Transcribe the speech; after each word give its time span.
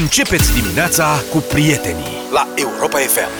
Începeți 0.00 0.52
dimineața 0.54 1.22
cu 1.30 1.38
prietenii 1.38 2.16
la 2.32 2.48
Europa 2.54 2.98
FM. 2.98 3.30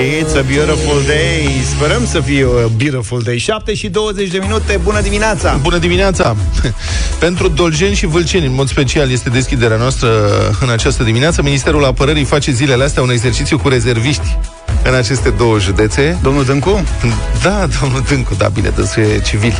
It's 0.00 0.36
a 0.36 0.42
beautiful 0.42 1.02
day 1.06 1.62
Sperăm 1.76 2.06
să 2.06 2.20
fie 2.20 2.44
a 2.64 2.68
beautiful 2.76 3.22
day 3.22 3.38
7 3.38 3.74
și 3.74 3.88
20 3.88 4.28
de 4.28 4.38
minute, 4.38 4.80
bună 4.82 5.00
dimineața 5.00 5.58
Bună 5.62 5.78
dimineața! 5.78 6.36
Pentru 7.18 7.48
dolgeni 7.48 7.94
și 7.94 8.06
vâlceni, 8.06 8.46
în 8.46 8.54
mod 8.54 8.68
special, 8.68 9.10
este 9.10 9.28
deschiderea 9.28 9.76
noastră 9.76 10.08
în 10.60 10.70
această 10.70 11.02
dimineață. 11.02 11.42
Ministerul 11.42 11.84
Apărării 11.84 12.24
face 12.24 12.50
zilele 12.50 12.84
astea 12.84 13.02
un 13.02 13.10
exercițiu 13.10 13.58
cu 13.58 13.68
rezerviști 13.68 14.36
în 14.84 14.94
aceste 14.94 15.30
două 15.30 15.58
județe. 15.58 16.18
Domnul 16.22 16.44
Dâncu? 16.44 16.84
Da, 17.42 17.66
domnul 17.80 18.02
Dâncu, 18.08 18.34
da, 18.34 18.48
bine, 18.48 18.68
dânsul 18.68 19.02
e 19.02 19.20
civil. 19.20 19.54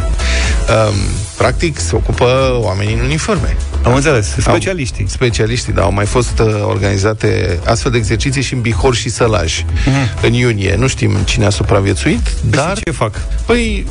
Um, 0.69 0.95
practic, 1.37 1.79
se 1.79 1.97
ocupă 1.97 2.59
oamenii 2.61 2.95
în 2.95 3.01
uniforme. 3.01 3.57
Am 3.83 3.95
înțeles, 3.95 4.35
specialiștii. 4.39 5.03
Au, 5.03 5.09
specialiștii, 5.09 5.73
da, 5.73 5.83
au 5.83 5.93
mai 5.93 6.07
fost 6.07 6.39
uh, 6.39 6.47
organizate 6.65 7.59
astfel 7.65 7.91
de 7.91 7.97
exerciții 7.97 8.43
și 8.43 8.55
în 8.55 8.61
Bihor 8.61 8.95
și 8.95 9.09
Sălaj. 9.09 9.63
Mm-hmm. 9.63 10.23
În 10.23 10.33
iunie, 10.33 10.75
nu 10.79 10.87
știm 10.87 11.17
cine 11.25 11.45
a 11.45 11.51
supraviețuit, 11.51 12.21
păi 12.21 12.51
dar... 12.51 12.79
ce 12.85 12.91
fac? 12.91 13.15
Păi, 13.47 13.87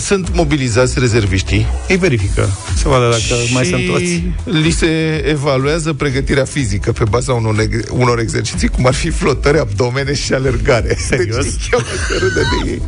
sunt 0.00 0.34
mobilizați 0.34 0.98
rezerviștii. 0.98 1.66
Ei 1.88 1.96
verifică, 1.96 2.48
să 2.76 2.88
vadă 2.88 3.08
dacă 3.10 3.40
mai 3.52 3.64
sunt 3.64 3.86
toți. 3.86 4.22
li 4.44 4.70
se 4.70 5.22
evaluează 5.28 5.92
pregătirea 5.92 6.44
fizică 6.44 6.92
pe 6.92 7.04
baza 7.08 7.32
unor, 7.32 7.54
unor 7.90 8.18
exerciții, 8.18 8.68
cum 8.68 8.86
ar 8.86 8.94
fi 8.94 9.10
flotări, 9.10 9.58
abdomene 9.58 10.14
și 10.14 10.32
alergare. 10.32 10.96
Serios? 11.08 11.44
Deci, 11.44 11.68
chiar 11.70 11.84
se 12.08 12.14
râde 12.18 12.40
de 12.40 12.70
ei. 12.70 12.82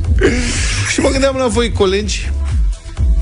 și 0.93 1.01
mă 1.01 1.09
gândeam 1.09 1.37
la 1.37 1.47
voi, 1.47 1.73
colegi, 1.73 2.31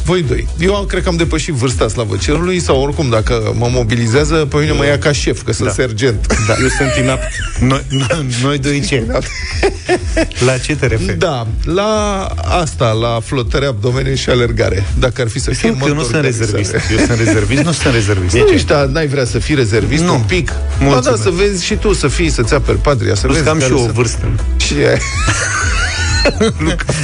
voi 0.05 0.23
doi. 0.23 0.49
Eu 0.59 0.85
cred 0.89 1.03
că 1.03 1.09
am 1.09 1.17
depășit 1.17 1.55
vârsta 1.55 1.89
slavă 1.89 2.17
cerului 2.17 2.61
sau 2.61 2.81
oricum, 2.83 3.09
dacă 3.11 3.53
mă 3.59 3.69
mobilizează, 3.71 4.35
pe 4.35 4.57
mine 4.57 4.73
mă 4.73 4.85
ia 4.87 4.99
ca 4.99 5.13
șef, 5.13 5.43
că 5.43 5.53
sunt 5.53 5.69
Da. 5.69 5.75
sergent. 5.75 6.27
Da. 6.47 6.55
Eu 6.61 6.69
sunt 6.69 6.91
inapt. 7.03 7.23
Noi, 7.61 7.83
noi, 7.89 8.27
noi 8.43 8.59
doi 8.59 8.81
ce? 8.87 9.07
La 10.47 10.59
ce 10.59 10.77
te 10.77 10.87
referi? 10.87 11.19
Da, 11.19 11.47
la 11.65 12.25
asta, 12.61 12.91
la 12.91 13.21
flotări, 13.25 13.67
abdomene 13.67 14.15
și 14.15 14.29
alergare. 14.31 14.87
Dacă 14.99 15.21
ar 15.23 15.29
fi 15.29 15.41
să 15.41 15.51
fie 15.51 15.59
Simt 15.69 15.79
că 15.83 15.89
eu 15.89 15.95
nu 15.95 15.95
motor 15.95 16.11
sunt 16.11 16.23
de 16.23 16.29
rezervist. 16.29 16.71
alergare. 16.75 16.95
Eu 17.01 17.07
sunt 17.07 17.19
rezervist, 17.19 17.63
nu 17.63 17.73
sunt 17.73 17.95
rezervist. 17.95 18.35
Nu 18.37 18.47
ești, 18.47 18.67
da, 18.67 18.85
n-ai 18.85 19.07
vrea 19.07 19.25
să 19.25 19.39
fii 19.39 19.55
rezervist 19.55 20.03
Nu. 20.03 20.15
un 20.15 20.21
pic? 20.27 20.49
Ba 20.49 20.55
da, 20.79 20.85
Mulțumesc. 20.85 21.23
să 21.23 21.31
vezi 21.31 21.65
și 21.65 21.75
tu, 21.75 21.93
să 21.93 22.09
fii, 22.09 22.31
să-ți 22.31 22.55
aperi 22.55 22.79
patria, 22.79 23.15
să 23.15 23.21
Plus 23.21 23.33
vezi 23.35 23.45
că 23.45 23.51
am 23.51 23.57
și 23.59 23.63
care 23.63 23.75
eu 23.75 23.81
o 23.81 23.85
sunt- 23.85 23.95
vârstă. 23.95 24.27
Și, 24.57 24.75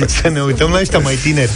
Să 0.07 0.29
ne 0.29 0.41
uităm 0.41 0.71
la 0.71 0.79
ăștia 0.81 0.99
mai 0.99 1.15
tineri. 1.15 1.51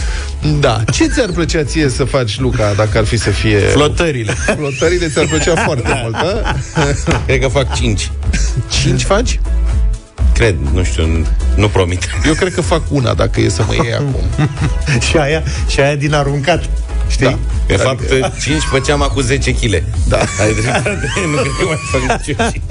da. 0.59 0.83
Ce 0.91 1.07
ți-ar 1.07 1.29
plăcea 1.29 1.63
ție 1.63 1.89
să 1.89 2.03
faci, 2.03 2.39
Luca, 2.39 2.73
dacă 2.77 2.97
ar 2.97 3.05
fi 3.05 3.17
să 3.17 3.29
fie... 3.29 3.57
Flotările. 3.59 4.31
Flotările 4.31 5.07
ți-ar 5.07 5.25
plăcea 5.25 5.55
foarte 5.65 5.99
mult, 6.03 6.13
da? 6.13 6.55
Cred 7.25 7.39
că 7.39 7.47
fac 7.47 7.75
5. 7.75 8.11
Cinci 8.81 9.01
faci? 9.01 9.39
Cred, 10.33 10.55
nu 10.73 10.83
știu, 10.83 11.25
nu 11.55 11.67
promit. 11.69 12.09
Eu 12.25 12.33
cred 12.33 12.53
că 12.53 12.61
fac 12.61 12.81
una, 12.89 13.13
dacă 13.13 13.41
e 13.41 13.49
să 13.49 13.63
mă 13.67 13.73
iei 13.73 13.93
acum. 13.99 14.49
Și 15.09 15.17
aia, 15.17 15.43
și 15.67 15.79
aia 15.79 15.95
din 15.95 16.13
aruncat. 16.13 16.63
Știi? 17.07 17.25
Da. 17.25 17.37
De 17.67 17.75
fapt, 17.75 18.01
5 18.43 18.61
făceam 18.61 19.01
acum 19.01 19.21
10 19.21 19.51
kg. 19.53 19.83
Da. 20.07 20.17
Ai 20.41 20.53
dreptate, 20.53 21.09
nu 21.31 21.37
cred 21.37 21.51
că 21.59 21.65
mai 21.65 21.77
fac 21.91 22.01
nici 22.17 22.35
eu 22.37 22.49
cinci. 22.51 22.63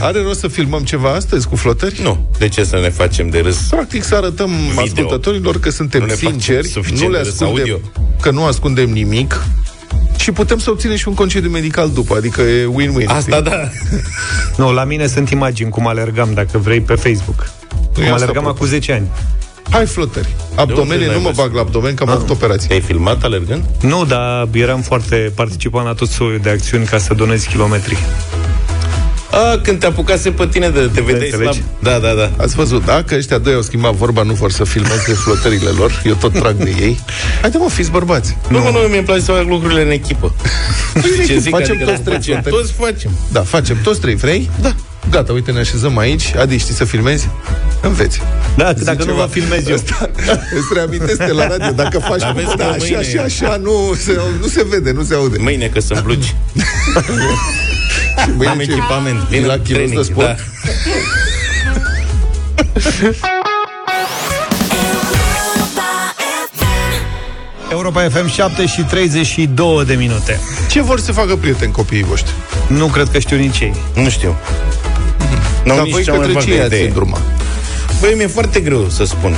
Are 0.00 0.22
rost 0.22 0.40
să 0.40 0.48
filmăm 0.48 0.82
ceva 0.82 1.10
astăzi 1.12 1.48
cu 1.48 1.56
flotări? 1.56 2.00
Nu, 2.02 2.26
de 2.38 2.48
ce 2.48 2.64
să 2.64 2.78
ne 2.82 2.88
facem 2.90 3.28
de 3.28 3.38
râs? 3.38 3.56
Practic 3.56 4.02
să 4.04 4.14
arătăm 4.14 4.50
Video. 4.68 4.82
ascultătorilor 4.82 5.60
că 5.60 5.70
suntem 5.70 6.00
Nu 6.00 6.06
ne 6.06 6.12
facem 6.12 6.30
sinceri, 6.30 6.66
suficient 6.66 7.00
nu 7.02 7.10
le 7.10 7.16
de 7.18 7.22
râs 7.22 7.32
ascundem, 7.40 7.62
audio. 7.62 7.78
că 8.20 8.30
nu 8.30 8.44
ascundem 8.44 8.90
nimic 8.90 9.42
și 10.18 10.32
putem 10.32 10.58
să 10.58 10.70
obținem 10.70 10.96
și 10.96 11.08
un 11.08 11.14
concediu 11.14 11.50
medical 11.50 11.90
după, 11.90 12.14
adică 12.16 12.40
e 12.42 12.64
win-win. 12.66 13.06
Asta 13.06 13.36
știi? 13.36 13.50
da. 13.50 13.68
Nu, 14.56 14.72
la 14.72 14.84
mine 14.84 15.06
sunt 15.06 15.30
imagini 15.30 15.70
cum 15.70 15.86
alergam, 15.86 16.30
dacă 16.34 16.58
vrei, 16.58 16.80
pe 16.80 16.94
Facebook. 16.94 17.50
Cum 17.94 18.02
asta 18.02 18.14
alergam 18.14 18.32
propun. 18.42 18.50
acum 18.50 18.66
10 18.66 18.92
ani. 18.92 19.06
Hai 19.70 19.86
flotări. 19.86 20.28
Abdomene, 20.54 21.06
n-ai 21.06 21.14
nu 21.14 21.20
mă 21.20 21.28
văzut? 21.28 21.42
bag 21.44 21.54
la 21.54 21.60
abdomen, 21.60 21.94
că 21.94 22.02
am 22.02 22.08
avut 22.08 22.30
operații. 22.30 22.68
Te-ai 22.68 22.80
filmat 22.80 23.22
alergând? 23.24 23.62
Nu, 23.80 24.04
dar 24.04 24.48
eram 24.52 24.80
foarte 24.80 25.32
participant 25.34 25.86
la 25.86 25.92
tot 25.92 26.08
soiul 26.08 26.38
de 26.42 26.50
acțiuni 26.50 26.84
ca 26.84 26.98
să 26.98 27.14
donezi 27.14 27.48
kilometri. 27.48 27.96
A, 29.30 29.58
când 29.62 29.78
te 29.78 29.86
apucase 29.86 30.30
pe 30.30 30.46
tine 30.46 30.68
de 30.68 30.90
te 30.94 31.00
vedeai 31.00 31.28
slab. 31.28 31.40
înțelegi? 31.40 31.62
Da, 31.82 31.98
da, 31.98 32.12
da. 32.14 32.30
Ați 32.36 32.54
văzut, 32.54 32.84
da? 32.84 33.02
Că 33.02 33.14
ăștia 33.14 33.38
doi 33.38 33.54
au 33.54 33.62
schimbat 33.62 33.94
vorba, 33.94 34.22
nu 34.22 34.32
vor 34.32 34.50
să 34.50 34.64
filmeze 34.64 35.12
flotările 35.24 35.70
lor. 35.70 36.02
Eu 36.04 36.14
tot 36.14 36.32
trag 36.32 36.56
de 36.56 36.74
ei. 36.80 36.98
Haide 37.40 37.58
mă, 37.58 37.68
fiți 37.68 37.90
bărbați. 37.90 38.36
Nu, 38.48 38.58
nu, 38.58 38.70
nu, 38.70 38.78
mi-e 38.78 39.02
place 39.02 39.22
să 39.22 39.32
fac 39.32 39.46
lucrurile 39.46 39.82
în 39.82 39.90
echipă. 39.90 40.34
Ce 41.26 41.38
zic, 41.38 41.50
facem 41.50 41.74
adică 41.74 41.90
toți 41.90 42.02
dacă 42.02 42.02
trei 42.02 42.16
facem, 42.16 42.34
flotări. 42.42 42.56
Toți 42.56 42.72
facem. 42.72 43.10
Da, 43.32 43.40
facem 43.40 43.78
toți 43.82 44.00
trei, 44.00 44.14
vrei? 44.14 44.50
Da. 44.60 44.74
Gata, 45.10 45.32
uite, 45.32 45.50
ne 45.52 45.58
așezăm 45.58 45.98
aici. 45.98 46.34
Adi, 46.38 46.56
știi 46.56 46.74
să 46.74 46.84
filmezi? 46.84 47.28
Înveți. 47.82 48.20
Da, 48.56 48.72
Zic 48.72 48.84
dacă 48.84 48.98
nu 48.98 49.04
ceva. 49.04 49.16
vă 49.24 49.26
filmez 49.30 49.66
eu. 49.68 49.74
Ăsta, 49.74 50.10
îți 50.56 50.66
reamintesc 50.74 51.16
de 51.16 51.32
la 51.32 51.46
radio, 51.46 51.70
dacă 51.70 51.98
faci 51.98 52.20
Dar 52.20 52.32
vezi 52.32 52.46
da, 52.46 52.54
că 52.54 52.62
așa, 52.62 52.76
mâine- 52.78 52.96
așa, 52.96 53.22
așa, 53.22 53.56
nu 53.56 53.94
se, 54.04 54.20
nu 54.40 54.46
se 54.46 54.64
vede, 54.68 54.90
nu 54.92 55.02
se 55.02 55.14
aude. 55.14 55.36
Mâine 55.40 55.66
că 55.66 55.80
sunt 55.80 56.02
blugi. 56.02 56.34
Mâine 58.36 58.50
Am 58.52 58.58
ce- 58.58 58.62
echipament. 58.62 59.20
E 59.30 59.36
Vin 59.38 59.46
la 59.46 59.52
în 59.52 59.62
kilos 59.62 59.80
de 59.80 59.84
training, 59.86 60.04
sport? 60.04 60.26
da. 60.26 60.34
Europa 67.70 68.08
FM 68.08 68.28
7 68.28 68.66
și 68.66 68.82
32 68.82 69.84
de 69.84 69.94
minute. 69.94 70.38
Ce 70.70 70.82
vor 70.82 71.00
să 71.00 71.12
facă 71.12 71.36
prieteni 71.36 71.72
copiii 71.72 72.02
voștri? 72.02 72.32
Nu 72.68 72.86
cred 72.86 73.08
că 73.12 73.18
știu 73.18 73.36
nici 73.36 73.60
ei. 73.60 73.74
Nu 73.94 74.08
știu. 74.08 74.36
N-au 75.66 75.76
Dar 75.76 75.84
nici 75.84 75.94
voi 75.94 76.02
cea 76.02 76.12
mai 76.12 76.20
către 76.20 76.32
vagă 76.32 76.46
ce 76.46 76.56
i-ați 76.56 76.74
idee. 76.74 76.86
îndrumat? 76.86 77.22
Băi, 78.00 78.14
mi-e 78.16 78.26
foarte 78.26 78.60
greu 78.60 78.88
să 78.88 79.04
spun. 79.04 79.36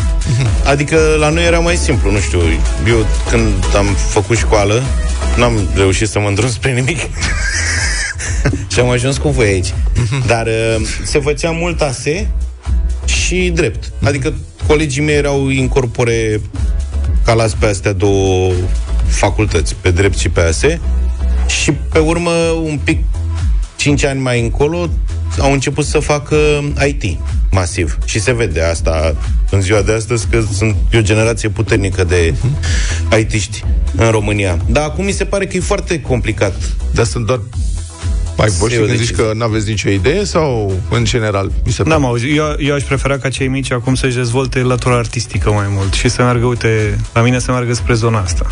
Adică 0.65 0.99
la 1.19 1.29
noi 1.29 1.45
era 1.45 1.59
mai 1.59 1.77
simplu, 1.77 2.11
nu 2.11 2.19
știu. 2.19 2.39
Eu 2.87 3.07
când 3.31 3.55
am 3.77 3.87
făcut 4.09 4.37
școală, 4.37 4.83
n-am 5.37 5.69
reușit 5.75 6.09
să 6.09 6.19
mă 6.19 6.29
îndrum 6.29 6.49
spre 6.49 6.73
nimic. 6.73 6.99
și 8.73 8.81
am 8.81 8.89
ajuns 8.89 9.17
cu 9.19 9.29
voi 9.29 9.47
aici. 9.47 9.75
Dar 10.27 10.47
uh, 10.47 10.87
se 11.05 11.19
făcea 11.19 11.51
mult 11.51 11.81
ase 11.81 12.31
și 13.05 13.51
drept. 13.55 13.93
Adică 14.03 14.35
colegii 14.67 15.03
mei 15.03 15.17
erau 15.17 15.49
incorpore 15.49 16.41
calați 17.25 17.57
pe 17.57 17.67
astea 17.67 17.93
două 17.93 18.53
facultăți, 19.07 19.75
pe 19.81 19.91
drept 19.91 20.19
și 20.19 20.29
pe 20.29 20.41
ase. 20.41 20.81
Și 21.63 21.73
pe 21.73 21.99
urmă, 21.99 22.31
un 22.63 22.79
pic 22.85 22.99
5 23.77 24.05
ani 24.05 24.21
mai 24.21 24.41
încolo, 24.41 24.91
au 25.39 25.53
început 25.53 25.85
să 25.85 25.99
facă 25.99 26.37
IT 26.87 27.19
masiv. 27.51 27.99
Și 28.05 28.21
se 28.21 28.33
vede 28.33 28.63
asta 28.63 29.15
în 29.51 29.61
ziua 29.61 29.83
de 29.83 29.93
astăzi, 29.93 30.27
că 30.31 30.43
sunt 30.53 30.77
e 30.91 30.99
o 30.99 31.03
generație 31.03 31.49
puternică 31.49 32.05
de 32.05 32.35
IT-ști 33.19 33.65
în 33.97 34.11
România. 34.11 34.59
Dar 34.67 34.85
acum 34.85 35.05
mi 35.05 35.13
se 35.13 35.25
pare 35.25 35.47
că 35.47 35.57
e 35.57 35.61
foarte 35.61 36.01
complicat. 36.01 36.55
Dar 36.93 37.05
sunt 37.05 37.27
doar 37.27 37.41
mai 38.37 38.49
voștri 38.49 38.81
Eu 38.81 38.87
când 38.87 38.99
deci- 38.99 39.07
zici 39.07 39.17
că 39.17 39.31
n-aveți 39.35 39.69
nicio 39.69 39.89
idee 39.89 40.25
sau 40.25 40.73
în 40.91 41.05
general? 41.05 41.51
Mi 41.65 41.73
se 41.73 41.83
pare? 41.83 41.95
N-am 41.95 42.05
auzit. 42.05 42.37
Eu, 42.37 42.55
eu 42.59 42.75
aș 42.75 42.83
prefera 42.83 43.19
ca 43.19 43.29
cei 43.29 43.49
mici 43.49 43.73
acum 43.73 43.95
să-și 43.95 44.17
dezvolte 44.17 44.59
latura 44.63 44.97
artistică 44.97 45.51
mai 45.51 45.67
mult 45.69 45.93
și 45.93 46.09
să 46.09 46.23
meargă, 46.23 46.47
uite, 46.47 46.99
la 47.13 47.21
mine 47.23 47.39
să 47.39 47.51
meargă 47.51 47.73
spre 47.75 47.95
zona 47.95 48.21
asta. 48.21 48.47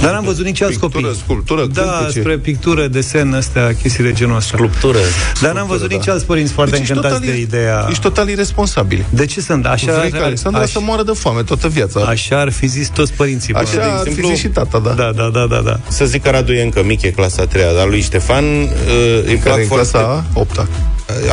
Dar 0.00 0.12
n-am 0.12 0.24
văzut 0.24 0.44
nici 0.44 0.62
alți 0.62 0.78
Pictură, 0.78 1.02
copii. 1.06 1.20
sculptură, 1.24 1.66
Da, 1.66 1.82
cântece. 1.82 2.20
spre 2.20 2.38
pictură, 2.38 2.86
desen, 2.86 3.32
astea, 3.34 3.74
chestii 3.82 4.04
de 4.04 4.12
genul 4.12 4.36
ăsta. 4.36 4.56
Sculptură. 4.56 4.98
Dar 5.40 5.52
n-am 5.54 5.66
văzut 5.66 5.88
da. 5.88 5.94
nici 5.96 6.08
alți 6.08 6.24
părinți 6.26 6.52
foarte 6.52 6.72
Deci 6.72 6.80
ești 6.80 6.92
încântați 6.92 7.20
total, 7.20 7.34
de 7.34 7.40
ideea... 7.40 7.86
ești 7.90 8.02
total 8.02 8.28
irresponsabil. 8.28 9.04
De 9.10 9.26
ce 9.26 9.40
sunt? 9.40 9.66
Așa, 9.66 9.98
Vrei 9.98 10.10
ca 10.10 10.24
Alexandra 10.24 10.60
aș, 10.62 10.70
să 10.70 10.80
moară 10.80 11.02
de 11.02 11.12
foame 11.14 11.42
toată 11.42 11.68
viața. 11.68 12.00
așa 12.00 12.40
ar 12.40 12.50
fi 12.52 12.66
zis 12.66 12.88
toți 12.88 13.12
părinții. 13.12 13.54
Așa 13.54 13.64
probabil. 13.70 13.92
ar 13.96 14.02
fi 14.02 14.08
exemplu- 14.08 14.30
zis 14.34 14.38
și 14.40 14.48
tata, 14.48 14.78
da. 14.78 14.90
Da, 14.90 15.12
da, 15.16 15.28
da, 15.32 15.46
da, 15.46 15.60
da. 15.64 15.80
Să 15.88 16.04
zic 16.04 16.22
că 16.22 16.30
Radu 16.30 16.52
e 16.52 16.62
încă 16.62 16.82
mic, 16.84 17.02
e 17.02 17.10
clasa 17.10 17.42
a 17.42 17.46
treia, 17.46 17.72
dar 17.72 17.88
lui 17.88 18.00
Ștefan 18.00 18.44
uh, 18.44 18.68
îi 19.26 19.34
plac 19.36 19.42
Care 19.42 19.60
în 19.60 19.66
foarte... 19.66 19.88
clasa 19.90 20.24
a 20.34 20.38
8 20.40 20.58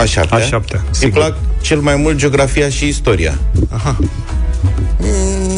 A 0.02 0.06
șaptea. 0.06 0.38
A 0.38 0.42
șaptea, 0.42 0.80
Îi 0.88 0.96
sigur. 0.96 1.18
plac 1.20 1.34
cel 1.62 1.80
mai 1.80 1.96
mult 1.96 2.16
geografia 2.18 2.70
și 2.70 2.88
istoria. 2.88 3.38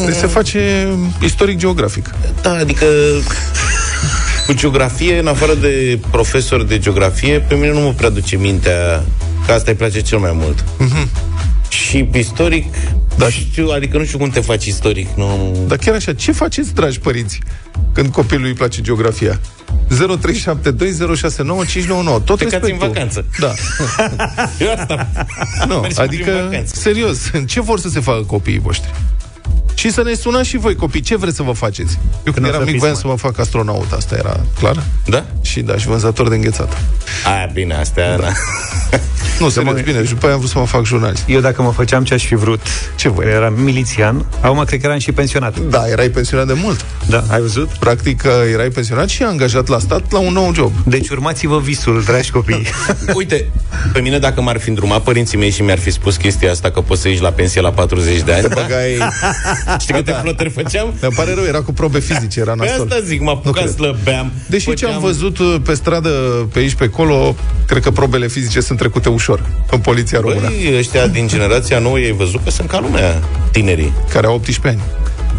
Deci 0.06 0.14
se 0.14 0.26
face 0.26 0.88
istoric-geografic. 1.22 2.10
Da, 2.42 2.52
adică 2.52 2.84
cu 4.46 4.52
geografie, 4.52 5.18
în 5.18 5.26
afară 5.26 5.54
de 5.54 5.98
profesor 6.10 6.62
de 6.64 6.78
geografie, 6.78 7.38
pe 7.40 7.54
mine 7.54 7.72
nu 7.72 7.80
mă 7.80 7.92
prea 7.92 8.08
duce 8.08 8.36
mintea 8.36 9.04
că 9.46 9.52
asta 9.52 9.70
îi 9.70 9.76
place 9.76 10.00
cel 10.00 10.18
mai 10.18 10.30
mult. 10.34 10.64
Și 11.68 12.08
istoric, 12.12 12.74
da. 13.16 13.28
știu, 13.28 13.68
adică 13.68 13.98
nu 13.98 14.04
știu 14.04 14.18
cum 14.18 14.28
te 14.28 14.40
faci 14.40 14.64
istoric. 14.66 15.08
Nu... 15.16 15.56
Dar 15.66 15.78
chiar 15.78 15.94
așa, 15.94 16.12
ce 16.14 16.32
faceți, 16.32 16.74
dragi 16.74 16.98
părinți, 16.98 17.38
când 17.92 18.08
copilului 18.12 18.48
îi 18.50 18.56
place 18.56 18.80
geografia? 18.80 19.40
0372069599. 19.90 19.94
Tot 22.24 22.36
Plecați 22.36 22.40
respectul. 22.40 22.70
în 22.70 22.78
vacanță. 22.78 23.24
Da. 23.38 23.52
Eu 24.64 24.72
asta. 24.78 25.10
Nu, 25.66 25.74
Mergem 25.74 26.06
prin 26.06 26.22
adică, 26.22 26.30
vacanță. 26.44 26.74
serios, 26.76 27.18
ce 27.46 27.60
vor 27.60 27.78
să 27.78 27.88
se 27.88 28.00
facă 28.00 28.22
copiii 28.22 28.58
voștri? 28.58 28.90
Și 29.80 29.90
să 29.90 30.02
ne 30.02 30.14
sunați 30.14 30.48
și 30.48 30.56
voi, 30.56 30.74
copii, 30.74 31.00
ce 31.00 31.16
vreți 31.16 31.36
să 31.36 31.42
vă 31.42 31.52
faceți? 31.52 31.98
Eu 32.24 32.32
când 32.32 32.46
o 32.46 32.48
eram 32.48 32.60
să 32.60 32.64
mic 32.64 32.74
fiți 32.74 32.78
voiam 32.78 32.94
mari. 32.94 33.06
să 33.06 33.06
mă 33.06 33.16
fac 33.16 33.38
astronaut, 33.38 33.92
asta 33.92 34.16
era 34.16 34.40
clar. 34.58 34.82
Da? 35.06 35.24
Și 35.40 35.60
da, 35.60 35.76
și 35.76 35.86
vânzător 35.86 36.28
de 36.28 36.34
înghețată. 36.34 36.76
Aia, 37.26 37.50
bine, 37.52 37.74
astea... 37.74 38.16
Da. 38.16 38.32
Nu, 39.40 39.48
serios, 39.48 39.80
bine, 39.80 40.04
și 40.04 40.08
după 40.08 40.24
aia 40.24 40.34
am 40.34 40.38
vrut 40.38 40.50
să 40.52 40.58
mă 40.58 40.66
fac 40.66 40.84
jurnalist. 40.84 41.24
Eu 41.26 41.40
dacă 41.40 41.62
mă 41.62 41.72
făceam 41.72 42.04
ce 42.04 42.14
aș 42.14 42.26
fi 42.26 42.34
vrut, 42.34 42.60
Ce 42.96 43.08
voi? 43.08 43.26
eram 43.26 43.54
milițian, 43.54 44.24
acum 44.40 44.64
cred 44.64 44.80
că 44.80 44.86
eram 44.86 44.98
și 44.98 45.12
pensionat. 45.12 45.58
Da, 45.58 45.88
erai 45.88 46.08
pensionat 46.08 46.46
de 46.46 46.52
mult. 46.62 46.84
Da, 47.06 47.24
ai 47.28 47.40
văzut? 47.40 47.68
Practic, 47.68 48.22
uh, 48.26 48.30
erai 48.52 48.68
pensionat 48.68 49.08
și 49.08 49.22
angajat 49.22 49.68
la 49.68 49.78
stat 49.78 50.12
la 50.12 50.18
un 50.18 50.32
nou 50.32 50.54
job. 50.54 50.72
Deci 50.84 51.08
urmați-vă 51.08 51.58
visul, 51.58 52.02
dragi 52.02 52.30
copii. 52.30 52.66
Uite, 53.14 53.50
pe 53.92 54.00
mine 54.00 54.18
dacă 54.18 54.40
m-ar 54.40 54.58
fi 54.58 54.68
îndrumat 54.68 55.02
părinții 55.02 55.38
mei 55.38 55.50
și 55.50 55.62
mi-ar 55.62 55.78
fi 55.78 55.90
spus 55.90 56.16
chestia 56.16 56.50
asta 56.50 56.70
că 56.70 56.80
poți 56.80 57.00
să 57.00 57.08
ieși 57.08 57.22
la 57.22 57.30
pensie 57.30 57.60
la 57.60 57.70
40 57.70 58.20
de 58.20 58.32
ani, 58.32 58.48
da? 58.48 58.54
Băgai... 58.54 58.98
știi 59.78 59.94
câte 59.94 60.12
flotări 60.22 60.50
făceam? 60.50 60.86
Mi 60.92 60.98
pe 61.00 61.08
pare 61.16 61.34
rău, 61.34 61.44
era 61.44 61.60
cu 61.62 61.72
probe 61.72 61.98
fizice, 62.00 62.40
era 62.40 62.52
Pe 62.52 62.64
nasol. 62.66 62.86
asta 62.90 63.00
zic, 63.04 63.20
mă 63.20 63.30
apucam, 63.30 63.52
cred. 63.52 63.74
slăbeam. 63.74 64.32
Deși 64.48 64.64
ce 64.64 64.70
am 64.70 64.76
făceam- 64.76 65.00
văzut 65.00 65.38
uh, 65.38 65.56
pe 65.64 65.74
stradă, 65.74 66.08
pe 66.52 66.58
aici, 66.58 66.74
pe 66.74 66.84
acolo, 66.84 67.34
cred 67.66 67.82
că 67.82 67.90
probele 67.90 68.28
fizice 68.28 68.60
sunt 68.60 68.78
trecute 68.78 69.08
ușor 69.08 69.46
în 69.70 69.78
poliția 69.78 70.20
română, 70.20 70.40
Băi, 70.48 70.74
ăștia 70.78 71.06
din 71.06 71.28
generația 71.28 71.78
nouă, 71.78 71.98
ei 71.98 72.12
văzut 72.12 72.40
că 72.44 72.50
sunt 72.50 72.68
ca 72.68 72.80
lumea, 72.80 73.22
tinerii. 73.52 73.92
care 74.12 74.26
au 74.26 74.34
18 74.34 74.68
ani. 74.68 74.80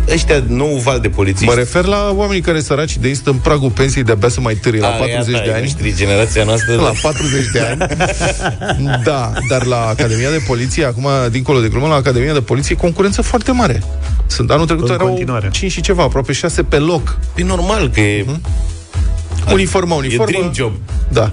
Ăștia, 0.10 0.44
nou 0.48 0.76
val 0.76 1.00
de 1.00 1.10
polițiști. 1.10 1.46
Mă 1.46 1.54
refer 1.54 1.86
la 1.86 2.12
oamenii 2.16 2.42
care 2.42 2.60
săraci 2.60 2.98
de 2.98 3.08
ei 3.08 3.14
sunt 3.14 3.28
în 3.28 3.36
pragul 3.36 3.70
pensiei 3.70 4.04
de-abia 4.04 4.30
să 4.30 4.42
mai 4.42 4.54
târie 4.54 4.80
la 4.80 4.88
A, 4.88 4.92
40 4.92 5.34
iată, 5.34 5.46
de 5.46 5.50
ai 5.52 5.56
ani. 5.56 5.62
noștri, 5.62 5.96
generația 5.96 6.44
noastră. 6.44 6.76
La 6.76 6.92
40 7.02 7.46
de 7.52 7.60
ani. 7.60 7.80
Da, 9.04 9.32
dar 9.50 9.66
la 9.66 9.86
Academia 9.88 10.30
de 10.30 10.44
Poliție, 10.48 10.86
acum, 10.86 11.08
dincolo 11.32 11.60
de 11.60 11.68
glumă, 11.68 11.88
la 11.88 11.96
Academia 11.96 12.34
de 12.34 12.42
Poliție, 12.42 12.76
e 12.78 12.82
concurență 12.82 13.22
foarte 13.22 13.52
mare. 13.52 13.84
Sunt 14.28 14.52
anul 14.52 14.66
trecut 14.66 14.88
În 14.88 14.94
erau 14.94 15.08
continuare. 15.08 15.50
5 15.52 15.72
și 15.72 15.82
ceva, 15.82 16.04
aproape 16.04 16.32
6 16.32 16.64
pe 16.64 16.78
loc. 16.78 17.18
E 17.36 17.44
normal 17.44 17.90
că 17.90 18.00
e... 18.00 18.26
Uniformă, 19.54 19.94
E 19.94 19.98
uniformă. 19.98 20.26
dream 20.32 20.54
job. 20.54 20.72
Da. 21.10 21.32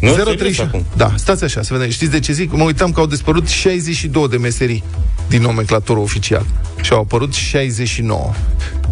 Nu, 0.00 0.12
037. 0.12 0.36
serios 0.36 0.58
acum. 0.58 0.84
Da, 0.96 1.12
stați 1.16 1.44
așa, 1.44 1.62
să 1.62 1.72
vedem. 1.74 1.90
Știți 1.90 2.10
de 2.10 2.20
ce 2.20 2.32
zic? 2.32 2.52
Mă 2.52 2.62
uitam 2.62 2.92
că 2.92 3.00
au 3.00 3.06
dispărut 3.06 3.48
62 3.48 4.28
de 4.28 4.36
meserii 4.36 4.84
din 5.28 5.42
nomenclatorul 5.42 6.02
oficial. 6.02 6.46
Și 6.80 6.92
au 6.92 7.00
apărut 7.00 7.34
69. 7.34 8.32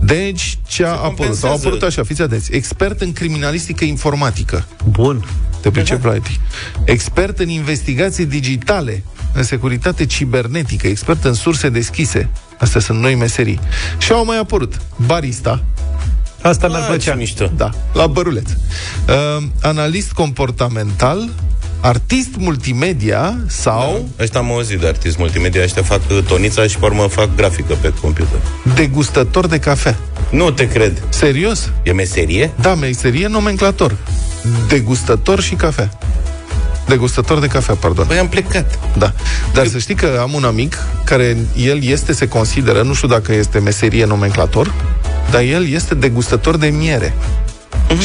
Deci, 0.03 0.59
ce 0.67 0.85
a 0.85 0.87
apărut? 0.89 1.05
Au 1.05 1.15
compensează. 1.15 1.55
apărut 1.55 1.83
așa, 1.83 2.03
fiți 2.03 2.23
atenți. 2.23 2.53
Expert 2.53 3.01
în 3.01 3.13
criminalistică 3.13 3.85
informatică. 3.85 4.67
Bun. 4.91 5.25
Te 5.61 5.71
pricep 5.71 6.05
la 6.05 6.15
IT. 6.15 6.27
Expert 6.85 7.39
în 7.39 7.49
investigații 7.49 8.25
digitale, 8.27 9.03
în 9.35 9.43
securitate 9.43 10.07
cibernetică, 10.07 10.87
expert 10.87 11.25
în 11.25 11.35
surse 11.35 11.69
deschise. 11.69 12.29
Astea 12.59 12.81
sunt 12.81 12.99
noi 13.01 13.15
meserii. 13.15 13.61
Și 13.99 14.13
au 14.13 14.25
mai 14.25 14.39
apărut 14.39 14.81
barista, 15.07 15.65
Asta 16.43 16.69
mi-ar 16.69 16.81
Ah, 16.81 16.87
plăcea. 16.87 17.11
ce 17.13 17.17
mișto. 17.19 17.51
da, 17.57 17.71
la 17.93 18.07
băruleț. 18.07 18.51
Uh, 18.51 19.43
analist 19.63 20.13
comportamental, 20.13 21.29
artist 21.81 22.29
multimedia 22.39 23.37
sau 23.47 24.09
Ăștia 24.21 24.41
am 24.41 24.51
auzit 24.53 24.79
de 24.81 24.87
artist 24.87 25.19
multimedia, 25.19 25.63
ăștia 25.63 25.83
fac 25.83 26.01
uh, 26.11 26.19
tonița 26.29 26.67
și 26.67 26.79
pe 26.79 26.85
urmă 26.85 27.07
fac 27.07 27.35
grafică 27.37 27.75
pe 27.81 27.93
computer. 28.01 28.39
degustător 28.75 29.47
de 29.47 29.59
cafea. 29.59 29.97
Nu 30.31 30.51
te 30.51 30.69
cred. 30.69 31.03
Serios? 31.09 31.71
E 31.83 31.93
meserie? 31.93 32.51
Da, 32.61 32.75
meserie 32.75 33.27
nomenclator. 33.27 33.97
Degustător 34.69 35.41
și 35.41 35.55
cafea. 35.55 35.91
Degustător 36.87 37.39
de 37.39 37.47
cafea, 37.47 37.75
pardon. 37.75 38.07
Păi 38.07 38.19
am 38.19 38.29
plecat. 38.29 38.79
Da. 38.99 39.13
Dar 39.55 39.67
să 39.67 39.79
știi 39.79 39.95
că 39.95 40.19
am 40.21 40.33
un 40.33 40.45
amic 40.45 40.79
care 41.05 41.37
el 41.57 41.83
este, 41.83 42.13
se 42.13 42.29
consideră, 42.29 42.83
nu 42.83 42.95
știu 42.95 43.09
dacă 43.09 43.33
este 43.35 43.59
meserie 43.59 44.05
nomenclator, 44.05 44.73
dar 45.31 45.41
el 45.43 45.69
este 45.69 45.94
degustător 45.94 46.56
de 46.56 46.67
miere. 46.67 47.15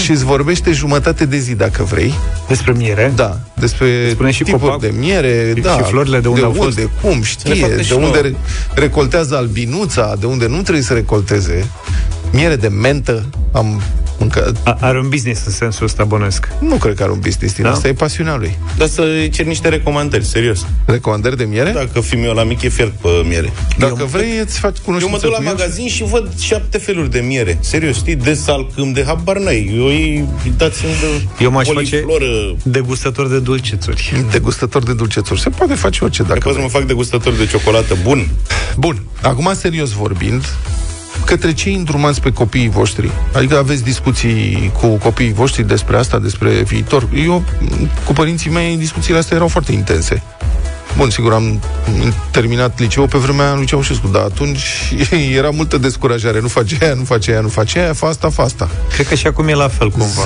Și 0.04 0.12
îți 0.12 0.24
vorbește 0.24 0.72
jumătate 0.72 1.26
de 1.26 1.38
zi, 1.38 1.56
dacă 1.56 1.84
vrei. 1.84 2.14
Despre 2.48 2.72
miere. 2.78 3.12
Da, 3.16 3.40
despre 3.60 3.88
Spune 4.12 4.32
și 4.32 4.44
tipuri 4.44 4.62
copacul. 4.64 4.88
de 4.90 4.94
miere, 5.00 5.52
Și- 5.56 5.62
da, 5.62 5.78
și 5.78 5.84
florile 5.84 6.20
de 6.20 6.28
unde 6.28 6.40
de 6.40 6.46
au 6.46 6.52
fost. 6.54 6.68
unde, 6.78 6.90
cum, 7.02 7.18
ne 7.18 7.24
știe, 7.24 7.54
facă 7.56 7.76
de 7.76 7.82
și 7.84 7.94
unde 7.94 8.06
nouă. 8.06 8.18
re- 8.22 8.36
recoltează 8.74 9.36
albinuța, 9.38 10.16
de 10.20 10.26
unde 10.26 10.48
nu 10.48 10.62
trebuie 10.62 10.84
să 10.84 10.94
recolteze. 10.94 11.66
Miere 12.32 12.56
de 12.56 12.68
mentă 12.68 13.26
am 13.52 13.82
mâncat. 14.20 14.56
A, 14.64 14.78
are 14.80 15.00
un 15.00 15.10
business 15.10 15.46
în 15.46 15.52
sensul 15.52 15.86
ăsta, 15.86 16.04
bănuiesc. 16.04 16.48
Nu 16.60 16.76
cred 16.76 16.96
că 16.96 17.04
are 17.04 17.12
un 17.12 17.20
business 17.20 17.54
din 17.56 17.64
Da? 17.64 17.72
asta, 17.72 17.88
e 17.88 17.94
pasiunea 17.94 18.36
lui. 18.36 18.58
Dar 18.78 18.88
să 18.88 19.28
cer 19.32 19.46
niște 19.46 19.70
recomandări, 19.70 20.26
serios. 20.26 20.66
Recomandări 20.86 21.38
de 21.38 21.44
miere? 21.44 21.72
Dacă 21.72 22.02
fiul 22.02 22.22
meu 22.22 22.34
la 22.34 22.44
mic 22.44 22.62
e 22.62 22.70
fiert 22.70 22.92
pe 22.92 23.08
miere. 23.28 23.54
Dacă 23.78 23.96
eu, 24.00 24.06
vrei, 24.06 24.38
îți 24.44 24.60
faci 24.60 24.76
eu 24.78 24.84
cunoștință 24.86 25.16
mă 25.16 25.22
duc 25.22 25.32
la 25.32 25.38
cu 25.38 25.44
el. 25.44 25.50
magazin 25.58 25.88
și 25.88 26.04
văd 26.04 26.40
șapte 26.40 26.78
feluri 26.78 27.12
de 27.12 27.20
miere. 27.20 27.58
Serios, 27.62 27.96
știi? 27.96 28.16
De 28.16 28.34
salcâm, 28.34 28.92
de 28.92 29.04
habar 29.06 29.38
n-ai. 29.38 29.74
Eu 29.78 29.86
îi 29.86 30.28
dați-mi 30.58 30.92
de 30.92 31.44
Eu 31.44 31.52
m-aș 31.52 31.68
face 31.68 31.74
polifloră. 31.74 32.56
degustător 32.64 33.28
de 33.28 33.40
dulcețuri. 33.40 34.26
Degustător 34.32 34.84
de 34.84 34.94
dulcețuri. 34.94 35.40
Se 35.40 35.50
poate 35.50 35.74
face 35.74 36.04
orice 36.04 36.22
dacă 36.24 36.34
Poți 36.40 36.46
să 36.48 36.54
vrei. 36.54 36.64
mă 36.66 36.70
fac 36.72 36.84
degustator 36.88 37.34
de 37.34 37.46
ciocolată 37.46 37.96
bun. 38.04 38.30
Bun, 38.78 39.02
acum 39.22 39.52
serios 39.56 39.92
vorbind, 39.92 40.44
către 41.26 41.54
cei 41.54 41.74
îndrumați 41.74 42.22
pe 42.22 42.32
copiii 42.32 42.70
voștri. 42.70 43.12
Adică 43.34 43.58
aveți 43.58 43.84
discuții 43.84 44.72
cu 44.80 44.88
copiii 44.88 45.34
voștri 45.34 45.68
despre 45.68 45.98
asta, 45.98 46.20
despre 46.20 46.50
viitor. 46.50 47.08
Eu, 47.14 47.44
cu 48.06 48.14
părinții 48.14 48.52
mei, 48.52 48.78
discuțiile 48.78 49.18
astea 49.18 49.36
erau 49.36 49.48
foarte 49.48 49.72
intense. 49.72 50.24
Bun, 50.98 51.10
sigur, 51.10 51.34
am 51.34 51.60
terminat 52.32 52.80
liceul 52.80 53.08
pe 53.08 53.18
vremea 53.18 53.54
lui 53.56 53.66
Ceaușescu, 53.66 54.08
dar 54.08 54.22
atunci 54.22 54.62
era 55.38 55.50
multă 55.50 55.78
descurajare. 55.78 56.40
Nu 56.42 56.48
face 56.48 56.78
aia, 56.82 56.94
nu 56.94 57.04
face 57.04 57.32
aia, 57.32 57.40
nu 57.42 57.48
face 57.48 57.80
aia, 57.80 57.94
fa 57.94 58.08
asta, 58.08 58.30
fa 58.30 58.44
asta. 58.44 58.70
Cred 58.94 59.08
că 59.08 59.16
și 59.16 59.28
acum 59.28 59.48
e 59.48 59.54
la 59.54 59.68
fel 59.68 59.90
cumva. 59.90 60.22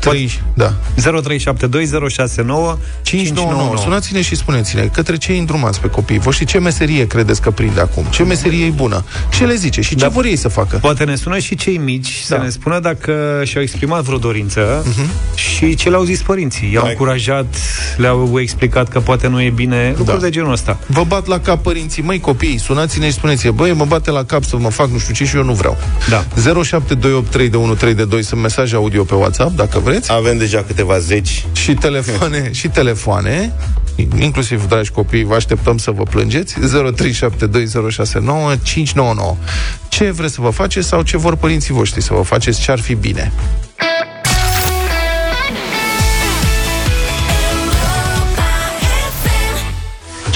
03, 0.00 0.40
da, 0.54 0.72
0372069599. 0.96 2.78
599. 3.02 3.76
Sunați-ne 3.82 4.22
și 4.22 4.34
spuneți-ne 4.36 4.82
către 4.92 5.16
ce 5.16 5.32
îndrumați 5.32 5.80
pe 5.80 5.88
copiii 5.90 6.18
voștri, 6.18 6.44
ce 6.46 6.58
meserie 6.58 7.06
credeți 7.06 7.40
că 7.40 7.50
prinde 7.50 7.80
acum, 7.80 8.04
ce 8.10 8.22
meserie 8.22 8.64
e 8.66 8.70
bună, 8.70 9.04
ce 9.32 9.44
le 9.44 9.54
zice 9.54 9.80
și 9.80 9.88
ce 9.94 10.04
Da. 10.04 10.08
vor 10.08 10.24
ei 10.24 10.36
să 10.36 10.48
facă. 10.48 10.76
Poate 10.76 11.04
ne 11.04 11.14
sună 11.16 11.38
și 11.38 11.54
cei 11.56 11.76
mici 11.76 12.24
Da. 12.28 12.36
să 12.36 12.42
ne 12.42 12.48
spună 12.48 12.78
dacă 12.80 13.42
și-au 13.44 13.62
exprimat 13.62 14.02
vreo 14.02 14.18
dorință 14.18 14.86
și 15.34 15.74
ce 15.74 15.88
le-au 15.90 16.02
zis 16.04 16.22
părinții. 16.22 16.72
I-au 16.72 16.82
Hai. 16.82 16.90
încurajat, 16.90 17.54
le-au 17.96 18.38
explicat 18.40 18.88
că 18.88 19.00
poate 19.00 19.26
nu 19.28 19.42
e 19.42 19.50
bine, 19.50 19.94
lucruri 20.12 20.30
de 20.30 20.38
genul 20.38 20.52
ăsta. 20.52 20.78
Vă 20.86 21.04
bat 21.04 21.26
la 21.26 21.40
cap 21.40 21.62
părinții, 21.62 22.02
măi 22.02 22.20
copii, 22.20 22.58
sunați-ne 22.58 23.06
și 23.06 23.12
spuneți 23.12 23.48
băi, 23.48 23.72
mă 23.72 23.84
bate 23.84 24.10
la 24.10 24.24
cap 24.24 24.44
să 24.44 24.56
mă 24.56 24.68
fac 24.70 24.88
nu 24.88 24.98
știu 24.98 25.14
ce 25.14 25.24
și 25.24 25.36
eu 25.36 25.44
nu 25.44 25.52
vreau. 25.52 25.76
Da. 26.08 26.24
07283132 26.62 28.20
sunt 28.20 28.40
mesaje 28.40 28.74
audio 28.74 29.04
pe 29.04 29.14
WhatsApp, 29.14 29.56
dacă 29.56 29.78
vreți, 29.78 30.12
Avem 30.12 30.38
deja 30.38 30.62
câteva 30.66 30.98
zeci. 30.98 31.46
și 31.52 31.74
telefoane, 31.74 32.50
și 32.52 32.68
telefoane, 32.68 33.52
inclusiv, 34.18 34.68
dragi 34.68 34.90
copii, 34.90 35.24
vă 35.24 35.34
așteptăm 35.34 35.78
să 35.78 35.90
vă 35.90 36.02
plângeți, 36.02 36.54
0372069599. 36.54 36.60
Ce 39.88 40.10
vreți 40.10 40.34
să 40.34 40.40
vă 40.40 40.50
faceți 40.50 40.88
sau 40.88 41.02
ce 41.02 41.16
vor 41.16 41.36
părinții 41.36 41.74
voștri 41.74 42.02
să 42.02 42.12
vă 42.14 42.22
faceți, 42.22 42.60
ce 42.60 42.70
ar 42.70 42.80
fi 42.80 42.94
bine? 42.94 43.32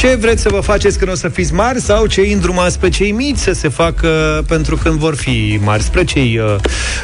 Ce 0.02 0.14
vreți 0.14 0.42
să 0.42 0.49
vă 0.49 0.61
faceți 0.61 0.99
când 0.99 1.11
o 1.11 1.14
să 1.14 1.28
fiți 1.28 1.54
mari 1.54 1.80
sau 1.80 2.06
ce 2.06 2.21
îi 2.21 2.32
îndrumați 2.32 2.78
pe 2.78 2.88
cei 2.88 3.11
mici 3.12 3.37
să 3.37 3.52
se 3.52 3.68
facă 3.68 4.42
pentru 4.49 4.76
când 4.76 4.99
vor 4.99 5.16
fi 5.16 5.59
mari, 5.62 5.82
spre 5.82 6.04
cei 6.04 6.38
uh, 6.38 6.56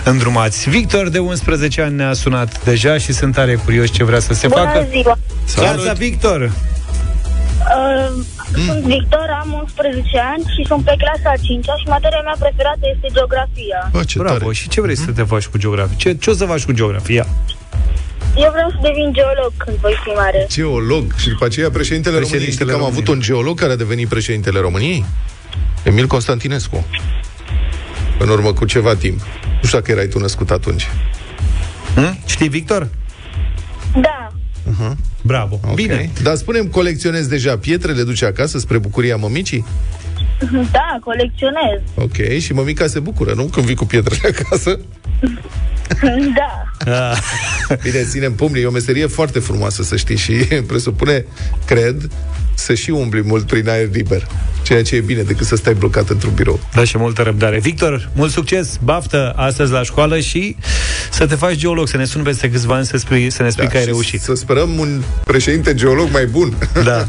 îndrumați. 0.04 0.70
Victor 0.70 1.08
de 1.08 1.18
11 1.18 1.82
ani 1.82 1.94
ne-a 1.94 2.12
sunat 2.12 2.64
deja 2.64 2.98
și 2.98 3.12
sunt 3.12 3.34
tare 3.34 3.54
curios 3.54 3.90
ce 3.90 4.04
vrea 4.04 4.18
să 4.18 4.34
se 4.34 4.46
Bună 4.46 4.60
facă. 4.60 4.86
ziua! 4.90 5.18
Salut, 5.44 5.92
Victor! 5.92 6.40
Uh, 6.40 6.50
Sunt 8.66 8.82
Victor, 8.84 9.26
am 9.40 9.52
11 9.60 10.04
ani 10.34 10.42
și 10.56 10.66
sunt 10.66 10.84
pe 10.84 10.94
clasa 10.98 11.34
a 11.36 11.36
5 11.42 11.64
și 11.64 11.88
materia 11.88 12.20
mea 12.24 12.36
preferată 12.38 12.84
este 12.94 13.08
geografia. 13.12 13.88
Bă, 13.92 14.02
ce 14.04 14.18
Bravo, 14.18 14.38
tare. 14.38 14.52
și 14.52 14.68
ce 14.68 14.80
vrei 14.80 14.96
să 14.96 15.10
te 15.10 15.22
faci 15.22 15.46
cu 15.46 15.58
geografia? 15.58 15.96
Ce, 15.96 16.14
ce 16.14 16.30
o 16.30 16.32
să 16.32 16.44
faci 16.44 16.64
cu 16.64 16.72
geografia? 16.72 17.26
Eu 18.44 18.50
vreau 18.50 18.68
să 18.70 18.76
devin 18.82 19.12
geolog 19.12 19.52
când 19.56 19.76
voi 19.76 19.94
fi 20.04 20.08
mare. 20.08 20.46
Geolog. 20.48 21.04
Și 21.16 21.28
după 21.28 21.44
aceea 21.44 21.70
președintele, 21.70 22.14
României. 22.18 22.40
Știi 22.40 22.56
Președintele 22.56 22.70
că 22.70 22.76
am 22.76 22.80
României. 22.80 23.02
avut 23.06 23.14
un 23.14 23.20
geolog 23.20 23.58
care 23.60 23.72
a 23.72 23.76
devenit 23.76 24.08
președintele 24.08 24.58
României? 24.60 25.04
Emil 25.82 26.06
Constantinescu. 26.06 26.86
În 28.18 28.28
urmă 28.28 28.52
cu 28.52 28.64
ceva 28.64 28.94
timp. 28.94 29.18
Nu 29.60 29.66
știu 29.66 29.78
dacă 29.78 29.90
erai 29.90 30.06
tu 30.06 30.18
născut 30.18 30.50
atunci. 30.50 30.88
Hm? 31.94 32.18
Știi, 32.26 32.48
Victor? 32.48 32.88
Da, 34.00 34.28
Bravo. 35.22 35.60
Ok. 35.64 35.74
Bine. 35.74 36.10
Dar 36.22 36.34
spunem, 36.34 36.66
colecționezi 36.66 37.28
deja 37.28 37.58
pietre, 37.58 37.92
le 37.92 38.02
duci 38.02 38.22
acasă 38.22 38.58
spre 38.58 38.78
bucuria 38.78 39.16
mămicii? 39.16 39.66
da, 40.72 40.98
colecționez. 41.04 41.80
Ok. 41.94 42.38
Și 42.40 42.52
mămica 42.52 42.86
se 42.86 43.00
bucură, 43.00 43.32
nu? 43.32 43.44
Când 43.44 43.66
vii 43.66 43.74
cu 43.74 43.84
pietrele 43.84 44.28
acasă? 44.38 44.78
Da. 46.34 46.62
Ah, 47.10 47.18
Bine, 47.82 48.02
ținem 48.10 48.32
pumnii, 48.32 48.62
e 48.62 48.66
o 48.66 48.70
meserie 48.70 49.06
foarte 49.06 49.38
frumoasă, 49.38 49.82
să 49.82 49.96
știi, 49.96 50.16
și 50.16 50.32
presupune, 50.70 51.24
cred, 51.64 52.08
să 52.54 52.74
și 52.74 52.90
umbli 52.90 53.22
mult 53.22 53.46
prin 53.46 53.68
aer 53.68 53.88
liber. 53.92 54.26
Ceea 54.62 54.82
ce 54.82 54.94
e 54.96 55.00
bine 55.00 55.22
decât 55.22 55.46
să 55.46 55.56
stai 55.56 55.74
blocat 55.74 56.08
într-un 56.08 56.32
birou. 56.34 56.60
da 56.74 56.84
și 56.84 56.98
multă 56.98 57.22
răbdare. 57.22 57.58
Victor, 57.58 58.08
mult 58.14 58.30
succes, 58.32 58.78
baftă 58.84 59.32
astăzi 59.36 59.72
la 59.72 59.82
școală 59.82 60.18
și 60.20 60.56
să 61.10 61.26
te 61.26 61.34
faci 61.34 61.54
geolog, 61.56 61.88
să 61.88 61.96
ne 61.96 62.04
suni 62.04 62.24
peste 62.24 62.50
câțiva 62.50 62.74
ani 62.74 62.86
să, 62.86 62.96
spui, 62.96 63.30
să 63.30 63.42
ne 63.42 63.50
spui 63.50 63.66
că 63.68 63.72
ai 63.76 63.78
Da, 63.78 63.86
și 63.86 63.86
reușit. 63.86 64.20
Să 64.20 64.34
sperăm 64.34 64.78
un 64.78 65.02
președinte 65.24 65.74
geolog 65.74 66.08
mai 66.12 66.26
bun. 66.26 66.54
Da. 66.84 67.06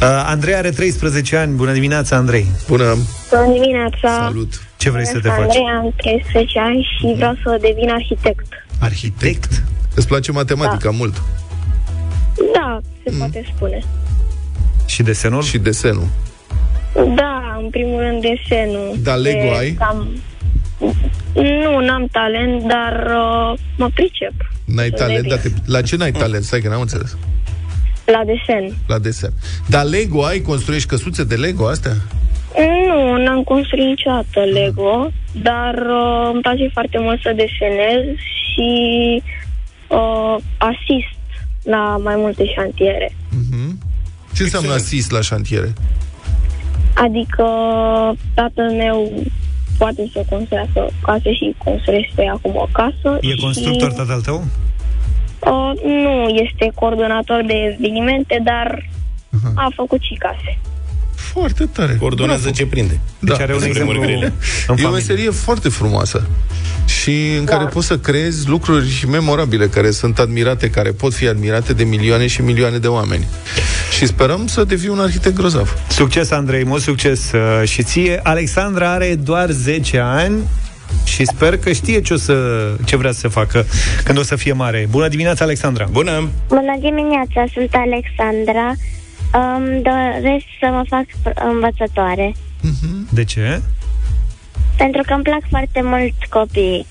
Uh, 0.00 0.06
Andrei 0.26 0.54
are 0.54 0.70
13 0.70 1.36
ani. 1.36 1.52
Bună 1.54 1.72
dimineața, 1.72 2.16
Andrei. 2.16 2.46
Bună, 2.68 2.96
Bună 3.30 3.52
dimineața. 3.52 4.22
salut. 4.24 4.62
Ce 4.80 4.90
vrei 4.90 5.06
să 5.06 5.18
te 5.20 5.28
faci? 5.28 5.38
Andrei, 5.38 5.64
am 5.78 5.92
13 5.96 6.58
ani 6.58 6.88
și 6.98 7.12
vreau 7.16 7.34
să 7.44 7.58
devin 7.60 7.90
arhitect. 7.90 8.46
Arhitect? 8.80 9.62
Îți 9.94 10.06
place 10.06 10.32
matematica 10.32 10.90
mult 10.90 11.22
Da, 12.54 12.80
se 13.04 13.14
poate 13.18 13.44
spune. 13.54 13.78
Și 14.86 15.02
desenul? 15.02 15.42
și 15.42 15.58
desenul. 15.58 16.06
Da, 16.94 17.58
în 17.62 17.70
primul 17.70 18.00
rând 18.00 18.20
desenul. 18.22 18.96
Dar 19.02 19.16
Lego 19.16 19.38
E 19.38 19.56
ai? 19.58 19.70
Cam... 19.72 20.08
Nu, 21.34 21.78
n-am 21.80 22.06
talent, 22.12 22.62
dar 22.68 23.06
uh, 23.06 23.58
mă 23.76 23.88
pricep 23.94 24.32
N-ai 24.64 24.88
Să 24.88 24.94
talent, 24.96 25.22
devin. 25.22 25.28
dar 25.30 25.38
te... 25.38 25.48
la 25.66 25.82
ce 25.82 25.96
n-ai 25.96 26.12
talent? 26.12 26.44
Stai 26.44 26.60
că 26.60 26.68
n-am 26.68 26.80
înțeles. 26.80 27.16
La 28.10 28.22
desen. 28.24 28.76
La 28.86 28.98
desen. 28.98 29.32
Dar 29.68 29.84
Lego 29.84 30.24
ai? 30.24 30.40
Construiești 30.40 30.88
căsuțe 30.88 31.24
de 31.24 31.34
Lego 31.34 31.66
astea? 31.68 31.94
Nu, 32.88 33.22
n-am 33.24 33.42
construit 33.42 33.86
niciodată 33.86 34.40
Lego, 34.40 35.10
dar 35.32 35.74
uh, 35.74 36.30
îmi 36.32 36.40
place 36.40 36.68
foarte 36.72 36.98
mult 36.98 37.20
să 37.20 37.32
desenez 37.36 38.04
și 38.48 38.72
uh, 39.88 40.36
asist 40.58 41.18
la 41.62 41.96
mai 42.02 42.14
multe 42.16 42.44
șantiere. 42.54 43.12
Mhm. 43.30 43.78
Ce 44.34 44.42
înseamnă 44.42 44.72
asist 44.72 45.10
la 45.10 45.20
șantiere? 45.20 45.72
Adică 46.94 47.44
tatăl 48.34 48.70
meu 48.70 49.12
poate 49.78 50.10
să 50.12 50.24
construiască 50.28 50.90
case 51.02 51.32
și 51.32 51.54
construiește 51.64 52.30
acum 52.34 52.52
o 52.56 52.68
casă. 52.72 53.18
E 53.20 53.34
constructor 53.34 53.90
și, 53.90 53.96
tatăl 53.96 54.20
tău? 54.20 54.44
Uh, 55.40 55.72
Nu 55.84 56.28
este 56.44 56.70
coordonator 56.74 57.44
de 57.46 57.76
evenimente, 57.78 58.40
dar 58.44 58.88
a 59.54 59.68
făcut 59.76 60.00
și 60.02 60.14
case. 60.18 60.58
Foarte 61.14 61.66
tare. 61.72 61.96
Coordonează 62.00 62.40
Bravo. 62.40 62.56
ce 62.56 62.66
prinde. 62.66 63.00
Deci 63.18 63.36
Da. 63.36 63.42
are 63.42 63.52
un 63.54 63.58
În 63.62 63.66
exemplu 63.66 63.98
vremuri 63.98 64.18
grele. 64.18 64.26
în 64.26 64.32
E 64.68 64.72
o 64.72 64.74
familie. 64.74 64.88
meserie 64.90 65.30
foarte 65.30 65.68
frumoasă 65.68 66.26
și 66.86 67.34
în 67.38 67.44
Da. 67.44 67.52
care 67.56 67.64
poți 67.68 67.86
să 67.86 67.98
creezi 67.98 68.48
lucruri 68.48 69.04
memorabile 69.10 69.66
care 69.66 69.90
sunt 69.90 70.18
admirate, 70.18 70.70
care 70.70 70.90
pot 70.90 71.14
fi 71.14 71.26
admirate 71.28 71.72
de 71.72 71.84
milioane 71.84 72.26
și 72.26 72.40
milioane 72.42 72.78
de 72.78 72.86
oameni. 72.88 73.26
Și 73.96 74.06
sperăm 74.06 74.46
să 74.46 74.64
devii 74.64 74.88
un 74.88 74.98
arhitect 75.00 75.34
grozav. 75.36 75.74
Succes, 75.88 76.30
Andrei, 76.30 76.64
mult 76.64 76.82
succes 76.82 77.32
uh, 77.32 77.68
și 77.68 77.82
ție. 77.82 78.20
Alexandra 78.22 78.92
are 78.92 79.14
doar 79.14 79.50
10 79.50 79.98
ani 79.98 80.36
și 81.04 81.24
sper 81.24 81.58
că 81.58 81.72
știe 81.72 82.00
ce, 82.00 82.12
o 82.12 82.16
să, 82.16 82.34
ce 82.84 82.96
vrea 82.96 83.12
să 83.12 83.28
facă 83.28 83.64
când 84.04 84.18
o 84.18 84.22
să 84.22 84.36
fie 84.36 84.52
mare. 84.52 84.86
Bună 84.90 85.08
dimineața, 85.08 85.44
Alexandra! 85.44 85.86
Bună! 85.90 86.28
Bună 86.48 86.76
dimineața, 86.80 87.44
sunt 87.52 87.70
Alexandra. 87.74 88.72
Îmi 89.56 89.82
doresc 89.82 90.44
să 90.60 90.66
mă 90.70 90.82
fac 90.88 91.04
învățătoare, 91.52 92.34
De 93.10 93.24
ce? 93.24 93.62
pentru 94.76 95.02
că 95.06 95.12
îmi 95.12 95.22
plac 95.22 95.40
foarte 95.50 95.80
mult 95.82 96.14
copiii. 96.28 96.86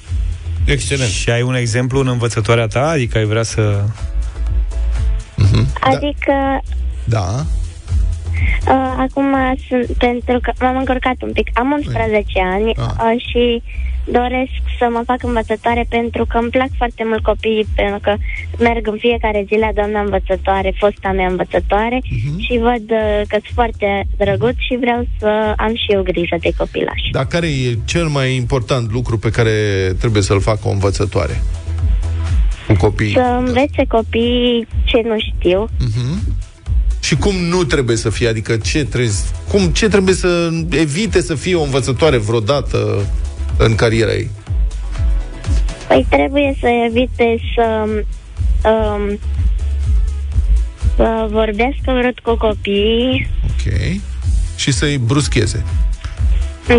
Excelent. 0.65 1.09
Și 1.09 1.29
ai 1.29 1.41
un 1.41 1.55
exemplu 1.55 1.99
în 1.99 2.07
învățătoarea 2.07 2.67
ta? 2.67 2.87
Adică 2.89 3.17
ai 3.17 3.23
vrea 3.25 3.43
să... 3.43 3.83
Adică 5.79 6.33
Da. 7.03 7.45
uh, 8.67 8.93
acum 8.97 9.35
sunt, 9.67 9.97
pentru 9.97 10.39
că 10.41 10.51
m-am 10.59 10.77
încurcat 10.77 11.15
un 11.21 11.31
pic, 11.31 11.49
am 11.53 11.71
11 11.71 12.25
ani 12.53 12.71
Ah. 12.77 12.85
uh, 12.97 13.21
și 13.29 13.61
doresc 14.05 14.59
să 14.79 14.87
mă 14.91 15.01
fac 15.05 15.23
învățătoare 15.23 15.85
pentru 15.89 16.25
că 16.25 16.37
îmi 16.37 16.49
plac 16.49 16.69
foarte 16.77 17.03
mult 17.05 17.23
copiii, 17.23 17.67
pentru 17.75 17.99
că 18.01 18.13
merg 18.59 18.87
în 18.87 18.97
fiecare 18.99 19.45
zi 19.47 19.55
la 19.55 19.69
doamna 19.75 19.99
învățătoare, 20.01 20.73
fosta 20.77 21.11
mea 21.11 21.27
învățătoare 21.27 21.99
și 22.37 22.57
văd 22.57 22.85
uh, 22.91 23.21
că 23.27 23.37
sunt 23.43 23.53
foarte 23.53 24.07
drăguț 24.17 24.55
și 24.67 24.77
vreau 24.79 25.07
să 25.19 25.53
am 25.57 25.73
și 25.75 25.91
eu 25.91 26.01
grijă 26.03 26.37
de 26.39 26.51
copilași. 26.57 27.09
Dar 27.11 27.25
care 27.27 27.47
e 27.47 27.77
cel 27.85 28.07
mai 28.07 28.35
important 28.35 28.91
lucru 28.91 29.17
pe 29.17 29.29
care 29.29 29.53
trebuie 29.99 30.21
să-l 30.21 30.41
facă 30.41 30.61
o 30.63 30.71
învățătoare? 30.71 31.41
Cu 32.67 32.73
copiii. 32.75 33.13
Să 33.13 33.37
învețe 33.45 33.85
copiii 33.87 34.67
ce 34.85 35.01
nu 35.05 35.15
știu, 35.19 35.67
Mhm. 35.79 36.37
Și 37.01 37.15
cum 37.15 37.35
nu 37.35 37.63
trebuie 37.63 37.95
să 37.95 38.09
fie? 38.09 38.27
Adică 38.27 38.57
ce 38.57 38.83
trebuie, 38.85 39.13
cum, 39.51 39.65
ce 39.67 39.87
trebuie 39.87 40.15
să 40.15 40.49
evite 40.69 41.21
să 41.21 41.35
fie 41.35 41.55
o 41.55 41.63
învățătoare 41.63 42.17
vreodată 42.17 43.05
în 43.59 43.75
cariera 43.75 44.11
ei? 44.11 44.29
Păi 45.87 46.05
trebuie 46.09 46.55
să 46.59 46.67
evite 46.87 47.35
să, 47.55 47.83
um, 48.69 49.19
să 50.95 51.27
vorbească 51.29 51.91
urât 51.91 52.19
cu 52.19 52.35
copiii. 52.35 53.29
Ok. 53.43 53.73
Și 54.55 54.71
să-i 54.71 54.97
bruscheze. 54.97 55.63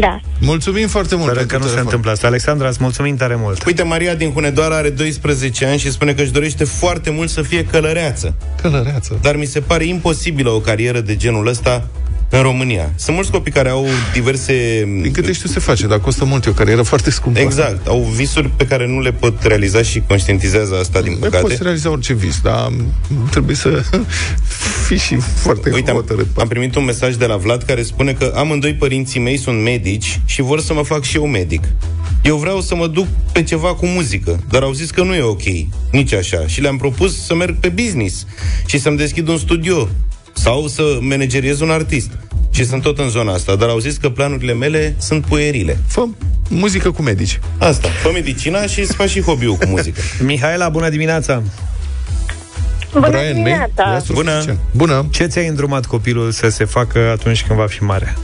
Da. 0.00 0.20
Mulțumim 0.40 0.88
foarte 0.88 1.14
mult 1.16 1.30
Sper 1.30 1.40
că 1.40 1.46
pentru 1.46 1.58
nu 1.58 1.64
se 1.64 1.70
telefon. 1.70 1.84
întâmplă 1.84 2.10
asta. 2.10 2.26
Alexandra, 2.26 2.68
îți 2.68 2.78
mulțumim 2.80 3.16
tare 3.16 3.34
mult. 3.36 3.64
Uite, 3.64 3.82
Maria 3.82 4.14
din 4.14 4.32
Hunedoara 4.32 4.76
are 4.76 4.90
12 4.90 5.66
ani 5.66 5.78
și 5.78 5.90
spune 5.90 6.12
că 6.12 6.22
își 6.22 6.32
dorește 6.32 6.64
foarte 6.64 7.10
mult 7.10 7.30
să 7.30 7.42
fie 7.42 7.64
călăreață. 7.64 8.34
Călăreață. 8.62 9.18
Dar 9.22 9.36
mi 9.36 9.44
se 9.44 9.60
pare 9.60 9.84
imposibilă 9.84 10.50
o 10.50 10.60
carieră 10.60 11.00
de 11.00 11.16
genul 11.16 11.46
ăsta 11.46 11.88
în 12.30 12.42
România. 12.42 12.92
Sunt 12.96 13.14
mulți 13.16 13.30
copii 13.30 13.52
care 13.52 13.68
au 13.68 13.86
diverse... 14.12 14.84
Din 15.02 15.12
câte 15.12 15.32
știu 15.32 15.48
se 15.48 15.60
face, 15.60 15.86
dar 15.86 15.98
costă 16.00 16.24
mult, 16.24 16.44
e 16.46 16.50
o 16.50 16.52
carieră 16.52 16.82
foarte 16.82 17.10
scumpă. 17.10 17.38
Exact, 17.38 17.86
au 17.86 18.00
visuri 18.14 18.48
pe 18.48 18.66
care 18.66 18.86
nu 18.86 19.00
le 19.00 19.12
pot 19.12 19.42
realiza 19.42 19.82
și 19.82 20.02
conștientizează 20.08 20.74
asta, 20.80 21.00
din 21.00 21.10
Mai 21.10 21.28
păcate. 21.28 21.42
poți 21.42 21.62
realiza 21.62 21.90
orice 21.90 22.14
vis, 22.14 22.40
dar 22.42 22.72
trebuie 23.30 23.56
să 23.56 23.82
fii 24.86 24.98
și 24.98 25.16
foarte 25.16 25.70
Uite, 25.74 25.90
am, 25.90 25.96
hotărât. 25.96 26.26
am 26.38 26.48
primit 26.48 26.74
un 26.74 26.84
mesaj 26.84 27.14
de 27.14 27.26
la 27.26 27.36
Vlad 27.36 27.62
care 27.62 27.82
spune 27.82 28.12
că 28.12 28.32
amândoi 28.36 28.74
părinții 28.74 29.20
mei 29.20 29.36
sunt 29.36 29.62
medici 29.62 30.20
și 30.24 30.42
vor 30.42 30.60
să 30.60 30.74
mă 30.74 30.82
fac 30.82 31.02
și 31.02 31.16
eu 31.16 31.26
medic. 31.26 31.62
Eu 32.22 32.36
vreau 32.36 32.60
să 32.60 32.74
mă 32.74 32.86
duc 32.86 33.06
pe 33.32 33.42
ceva 33.42 33.74
cu 33.74 33.86
muzică, 33.86 34.40
dar 34.50 34.62
au 34.62 34.72
zis 34.72 34.90
că 34.90 35.02
nu 35.02 35.14
e 35.14 35.22
ok, 35.22 35.42
nici 35.90 36.12
așa. 36.12 36.46
Și 36.46 36.60
le-am 36.60 36.76
propus 36.76 37.24
să 37.24 37.34
merg 37.34 37.56
pe 37.60 37.68
business 37.68 38.26
și 38.66 38.78
să-mi 38.78 38.96
deschid 38.96 39.28
un 39.28 39.38
studio 39.38 39.88
sau 40.32 40.66
să 40.66 40.98
manageriez 41.00 41.60
un 41.60 41.70
artist. 41.70 42.10
Și 42.50 42.64
sunt 42.64 42.82
tot 42.82 42.98
în 42.98 43.08
zona 43.08 43.32
asta, 43.32 43.56
dar 43.56 43.68
au 43.68 43.78
zis 43.78 43.96
că 43.96 44.08
planurile 44.08 44.52
mele 44.52 44.94
sunt 44.98 45.26
puerile. 45.26 45.78
Fă 45.86 46.04
muzică 46.48 46.90
cu 46.90 47.02
medici. 47.02 47.40
Asta, 47.58 47.88
fă 47.88 48.10
medicina 48.12 48.66
și 48.66 48.80
îți 48.80 48.94
faci 48.94 49.08
și 49.08 49.20
hobby-ul 49.20 49.54
cu 49.54 49.66
muzică. 49.66 50.00
Mihaela, 50.24 50.68
bună 50.68 50.88
dimineața! 50.88 51.42
Bună 52.92 53.08
Brian 53.08 53.24
May, 53.24 53.32
dimineața! 53.32 53.82
Astro 53.82 54.14
Bună. 54.14 54.30
Suficient. 54.30 54.58
Bună! 54.72 55.06
Ce 55.10 55.26
ți-ai 55.26 55.46
îndrumat 55.46 55.86
copilul 55.86 56.30
să 56.30 56.48
se 56.48 56.64
facă 56.64 56.98
atunci 56.98 57.44
când 57.44 57.58
va 57.58 57.66
fi 57.66 57.82
mare? 57.82 58.16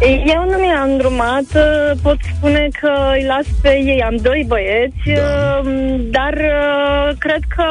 Eu 0.00 0.44
nu 0.50 0.58
mi-am 0.58 0.90
îndrumat, 0.90 1.44
uh, 1.54 1.90
pot 2.02 2.16
spune 2.36 2.68
că 2.80 2.92
îi 3.16 3.24
las 3.26 3.46
pe 3.62 3.68
ei, 3.68 4.02
am 4.02 4.16
doi 4.16 4.44
băieți, 4.46 4.96
Da. 5.14 5.60
uh, 5.64 5.94
dar 6.10 6.32
uh, 6.34 7.16
cred 7.18 7.40
că 7.56 7.64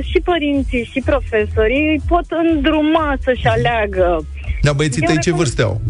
și 0.00 0.20
părinții 0.24 0.88
și 0.92 1.02
profesorii 1.04 1.88
îi 1.88 2.00
pot 2.08 2.24
îndruma 2.28 3.14
să-și 3.20 3.46
aleagă. 3.46 4.26
Dar 4.62 4.74
băieții 4.74 5.02
Eu 5.02 5.08
tăi 5.08 5.18
ce 5.22 5.30
recom- 5.30 5.36
vârste 5.36 5.62
au? 5.62 5.80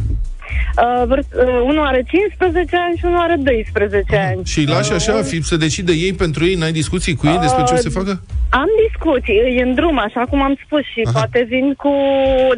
Uh, 0.77 1.07
vârst, 1.07 1.35
uh, 1.35 1.61
unul 1.65 1.87
are 1.87 2.03
15 2.07 2.77
ani 2.77 2.97
și 2.97 3.05
unul 3.05 3.19
are 3.19 3.37
12 3.37 4.17
ani. 4.17 4.45
Și 4.45 4.59
îi 4.59 4.67
lași 4.67 4.93
așa, 4.93 5.23
fi, 5.23 5.43
să 5.43 5.57
decidă 5.57 5.93
ei 5.93 6.13
pentru 6.13 6.45
ei, 6.47 6.55
n-ai 6.55 6.73
discuții 6.73 7.15
cu 7.15 7.27
ei 7.27 7.39
despre 7.39 7.63
ce 7.67 7.75
o 7.75 7.77
să 7.77 7.89
facă? 7.89 8.23
Am 8.51 8.69
discuții, 8.89 9.39
îi 9.49 9.61
îndrum, 9.61 9.99
așa 9.99 10.23
cum 10.31 10.43
am 10.43 10.59
spus 10.65 10.85
și 10.93 11.01
Aha. 11.05 11.13
poate 11.13 11.47
vin 11.49 11.75
cu... 11.75 11.93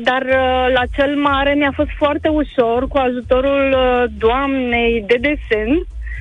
Dar 0.03 0.23
uh, 0.23 0.67
la 0.75 0.83
cel 0.97 1.17
mare 1.17 1.55
mi-a 1.55 1.73
fost 1.75 1.93
foarte 1.97 2.29
ușor 2.29 2.89
cu 2.89 2.97
ajutorul 2.97 3.65
uh, 3.73 4.05
doamnei 4.19 5.05
de 5.07 5.17
desen, 5.21 5.71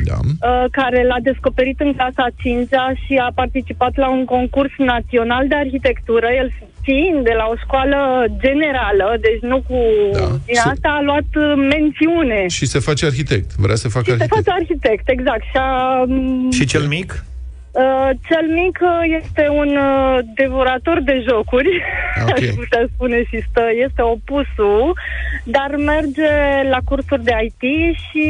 Da. 0.05 0.17
uh, 0.23 0.65
care 0.71 1.03
l-a 1.07 1.19
descoperit 1.21 1.79
în 1.79 1.93
clasa 1.93 2.23
a 2.23 2.33
5 2.41 2.67
și 3.05 3.15
a 3.15 3.31
participat 3.35 3.95
la 3.95 4.09
un 4.09 4.25
concurs 4.25 4.71
național 4.77 5.47
de 5.47 5.55
arhitectură, 5.55 6.27
el 6.37 6.51
fiind 6.81 7.23
de 7.23 7.33
la 7.37 7.45
o 7.51 7.55
școală 7.63 8.25
generală, 8.39 9.15
deci 9.21 9.41
nu 9.41 9.57
cu... 9.67 9.77
Da. 10.13 10.25
Din 10.45 10.55
Se- 10.55 10.69
asta 10.69 10.89
a 10.97 11.01
luat 11.01 11.29
uh, 11.35 11.53
mențiune. 11.69 12.47
Și 12.47 12.65
se 12.65 12.79
face 12.79 13.05
arhitect. 13.05 13.55
Vrea 13.55 13.75
să 13.75 13.87
facă 13.89 14.05
Și 14.11 14.17
se 14.17 14.23
arhitect. 14.23 14.45
face 14.45 14.59
arhitect, 14.59 15.09
exact. 15.09 15.41
Și, 15.43 15.57
a, 15.57 16.03
m, 16.07 16.51
Și 16.51 16.65
cel 16.65 16.81
mic? 16.87 17.23
Uh, 17.71 18.09
cel 18.29 18.47
mic 18.61 18.79
uh, 18.81 19.17
este 19.21 19.47
un 19.49 19.67
uh, 19.75 20.19
devorator 20.35 21.01
de 21.01 21.23
jocuri, 21.29 21.81
Ok. 22.21 22.29
aș 22.37 22.45
putea 22.55 22.85
spune 22.93 23.23
și 23.23 23.43
stă, 23.49 23.63
este 23.85 24.01
opusul, 24.01 24.97
dar 25.43 25.75
merge 25.77 26.29
la 26.69 26.77
cursuri 26.85 27.23
de 27.23 27.31
IT 27.43 27.95
și 27.95 28.27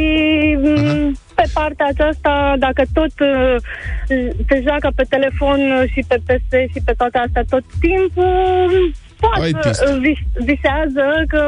mm, 0.62 1.18
pe 1.40 1.46
partea 1.54 1.88
aceasta, 1.94 2.56
dacă 2.66 2.84
tot 2.94 3.14
uh, 3.20 3.56
se 4.50 4.58
joacă 4.68 4.90
pe 4.96 5.04
telefon 5.10 5.60
și 5.94 6.02
pe 6.08 6.18
PS 6.26 6.50
și 6.74 6.80
pe 6.86 6.94
toate 6.98 7.18
astea 7.18 7.44
tot 7.50 7.64
timpul, 7.86 8.72
poate 9.20 9.48
ITist. 9.48 9.82
uh, 9.84 9.98
vis- 10.06 10.46
visează 10.50 11.06
că 11.28 11.42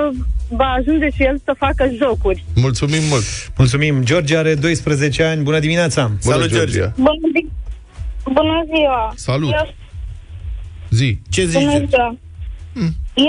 va 0.50 0.69
ajunge 0.79 1.10
și 1.15 1.24
el 1.24 1.38
să 1.43 1.53
facă 1.58 1.84
jocuri. 2.01 2.43
Mulțumim 2.55 3.03
mult! 3.10 3.24
Mulțumim. 3.58 4.03
George 4.03 4.38
are 4.38 4.55
12 4.55 5.24
ani. 5.24 5.43
Bună 5.43 5.60
dimineața! 5.60 6.01
Bună, 6.08 6.19
Salut, 6.19 6.48
George. 6.48 6.72
Georgia. 6.77 6.93
Bună, 6.98 7.27
zi- 7.36 7.50
Bună 8.38 8.63
ziua! 8.74 9.12
Salut. 9.15 9.51
Eu, 9.51 9.74
Zi. 10.89 11.19
Ce 11.29 11.46
zici, 11.46 11.60
bună 11.60 11.72
George? 11.72 11.88
ziua! 11.96 12.15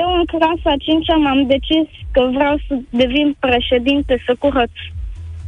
Eu 0.01 0.09
în 0.19 0.25
clasa 0.33 0.77
5 0.79 1.07
m-am 1.23 1.47
decis 1.47 1.89
că 2.13 2.21
vreau 2.37 2.55
să 2.69 2.75
devin 2.91 3.37
președinte, 3.39 4.23
să 4.27 4.33
curăț, 4.39 4.71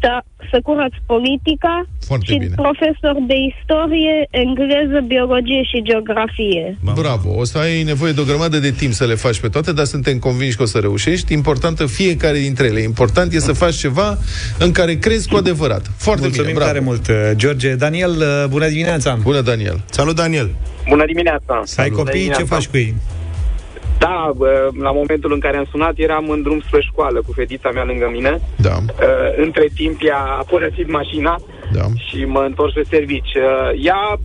să, 0.02 0.12
să 0.50 0.58
curăț 0.62 0.92
politica 1.06 1.74
Foarte 2.06 2.32
și 2.32 2.38
bine. 2.38 2.54
profesor 2.64 3.14
de 3.30 3.34
istorie, 3.52 4.14
engleză, 4.30 4.98
biologie 5.06 5.62
și 5.70 5.82
geografie. 5.82 6.64
Bravo! 6.94 7.28
O 7.42 7.44
să 7.44 7.58
ai 7.58 7.82
nevoie 7.82 8.12
de 8.12 8.20
o 8.20 8.24
grămadă 8.24 8.58
de 8.58 8.70
timp 8.70 8.92
să 8.92 9.04
le 9.06 9.14
faci 9.14 9.40
pe 9.40 9.48
toate, 9.48 9.72
dar 9.72 9.84
suntem 9.84 10.18
convinși 10.18 10.56
că 10.56 10.62
o 10.62 10.66
să 10.66 10.78
reușești. 10.78 11.32
Importantă 11.32 11.86
fiecare 11.86 12.38
dintre 12.38 12.66
ele. 12.66 12.80
Important 12.80 13.32
e 13.32 13.38
să 13.38 13.52
faci 13.52 13.74
ceva 13.74 14.18
în 14.58 14.72
care 14.72 14.94
crezi 14.94 15.28
cu 15.28 15.36
adevărat. 15.36 15.84
Foarte 15.96 16.20
Mulțumim 16.22 16.46
bine, 16.52 16.58
bravo! 16.58 16.72
tare 16.72 16.84
mult, 16.84 17.08
uh, 17.08 17.14
George. 17.34 17.74
Daniel, 17.74 18.10
uh, 18.10 18.44
bună 18.48 18.68
dimineața! 18.68 19.18
Bună, 19.22 19.40
Daniel! 19.40 19.80
Salut, 19.90 20.14
Daniel. 20.16 20.50
Bună 20.88 21.04
dimineața! 21.06 21.62
Ai 21.76 21.88
Bună 21.88 22.02
copii, 22.02 22.12
ce 22.12 22.18
dimineața. 22.18 22.54
faci 22.54 22.66
cu 22.66 22.76
ei? 22.76 22.94
Da, 24.04 24.30
bă, 24.36 24.68
la 24.86 24.90
momentul 24.92 25.32
în 25.32 25.40
care 25.40 25.56
am 25.56 25.66
sunat 25.70 25.92
eram 25.96 26.28
în 26.30 26.42
drum 26.42 26.60
spre 26.66 26.80
școală 26.80 27.18
cu 27.26 27.32
fetița 27.32 27.70
mea 27.70 27.84
lângă 27.84 28.08
mine. 28.12 28.40
Da, 28.56 28.76
Uh, 28.82 29.44
Între 29.44 29.66
timp 29.74 29.98
ea 30.04 30.18
a 30.40 30.44
părăsit 30.50 30.88
mașina 30.90 31.34
da. 31.72 31.84
și 32.08 32.24
mă 32.24 32.42
întorc 32.46 32.72
pe 32.72 32.82
servici. 32.90 33.34
Uh, 33.34 33.84
Ea 33.84 34.18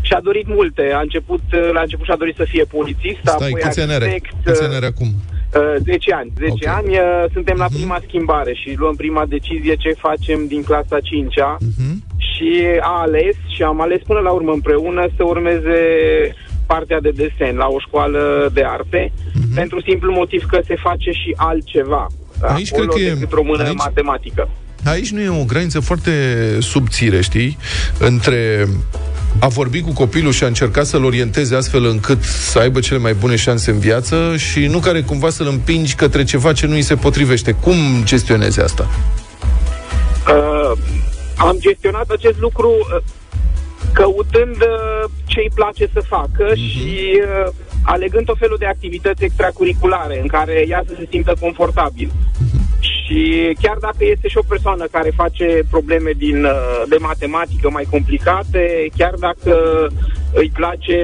și-a 0.00 0.20
dorit 0.22 0.46
multe. 0.48 0.90
A 0.94 1.00
început, 1.00 1.40
uh, 1.54 1.70
la 1.72 1.80
început 1.80 2.04
și-a 2.04 2.16
dorit 2.16 2.36
să 2.36 2.44
fie 2.44 2.64
polițist, 2.64 3.18
Stai, 3.22 3.34
apoi 3.34 3.52
câți 3.60 3.80
ani 3.80 3.92
are? 3.92 4.04
arhitect, 4.04 4.34
Câți 4.44 4.60
uh, 4.62 4.66
ani 4.68 4.76
are 4.76 4.86
acum? 4.86 5.06
uh, 5.54 5.74
10 5.84 6.12
ani. 6.12 6.32
10 6.38 6.50
Ok. 6.50 6.66
ani, 6.78 6.88
uh, 6.98 7.24
suntem 7.32 7.56
la 7.56 7.66
Mhm. 7.68 7.74
prima 7.74 7.98
schimbare 8.06 8.52
și 8.54 8.74
luăm 8.76 8.94
prima 8.96 9.24
decizie 9.28 9.74
ce 9.74 9.90
facem 10.06 10.46
din 10.46 10.62
clasa 10.62 10.98
5-a. 11.00 11.56
Mhm. 11.60 11.92
și 12.30 12.52
a 12.80 13.00
ales 13.00 13.36
și 13.54 13.62
am 13.62 13.80
ales 13.80 14.00
până 14.06 14.18
la 14.20 14.30
urmă 14.30 14.52
împreună 14.52 15.06
să 15.16 15.24
urmeze 15.24 15.78
partea 16.72 17.00
de 17.00 17.12
desen 17.20 17.54
la 17.56 17.66
o 17.76 17.78
școală 17.86 18.50
de 18.52 18.62
arte, 18.78 19.12
Mhm. 19.34 19.54
pentru 19.54 19.80
simplu 19.88 20.12
motiv 20.12 20.42
că 20.52 20.58
se 20.66 20.76
face 20.86 21.10
și 21.10 21.30
altceva. 21.36 22.06
Aici 22.54 22.72
acolo 22.72 22.88
cred 22.88 23.04
că 23.04 23.10
e- 23.10 23.14
decât 23.14 23.32
română 23.32 23.62
aici- 23.64 23.76
matematică. 23.86 24.48
Aici 24.84 25.10
nu 25.10 25.20
e 25.20 25.28
o 25.42 25.44
graniță 25.44 25.80
foarte 25.80 26.12
subțire, 26.60 27.20
știi? 27.20 27.58
Între 27.98 28.66
a 29.38 29.48
vorbi 29.48 29.80
cu 29.80 29.92
copilul 29.92 30.32
și 30.32 30.44
a 30.44 30.46
încerca 30.46 30.82
să-l 30.82 31.04
orienteze 31.04 31.54
astfel 31.56 31.84
încât 31.84 32.22
să 32.22 32.58
aibă 32.58 32.80
cele 32.80 32.98
mai 32.98 33.14
bune 33.14 33.36
șanse 33.36 33.70
în 33.70 33.78
viață 33.78 34.34
și 34.36 34.66
nu 34.66 34.78
care 34.78 35.00
cumva 35.02 35.30
să-l 35.30 35.46
împingi 35.46 35.94
către 35.94 36.24
ceva 36.24 36.52
ce 36.52 36.66
nu 36.66 36.74
îi 36.74 36.82
se 36.82 36.94
potrivește. 36.96 37.52
Cum 37.52 37.74
gestionezi 38.04 38.60
asta? 38.60 38.88
Uh, 40.28 40.72
am 41.36 41.56
gestionat 41.60 42.10
acest 42.10 42.38
lucru 42.40 42.68
uh, 42.70 43.02
căutând 43.92 44.56
uh, 44.56 45.10
ce 45.26 45.40
îi 45.40 45.50
place 45.54 45.88
să 45.92 46.00
facă 46.00 46.44
Mhm. 46.48 46.54
și 46.54 47.20
uh, 47.22 47.52
alegând 47.84 48.30
o 48.30 48.34
felul 48.34 48.56
de 48.58 48.66
activități 48.66 49.24
extracurriculare 49.24 50.20
în 50.20 50.26
care 50.26 50.64
ea 50.68 50.82
să 50.86 50.94
se 50.98 51.06
simtă 51.10 51.32
confortabil. 51.40 52.10
Mhm. 52.38 52.58
Și 52.80 53.56
chiar 53.62 53.76
dacă 53.80 53.96
este 54.04 54.28
și 54.28 54.36
o 54.38 54.48
persoană 54.48 54.84
care 54.90 55.10
face 55.16 55.60
probleme 55.70 56.10
din, 56.16 56.44
uh, 56.44 56.82
de 56.88 56.96
matematică 57.00 57.70
mai 57.70 57.86
complicate, 57.90 58.86
chiar 58.96 59.14
dacă 59.14 59.86
îi 60.32 60.50
place 60.54 60.96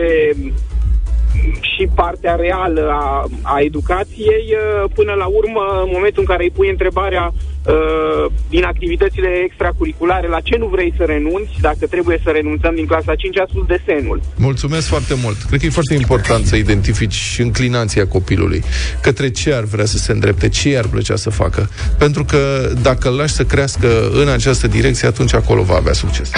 și 1.60 1.88
partea 1.94 2.34
reală 2.34 2.88
a, 2.90 3.28
a 3.42 3.60
educației, 3.60 4.44
uh, 4.54 4.90
până 4.94 5.12
la 5.12 5.24
urmă, 5.24 5.62
în 5.84 5.90
momentul 5.92 6.22
în 6.22 6.28
care 6.32 6.42
îi 6.42 6.50
pui 6.50 6.70
întrebarea 6.70 7.32
uh, 7.32 8.32
din 8.48 8.64
activitățile 8.64 9.28
extracurriculare, 9.44 10.28
la 10.28 10.40
ce 10.40 10.56
nu 10.56 10.66
vrei 10.66 10.94
să 10.96 11.04
renunți, 11.04 11.52
dacă 11.60 11.86
trebuie 11.86 12.20
să 12.24 12.30
renunțăm 12.30 12.74
din 12.74 12.86
clasa 12.86 13.14
5, 13.14 13.38
a 13.38 13.44
spus 13.48 13.66
desenul. 13.66 14.20
Mulțumesc 14.36 14.86
foarte 14.88 15.14
mult. 15.22 15.36
Cred 15.48 15.60
că 15.60 15.66
e 15.66 15.70
foarte 15.70 15.94
important 15.94 16.46
să 16.46 16.56
identifici 16.56 17.36
înclinația 17.38 18.06
copilului. 18.06 18.62
Către 19.00 19.30
ce 19.30 19.52
ar 19.52 19.64
vrea 19.64 19.84
să 19.84 19.98
se 19.98 20.12
îndrepte, 20.12 20.48
ce 20.48 20.68
i-ar 20.68 20.86
plăcea 20.86 21.16
să 21.16 21.30
facă. 21.30 21.68
Pentru 21.98 22.24
că 22.24 22.70
dacă 22.82 23.08
îl 23.08 23.16
lași 23.16 23.34
să 23.34 23.44
crească 23.44 24.10
în 24.12 24.28
această 24.28 24.66
direcție, 24.66 25.08
atunci 25.08 25.34
acolo 25.34 25.62
va 25.62 25.74
avea 25.74 25.92
succes. 25.92 26.30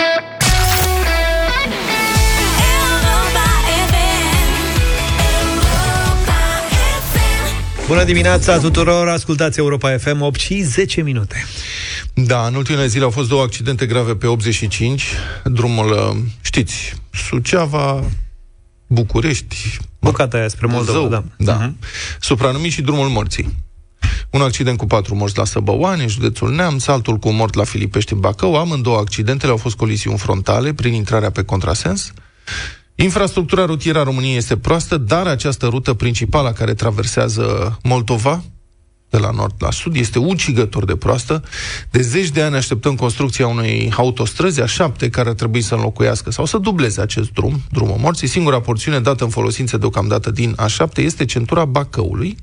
Bună 7.88 8.04
dimineața 8.04 8.58
tuturor, 8.58 9.08
ascultați 9.08 9.58
Europa 9.58 9.98
FM 9.98 10.20
8 10.20 10.40
și 10.40 10.62
10 10.62 11.02
minute. 11.02 11.44
Da, 12.14 12.46
în 12.46 12.54
ultimele 12.54 12.86
zile 12.86 13.04
au 13.04 13.10
fost 13.10 13.28
două 13.28 13.42
accidente 13.42 13.86
grave 13.86 14.14
pe 14.14 14.26
85. 14.26 15.04
Drumul, 15.44 15.90
uh, 15.90 16.16
știți, 16.40 16.94
Suceava, 17.12 18.04
București, 18.86 19.78
Bucata 20.00 20.36
aia 20.36 20.48
spre 20.48 20.66
Moldova, 20.66 20.98
Zău, 20.98 21.08
da. 21.08 21.24
da. 21.36 21.54
Mhm. 21.54 21.78
Supranumit 22.20 22.72
și 22.72 22.82
drumul 22.82 23.08
morții. 23.08 23.56
Un 24.30 24.40
accident 24.40 24.78
cu 24.78 24.86
patru 24.86 25.14
morți 25.14 25.38
la 25.38 25.44
Săbăoane, 25.44 26.02
în 26.02 26.08
județul 26.08 26.54
Neamț, 26.54 26.86
altul 26.86 27.16
cu 27.16 27.28
un 27.28 27.36
mort 27.36 27.54
la 27.54 27.64
Filipești 27.64 28.12
în 28.12 28.20
Bacău. 28.20 28.56
Amândouă 28.56 28.98
accidentele 28.98 29.50
au 29.50 29.58
fost 29.58 29.76
colisiuni 29.76 30.18
frontale 30.18 30.72
prin 30.72 30.92
intrarea 30.92 31.30
pe 31.30 31.42
contrasens. 31.42 32.12
Infrastructura 33.00 33.64
rutieră 33.64 33.98
a 33.98 34.02
României 34.02 34.36
este 34.36 34.56
proastă, 34.56 34.96
dar 34.96 35.26
această 35.26 35.66
rută 35.66 35.94
principală 35.94 36.52
care 36.52 36.74
traversează 36.74 37.78
Moldova, 37.82 38.42
de 39.10 39.18
la 39.18 39.30
nord 39.30 39.54
la 39.58 39.70
sud, 39.70 39.96
este 39.96 40.18
ucigător 40.18 40.84
de 40.84 40.96
proastă. 40.96 41.42
De 41.90 42.00
zeci 42.00 42.28
de 42.28 42.42
ani 42.42 42.56
așteptăm 42.56 42.94
construcția 42.94 43.46
unei 43.46 43.92
autostrăzi, 43.96 44.60
a 44.60 44.66
șapte, 44.66 45.10
care 45.10 45.28
ar 45.28 45.34
trebui 45.34 45.60
să 45.60 45.74
înlocuiască 45.74 46.30
sau 46.30 46.44
să 46.44 46.58
dubleze 46.58 47.00
acest 47.00 47.30
drum, 47.32 47.62
drumul 47.70 47.96
morții. 47.98 48.26
Singura 48.26 48.60
porțiune 48.60 49.00
dată 49.00 49.24
în 49.24 49.30
folosință 49.30 49.76
deocamdată 49.76 50.30
din 50.30 50.56
A7 50.56 50.96
este 50.96 51.24
centura 51.24 51.64
Bacăului, 51.64 52.36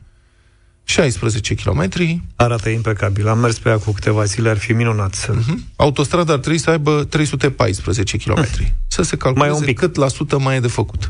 16 0.88 1.56
km. 1.56 1.90
Arată 2.36 2.70
impecabil. 2.70 3.28
Am 3.28 3.40
mers 3.40 3.58
pe 3.58 3.70
ea 3.70 3.78
cu 3.78 3.92
câteva 3.92 4.24
zile, 4.24 4.50
ar 4.50 4.58
fi 4.58 4.74
minunat 4.74 5.14
să... 5.14 5.34
Autostrada 5.76 6.34
ar 6.34 6.40
trebui 6.40 6.60
să 6.60 6.70
aibă 6.70 7.04
314 7.04 8.18
km. 8.18 8.48
Să 8.88 9.02
se 9.02 9.18
calculeze 9.18 9.50
Mai 9.52 9.60
un 9.60 9.66
pic. 9.66 9.80
cât 9.80 9.96
la 9.96 10.08
sută 10.08 10.40
mai 10.40 10.56
e 10.56 10.60
de 10.60 10.68
făcut. 10.68 11.08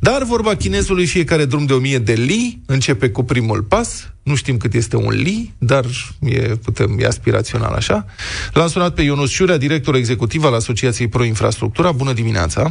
Dar 0.00 0.22
vorba 0.22 0.54
chinezului, 0.54 1.06
fiecare 1.06 1.44
drum 1.44 1.66
de 1.66 1.72
1000 1.72 1.98
de 1.98 2.12
li 2.12 2.60
începe 2.66 3.10
cu 3.10 3.22
primul 3.22 3.62
pas. 3.62 4.08
Nu 4.22 4.34
știm 4.34 4.56
cât 4.56 4.74
este 4.74 4.96
un 4.96 5.12
li, 5.12 5.52
dar 5.58 5.84
e, 6.20 6.38
putem, 6.38 6.98
e 6.98 7.06
aspirațional 7.06 7.72
așa. 7.72 8.06
L-am 8.52 8.68
sunat 8.68 8.94
pe 8.94 9.02
Ionus 9.02 9.30
Șurea, 9.30 9.56
director 9.56 9.94
executiv 9.94 10.44
al 10.44 10.54
Asociației 10.54 11.08
Pro 11.08 11.24
Infrastructura. 11.24 11.92
Bună 11.92 12.12
dimineața! 12.12 12.70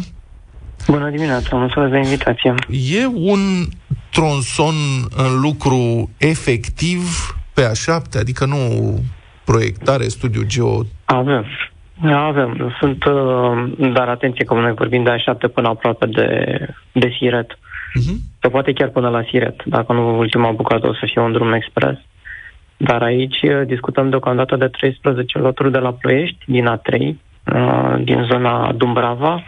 Bună 0.88 1.10
dimineața, 1.10 1.56
mulțumesc 1.56 1.92
de 1.92 1.98
invitație. 1.98 2.54
E 2.70 3.06
un 3.06 3.40
tronson 4.12 4.76
în 5.18 5.42
lucru 5.42 6.10
efectiv 6.18 7.00
pe 7.54 7.62
a 7.62 7.74
șapte, 7.74 8.18
adică 8.18 8.46
nu 8.46 8.58
proiectare, 9.46 10.04
studiu 10.04 10.44
geo... 10.44 10.82
Avem. 11.06 11.46
Avem. 12.12 12.76
Sunt, 12.80 13.04
uh, 13.04 13.74
dar 13.94 14.08
atenție 14.08 14.46
că 14.46 14.54
noi 14.54 14.74
vorbim 14.74 15.04
de 15.04 15.10
așapte 15.10 15.48
până 15.48 15.68
aproape 15.68 16.06
de, 16.06 16.60
de 16.92 17.14
Siret. 17.18 17.52
Uh-huh. 17.52 18.16
Se 18.42 18.48
poate 18.48 18.74
chiar 18.74 18.90
până 18.90 19.10
la 19.10 19.24
Siret, 19.30 19.64
dacă 19.66 19.94
nu 19.94 20.18
ultima 20.18 20.52
bucată 20.52 20.88
o 20.88 20.94
să 20.94 21.10
fie 21.14 21.22
un 21.22 21.32
drum 21.32 21.54
expres. 21.54 21.98
Dar 22.78 23.02
aici 23.02 23.42
uh, 23.42 23.62
discutăm 23.66 24.10
deocamdată 24.10 24.56
de 24.56 24.68
13 24.68 25.38
loturi 25.38 25.72
de 25.72 25.78
la 25.78 25.94
Ploiești, 25.94 26.38
din 26.46 26.66
A3, 26.78 26.98
uh, 26.98 27.96
din 28.04 28.28
zona 28.32 28.72
Dumbrava, 28.72 29.44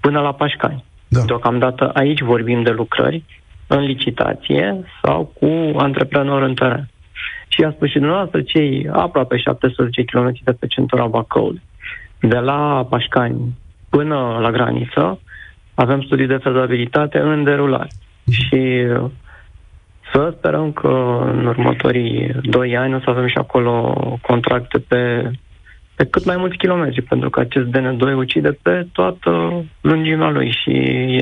până 0.00 0.20
la 0.20 0.32
Pașcani. 0.32 0.84
Da. 1.08 1.20
Deocamdată 1.26 1.90
aici 1.94 2.20
vorbim 2.20 2.62
de 2.62 2.70
lucrări 2.70 3.24
în 3.66 3.80
licitație 3.80 4.84
sau 5.02 5.32
cu 5.38 5.78
antreprenor 5.78 6.42
în 6.42 6.54
teren. 6.54 6.88
Și 7.48 7.62
a 7.62 7.70
spus 7.70 7.88
și 7.88 7.98
dumneavoastră 7.98 8.40
cei 8.42 8.88
aproape 8.92 9.36
17 9.36 10.04
km 10.04 10.32
de 10.44 10.52
pe 10.52 10.66
centura 10.66 11.06
Bacăului. 11.06 11.62
De 12.20 12.38
la 12.38 12.86
Pașcani 12.90 13.58
până 13.88 14.38
la 14.40 14.50
graniță 14.50 15.20
avem 15.74 16.02
studii 16.02 16.26
de 16.26 16.36
fezabilitate 16.42 17.18
în 17.18 17.44
derulare. 17.44 17.88
Și 18.30 18.84
uh, 19.00 19.10
să 20.12 20.34
sperăm 20.38 20.72
că 20.72 21.20
în 21.32 21.46
următorii 21.46 22.34
2 22.42 22.76
ani 22.76 22.94
o 22.94 22.98
să 22.98 23.10
avem 23.10 23.26
și 23.26 23.38
acolo 23.38 23.94
contracte 24.22 24.78
pe, 24.78 25.30
pe 26.00 26.06
cât 26.06 26.24
mai 26.24 26.36
mulți 26.36 26.56
kilometri, 26.56 27.02
pentru 27.02 27.30
că 27.30 27.40
acest 27.40 27.66
DN2 27.66 28.14
ucide 28.16 28.58
pe 28.62 28.86
toată 28.92 29.30
lungimea 29.80 30.30
lui 30.30 30.58
și 30.62 30.72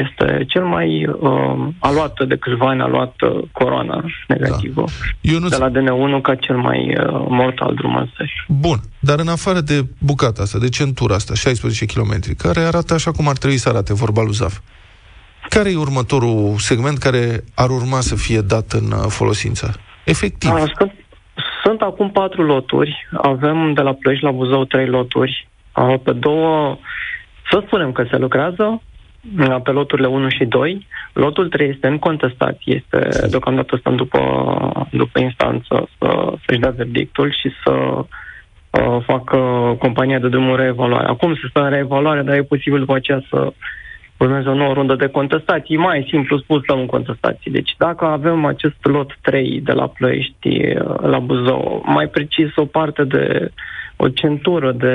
este 0.03 0.45
cel 0.49 0.65
mai 0.65 1.07
uh, 1.07 1.69
aluat 1.79 2.27
de 2.29 2.37
câțiva 2.37 2.69
ani 2.69 2.81
aluat 2.81 3.15
uh, 3.21 3.43
coroana 3.53 4.05
negativă. 4.29 4.85
Da. 4.87 5.33
Eu 5.33 5.39
nu 5.39 5.49
de 5.49 5.57
la 5.57 5.71
DN1 5.71 6.23
ca 6.23 6.35
cel 6.35 6.57
mai 6.57 6.97
uh, 6.99 7.27
mortal 7.29 7.75
drum 7.75 7.97
ăsta. 7.97 8.25
Bun, 8.49 8.79
dar 9.01 9.19
în 9.19 9.29
afară 9.29 9.61
de 9.61 9.87
bucata 9.99 10.43
asta, 10.43 10.59
de 10.59 10.69
centura 10.69 11.15
asta, 11.15 11.35
16 11.35 11.85
km, 11.87 12.19
care 12.37 12.61
arată 12.61 12.95
așa 12.95 13.11
cum 13.11 13.29
ar 13.29 13.37
trebui 13.37 13.57
să 13.57 13.69
arate, 13.69 13.95
vorba 13.95 14.23
lui 14.23 14.33
Zaf, 14.33 14.59
care 15.49 15.71
e 15.71 15.77
următorul 15.77 16.55
segment 16.59 16.99
care 16.99 17.45
ar 17.55 17.71
urma 17.71 18.01
să 18.01 18.15
fie 18.15 18.41
dat 18.41 18.73
în 18.73 18.91
uh, 18.91 19.05
folosință? 19.09 19.75
Efectiv. 20.05 20.51
A, 20.51 20.65
sunt 21.69 21.83
acum 21.83 22.11
patru 22.11 22.43
loturi. 22.43 23.09
Avem 23.13 23.73
de 23.73 23.81
la 23.81 23.93
Ploiești 23.93 24.25
la 24.25 24.31
Buzău 24.31 24.65
trei 24.65 24.87
loturi. 24.87 25.49
Pe 26.03 26.13
două, 26.13 26.79
să 27.51 27.63
spunem 27.67 27.93
că 27.93 28.05
se 28.11 28.17
lucrează, 28.17 28.83
pe 29.63 29.71
loturile 29.71 30.07
1 30.07 30.29
și 30.29 30.45
2. 30.45 30.87
Lotul 31.13 31.49
3 31.49 31.69
este 31.69 31.87
în 31.87 31.99
contestație, 31.99 32.75
este 32.75 33.27
deocamdată 33.29 33.77
stăm 33.77 33.97
după, 33.97 34.21
după 34.91 35.21
instanță 35.21 35.89
să, 35.99 36.33
să-și 36.47 36.61
dea 36.61 36.71
verdictul 36.71 37.33
și 37.33 37.51
să 37.65 37.71
uh, 37.71 38.99
facă 39.05 39.39
compania 39.79 40.19
de 40.19 40.29
drumuri 40.29 40.63
reevaluare. 40.63 41.07
Acum 41.07 41.35
se 41.35 41.47
stă 41.49 41.61
în 41.61 41.71
reevaluare, 41.71 42.23
dar 42.23 42.35
e 42.35 42.43
posibil 42.43 42.79
după 42.79 42.95
aceea 42.95 43.23
să 43.29 43.53
urmează 44.19 44.49
o 44.49 44.55
nouă 44.55 44.73
rundă 44.73 44.95
de 44.95 45.07
contestații. 45.07 45.77
Mai 45.77 46.07
simplu 46.11 46.39
spus, 46.39 46.63
stăm 46.63 46.79
în 46.79 46.87
contestații. 46.87 47.51
Deci 47.51 47.75
dacă 47.79 48.05
avem 48.05 48.45
acest 48.45 48.77
lot 48.83 49.19
3 49.23 49.61
de 49.61 49.73
la 49.73 49.87
Plăiești 49.87 50.75
la 51.01 51.19
Buzău, 51.19 51.83
mai 51.87 52.07
precis 52.07 52.57
o 52.57 52.65
parte 52.65 53.05
de 53.05 53.51
o 53.97 54.09
centură 54.09 54.73
de 54.73 54.95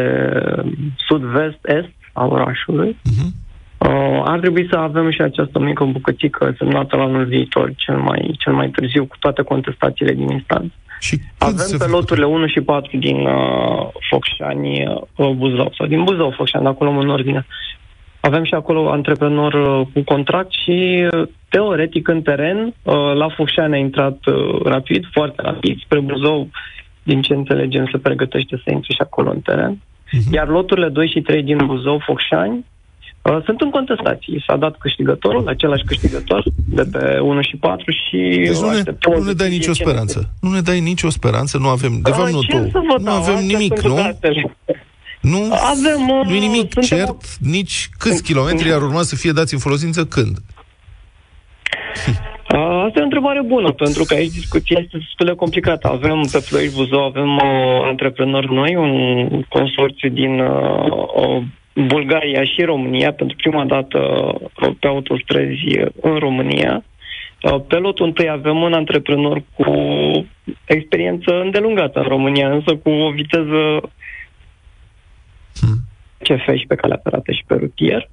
sud-vest-est 1.07 1.93
a 2.13 2.25
orașului, 2.25 2.97
uh-huh. 3.09 3.43
Uh, 3.87 4.21
ar 4.25 4.39
trebui 4.39 4.67
să 4.69 4.77
avem 4.77 5.11
și 5.11 5.21
această 5.21 5.59
mică 5.59 5.83
bucățică 5.83 6.55
semnată 6.57 6.95
la 6.95 7.03
anul 7.03 7.25
viitor, 7.25 7.73
cel 7.75 7.97
mai, 7.97 8.35
cel 8.39 8.53
mai 8.53 8.69
târziu, 8.69 9.05
cu 9.05 9.15
toate 9.19 9.41
contestațiile 9.41 10.13
din 10.13 10.29
instanță. 10.29 10.73
Și 10.99 11.19
avem 11.37 11.77
pe 11.77 11.85
loturile 11.85 12.25
1 12.25 12.47
și 12.47 12.61
4 12.61 12.97
din 12.97 13.15
uh, 13.15 13.87
Focșani, 14.09 14.85
uh, 15.15 15.29
Buzău, 15.29 15.73
sau 15.77 15.87
din 15.87 16.03
Buzău, 16.03 16.33
Focșani, 16.37 16.67
acolo 16.67 16.89
în 16.89 17.09
ordine. 17.09 17.45
Avem 18.29 18.43
și 18.43 18.53
acolo 18.53 18.89
antreprenor 18.89 19.53
uh, 19.53 19.87
cu 19.93 20.01
contract 20.03 20.51
și, 20.63 21.07
uh, 21.11 21.27
teoretic, 21.49 22.07
în 22.07 22.21
teren, 22.21 22.57
uh, 22.83 23.13
la 23.13 23.29
Focșani 23.35 23.73
a 23.73 23.77
intrat 23.77 24.17
rapid, 24.63 25.05
foarte 25.11 25.41
rapid, 25.41 25.79
spre 25.79 25.99
Buzău, 25.99 26.49
din 27.03 27.21
ce 27.21 27.33
înțelegem, 27.33 27.89
se 27.91 27.97
pregătește 27.97 28.61
să 28.63 28.71
intre 28.71 28.93
și 28.93 29.01
acolo 29.01 29.29
în 29.29 29.39
teren. 29.39 29.73
Uh-huh. 29.77 30.31
Iar 30.31 30.47
loturile 30.47 30.89
2 30.89 31.07
și 31.07 31.21
3 31.21 31.43
din 31.43 31.65
Buzău, 31.65 32.01
Focșani, 32.05 32.65
Uh, 33.23 33.43
sunt 33.45 33.61
în 33.61 33.69
contestații. 33.69 34.43
S-a 34.47 34.55
dat 34.55 34.77
câștigătorul, 34.77 35.47
același 35.47 35.83
câștigător, 35.83 36.43
de 36.67 36.83
pe 36.91 37.19
1 37.19 37.41
și 37.41 37.55
4 37.55 37.91
și... 37.91 38.17
Deci 38.17 38.57
nu 38.57 38.69
ne, 38.69 38.81
nu 39.17 39.23
ne 39.23 39.33
dai 39.33 39.49
nicio 39.49 39.73
speranță. 39.73 40.29
Nu 40.41 40.49
ne 40.49 40.61
dai 40.61 40.79
nicio 40.79 41.09
speranță, 41.09 41.57
nu 41.57 41.67
avem... 41.67 41.99
De 42.01 42.11
fapt, 42.11 42.31
nu 42.31 42.41
tu. 42.41 42.69
Nu 42.97 43.11
avem 43.11 43.45
nimic, 43.45 43.81
nu? 43.81 43.95
Nu, 45.23 45.41
avem, 45.73 46.09
uh, 46.09 46.25
nu 46.27 46.35
e 46.35 46.39
nimic 46.39 46.79
cert, 46.79 47.09
o... 47.09 47.15
nici 47.39 47.89
câți 47.97 48.23
kilometri 48.23 48.73
ar 48.73 48.81
urma 48.81 49.01
să 49.01 49.15
fie 49.15 49.31
dați 49.31 49.53
în 49.53 49.59
folosință 49.59 50.05
când? 50.05 50.37
Asta 52.85 52.99
e 52.99 53.01
o 53.01 53.03
întrebare 53.03 53.41
bună, 53.41 53.71
pentru 53.71 54.03
că 54.03 54.13
aici 54.13 54.31
discuția 54.31 54.79
este 54.79 54.97
destul 54.97 55.25
de 55.25 55.35
complicată. 55.35 55.87
Avem 55.87 56.21
pe 56.31 56.45
Ploiești 56.49 56.75
Buzău, 56.75 57.03
avem 57.03 57.35
uh, 57.35 57.81
antreprenori 57.83 58.53
noi, 58.53 58.75
un 58.75 59.41
consorțiu 59.49 60.09
din 60.09 60.39
uh, 60.39 61.43
Bulgaria 61.73 62.43
și 62.43 62.61
România, 62.61 63.13
pentru 63.13 63.35
prima 63.35 63.65
dată 63.65 63.99
uh, 63.99 64.71
pe 64.79 64.87
autostrăzi 64.87 65.79
în 66.01 66.15
România. 66.15 66.83
Uh, 67.41 67.61
pe 67.67 67.75
lotul 67.75 68.05
întâi 68.05 68.29
avem 68.29 68.61
un 68.61 68.73
antreprenor 68.73 69.43
cu 69.55 69.65
experiență 70.65 71.39
îndelungată 71.41 71.99
în 71.99 72.07
România, 72.07 72.51
însă 72.51 72.75
cu 72.75 72.89
o 72.89 73.11
viteză 73.11 73.91
hmm. 75.65 75.77
CF 76.23 76.55
și 76.57 76.67
pe 76.67 76.75
calea 76.75 76.99
ferată 77.03 77.31
și 77.31 77.43
pe 77.47 77.55
rutier. 77.55 78.09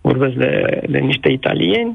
Vorbesc 0.00 0.34
de, 0.34 0.80
de 0.88 0.98
niște 0.98 1.28
italieni. 1.28 1.92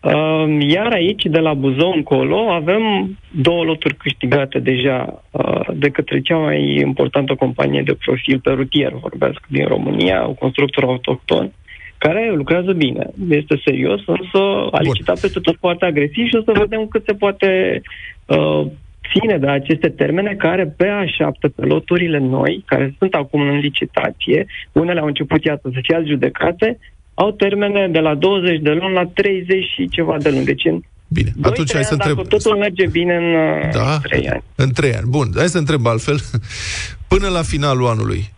Uh, 0.00 0.56
iar 0.68 0.92
aici, 0.92 1.22
de 1.22 1.38
la 1.38 1.54
Buzău 1.54 1.92
încolo, 1.92 2.50
avem 2.50 2.82
două 3.30 3.64
loturi 3.64 3.94
câștigate 3.94 4.58
deja 4.58 5.22
uh, 5.30 5.66
de 5.74 5.88
către 5.88 6.20
cea 6.20 6.36
mai 6.36 6.74
importantă 6.74 7.34
companie 7.34 7.82
de 7.82 7.98
profil 8.04 8.38
pe 8.38 8.50
rutier, 8.50 8.92
vorbesc 8.92 9.40
din 9.48 9.66
România, 9.66 10.26
un 10.26 10.34
constructor 10.34 10.84
autohton, 10.84 11.52
care 11.98 12.32
lucrează 12.34 12.72
bine. 12.72 13.06
Este 13.28 13.60
serios, 13.64 14.00
însă 14.06 14.38
a 14.70 14.80
licitat 14.80 15.20
peste 15.20 15.40
tot 15.40 15.56
foarte 15.58 15.84
agresiv 15.84 16.26
și 16.26 16.36
o 16.36 16.42
să 16.42 16.58
vedem 16.58 16.86
cât 16.86 17.04
se 17.04 17.12
poate 17.12 17.82
uh, 18.26 18.66
ține 19.12 19.38
de 19.38 19.48
aceste 19.48 19.88
termene 19.88 20.34
care 20.34 20.66
pe 20.66 20.88
așteaptă 20.88 21.48
pe 21.48 21.64
loturile 21.64 22.18
noi, 22.18 22.62
care 22.66 22.94
sunt 22.98 23.14
acum 23.14 23.40
în 23.40 23.58
licitație, 23.58 24.46
unele 24.72 25.00
au 25.00 25.06
început, 25.06 25.44
iată, 25.44 25.70
să 25.72 25.78
fie 25.82 25.96
adjudecate, 25.96 26.78
au 27.14 27.30
termene 27.30 27.88
de 27.88 27.98
la 27.98 28.14
20 28.14 28.60
de 28.60 28.70
luni 28.70 28.94
la 28.94 29.04
30 29.14 29.64
și 29.74 29.88
ceva 29.88 30.16
de 30.18 30.30
luni. 30.30 30.44
Deci 30.44 30.64
în 30.64 30.80
Bine, 31.12 31.32
atunci 31.42 31.72
hai 31.72 31.84
să 31.84 31.92
întreb... 31.92 32.16
Dacă 32.16 32.28
totul 32.28 32.56
merge 32.56 32.86
bine 32.86 33.14
în 33.14 33.70
da? 33.72 33.98
3 34.02 34.28
ani. 34.28 34.42
În 34.54 34.72
3 34.72 34.94
ani. 34.94 35.06
Bun, 35.08 35.28
hai 35.36 35.48
să 35.48 35.58
întreb 35.58 35.86
altfel. 35.86 36.16
Până 37.12 37.28
la 37.28 37.42
finalul 37.42 37.86
anului, 37.86 38.32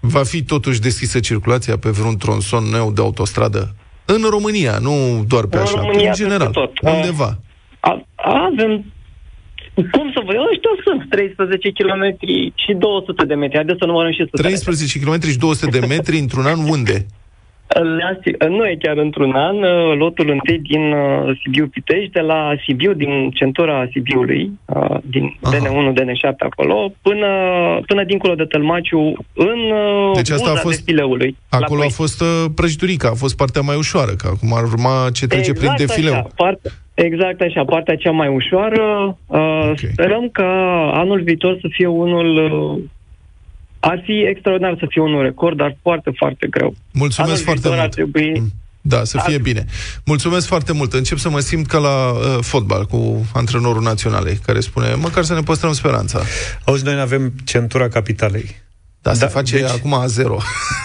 va 0.00 0.22
fi 0.22 0.42
totuși 0.42 0.80
deschisă 0.80 1.20
circulația 1.20 1.76
pe 1.76 1.88
vreun 1.90 2.16
tronson 2.16 2.64
nou 2.64 2.92
de 2.92 3.00
autostradă? 3.00 3.74
În 4.04 4.22
România, 4.30 4.78
nu 4.78 5.24
doar 5.28 5.46
pe 5.46 5.56
în 5.56 5.62
așa, 5.62 5.80
România, 5.80 6.08
în 6.08 6.14
general, 6.14 6.50
tot. 6.50 6.78
undeva. 6.80 7.38
A, 7.80 8.06
avem 8.16 8.84
cum 9.94 10.06
să 10.14 10.20
vă... 10.24 10.32
Ăștia 10.52 10.74
sunt 10.84 11.00
13 11.08 11.70
km 11.78 12.04
și 12.62 12.72
200 12.78 13.24
de 13.24 13.34
metri. 13.34 13.56
Haideți 13.56 13.78
să 13.78 13.86
numărăm 13.86 14.12
și 14.12 14.24
13 14.24 15.00
km 15.00 15.20
și 15.32 15.38
200 15.38 15.78
de 15.78 15.86
metri 15.86 16.18
într-un 16.18 16.46
an 16.52 16.58
unde? 16.74 17.06
Nu 18.48 18.64
e 18.66 18.76
chiar 18.78 18.96
într-un 18.96 19.32
an, 19.34 19.56
uh, 19.56 19.96
lotul 19.98 20.30
întâi 20.30 20.58
din 20.58 20.92
uh, 20.92 21.38
Sibiu 21.42 21.66
Pitești, 21.66 22.10
de 22.10 22.20
la 22.20 22.52
Sibiu, 22.64 22.92
din 22.92 23.30
centura 23.30 23.88
Sibiului, 23.92 24.50
uh, 24.64 24.96
din 25.02 25.36
Aha. 25.40 25.56
DN1, 25.56 25.92
DN7 25.92 26.36
acolo, 26.38 26.92
până, 27.02 27.26
până 27.86 28.04
dincolo 28.04 28.34
de 28.34 28.44
Tălmaciu, 28.44 29.12
în 29.34 29.58
deci 30.14 30.30
asta 30.30 30.50
a 30.50 30.54
fost, 30.54 30.78
defileului. 30.78 31.36
Acolo 31.48 31.82
a 31.82 31.88
fost 31.88 32.24
prăjiturica, 32.54 33.08
a 33.08 33.14
fost 33.14 33.36
partea 33.36 33.60
mai 33.60 33.76
ușoară, 33.76 34.12
că 34.12 34.30
acum 34.34 34.54
ar 34.54 34.62
urma 34.62 35.08
ce 35.12 35.26
trece 35.26 35.50
exact 35.50 35.58
prin 35.58 35.86
defileu. 35.86 36.12
Așa, 36.12 36.30
parte, 36.36 36.70
exact 37.04 37.40
așa, 37.40 37.64
partea 37.64 37.96
cea 37.96 38.10
mai 38.10 38.28
ușoară. 38.28 39.18
Okay. 39.26 39.90
Sperăm 39.92 40.28
ca 40.32 40.50
anul 40.92 41.22
viitor 41.22 41.58
să 41.60 41.66
fie 41.70 41.86
unul 41.86 42.28
ar 43.80 44.02
fi 44.04 44.24
extraordinar 44.28 44.76
să 44.78 44.86
fie 44.88 45.02
un 45.02 45.22
record, 45.22 45.56
dar 45.56 45.76
foarte, 45.82 46.10
foarte 46.16 46.46
greu. 46.50 46.74
Mulțumesc 46.92 47.32
Anul 47.32 47.44
foarte 47.44 47.68
mult. 47.68 47.80
Ar 47.80 47.88
trebui... 47.88 48.38
Mm. 48.38 48.52
Da, 48.82 49.04
să 49.04 49.18
fie 49.24 49.34
ar... 49.34 49.40
bine. 49.40 49.64
Mulțumesc 50.04 50.46
foarte 50.46 50.72
mult. 50.72 50.92
Încep 50.92 51.18
să 51.18 51.30
mă 51.30 51.38
simt 51.38 51.66
ca 51.66 51.78
la 51.78 52.10
uh, 52.10 52.38
fotbal 52.40 52.84
cu 52.84 53.26
antrenorul 53.34 53.82
naționalei, 53.82 54.38
care 54.46 54.60
spune, 54.60 54.94
măcar 54.94 55.24
să 55.24 55.34
ne 55.34 55.40
păstrăm 55.40 55.72
speranța. 55.72 56.20
Auzi, 56.64 56.84
noi 56.84 57.00
avem 57.00 57.32
centura 57.44 57.88
capitalei. 57.88 58.44
Da, 59.02 59.10
da 59.10 59.16
se 59.16 59.26
face 59.26 59.56
deci, 59.56 59.70
acum 59.70 59.94
a 59.94 60.06
zero. 60.06 60.38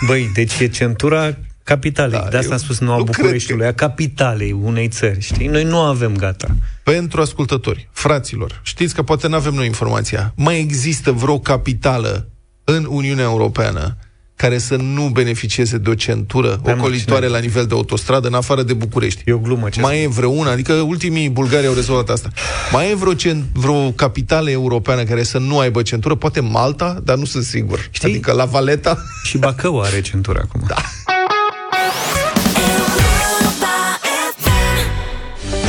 Băi, 0.07 0.29
deci 0.33 0.59
e 0.59 0.67
centura 0.67 1.37
capitalei. 1.65 2.19
Da, 2.19 2.27
de 2.29 2.37
asta 2.37 2.53
am 2.53 2.59
spus 2.59 2.79
nu 2.79 2.91
a 2.91 3.01
Bucureștiului, 3.01 3.63
că... 3.63 3.69
a 3.69 3.73
capitalei 3.73 4.51
unei 4.51 4.87
țări, 4.87 5.21
știi? 5.21 5.47
Noi 5.47 5.63
nu 5.63 5.77
avem 5.77 6.15
gata. 6.15 6.47
Pentru 6.83 7.21
ascultători, 7.21 7.89
fraților, 7.91 8.59
știți 8.63 8.95
că 8.95 9.03
poate 9.03 9.27
nu 9.27 9.35
avem 9.35 9.53
noi 9.53 9.65
informația. 9.65 10.33
Mai 10.35 10.59
există 10.59 11.11
vreo 11.11 11.39
capitală 11.39 12.29
în 12.63 12.87
Uniunea 12.89 13.23
Europeană 13.23 13.97
care 14.35 14.57
să 14.57 14.75
nu 14.75 15.09
beneficieze 15.09 15.77
de 15.77 15.89
o 15.89 15.93
centură 15.93 16.61
Am 16.65 16.79
ocolitoare 16.79 17.27
la 17.27 17.39
nivel 17.39 17.65
de 17.65 17.73
autostradă, 17.73 18.27
în 18.27 18.33
afară 18.33 18.63
de 18.63 18.73
București. 18.73 19.21
E 19.25 19.33
o 19.33 19.37
glumă. 19.37 19.69
Ce 19.69 19.81
Mai 19.81 20.03
e 20.03 20.07
vreuna, 20.07 20.51
adică 20.51 20.73
ultimii 20.73 21.29
bulgari 21.29 21.67
au 21.67 21.73
rezolvat 21.73 22.09
asta. 22.09 22.29
Mai 22.71 22.91
e 22.91 22.95
vreo, 22.95 23.13
cent, 23.13 23.43
vreo 23.53 23.91
capitală 23.91 24.49
europeană 24.49 25.03
care 25.03 25.23
să 25.23 25.37
nu 25.37 25.59
aibă 25.59 25.81
centură? 25.81 26.15
Poate 26.15 26.39
Malta, 26.39 26.99
dar 27.03 27.17
nu 27.17 27.25
sunt 27.25 27.43
sigur. 27.43 27.87
Știi? 27.91 28.09
Adică 28.09 28.31
la 28.31 28.45
Valeta... 28.45 29.03
Și 29.23 29.37
Bacău 29.37 29.81
are 29.81 30.01
centură 30.01 30.39
acum. 30.43 30.63
Da. 30.67 30.75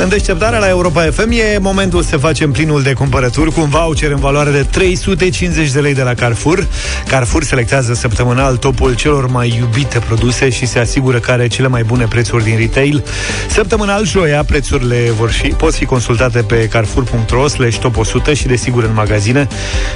În 0.07 0.13
deșteptarea 0.13 0.59
la 0.59 0.69
Europa 0.69 1.01
FM 1.11 1.31
e 1.31 1.57
momentul 1.59 2.01
să 2.01 2.17
facem 2.17 2.51
plinul 2.51 2.81
de 2.81 2.93
cumpărături 2.93 3.51
cu 3.51 3.61
un 3.61 3.69
voucher 3.69 4.11
în 4.11 4.19
valoare 4.19 4.51
de 4.51 4.65
350 4.71 5.71
de 5.71 5.79
lei 5.79 5.93
de 5.93 6.01
la 6.01 6.13
Carrefour. 6.13 6.67
Carrefour 7.07 7.43
selectează 7.43 7.93
săptămânal 7.93 8.57
topul 8.57 8.95
celor 8.95 9.27
mai 9.29 9.55
iubite 9.59 9.99
produse 9.99 10.49
și 10.49 10.65
se 10.65 10.79
asigură 10.79 11.19
că 11.19 11.31
are 11.31 11.47
cele 11.47 11.67
mai 11.67 11.83
bune 11.83 12.05
prețuri 12.09 12.43
din 12.43 12.57
retail. 12.57 13.03
Săptămânal, 13.49 14.05
joia, 14.05 14.43
prețurile 14.43 15.11
vor 15.17 15.29
fi, 15.29 15.47
pot 15.47 15.73
fi 15.73 15.85
consultate 15.85 16.41
pe 16.41 16.67
carrefour.ro 16.67 17.47
slash 17.47 17.77
top 17.77 17.97
100 17.97 18.33
și 18.33 18.47
desigur 18.47 18.83
în 18.83 18.93
magazine. 18.93 19.47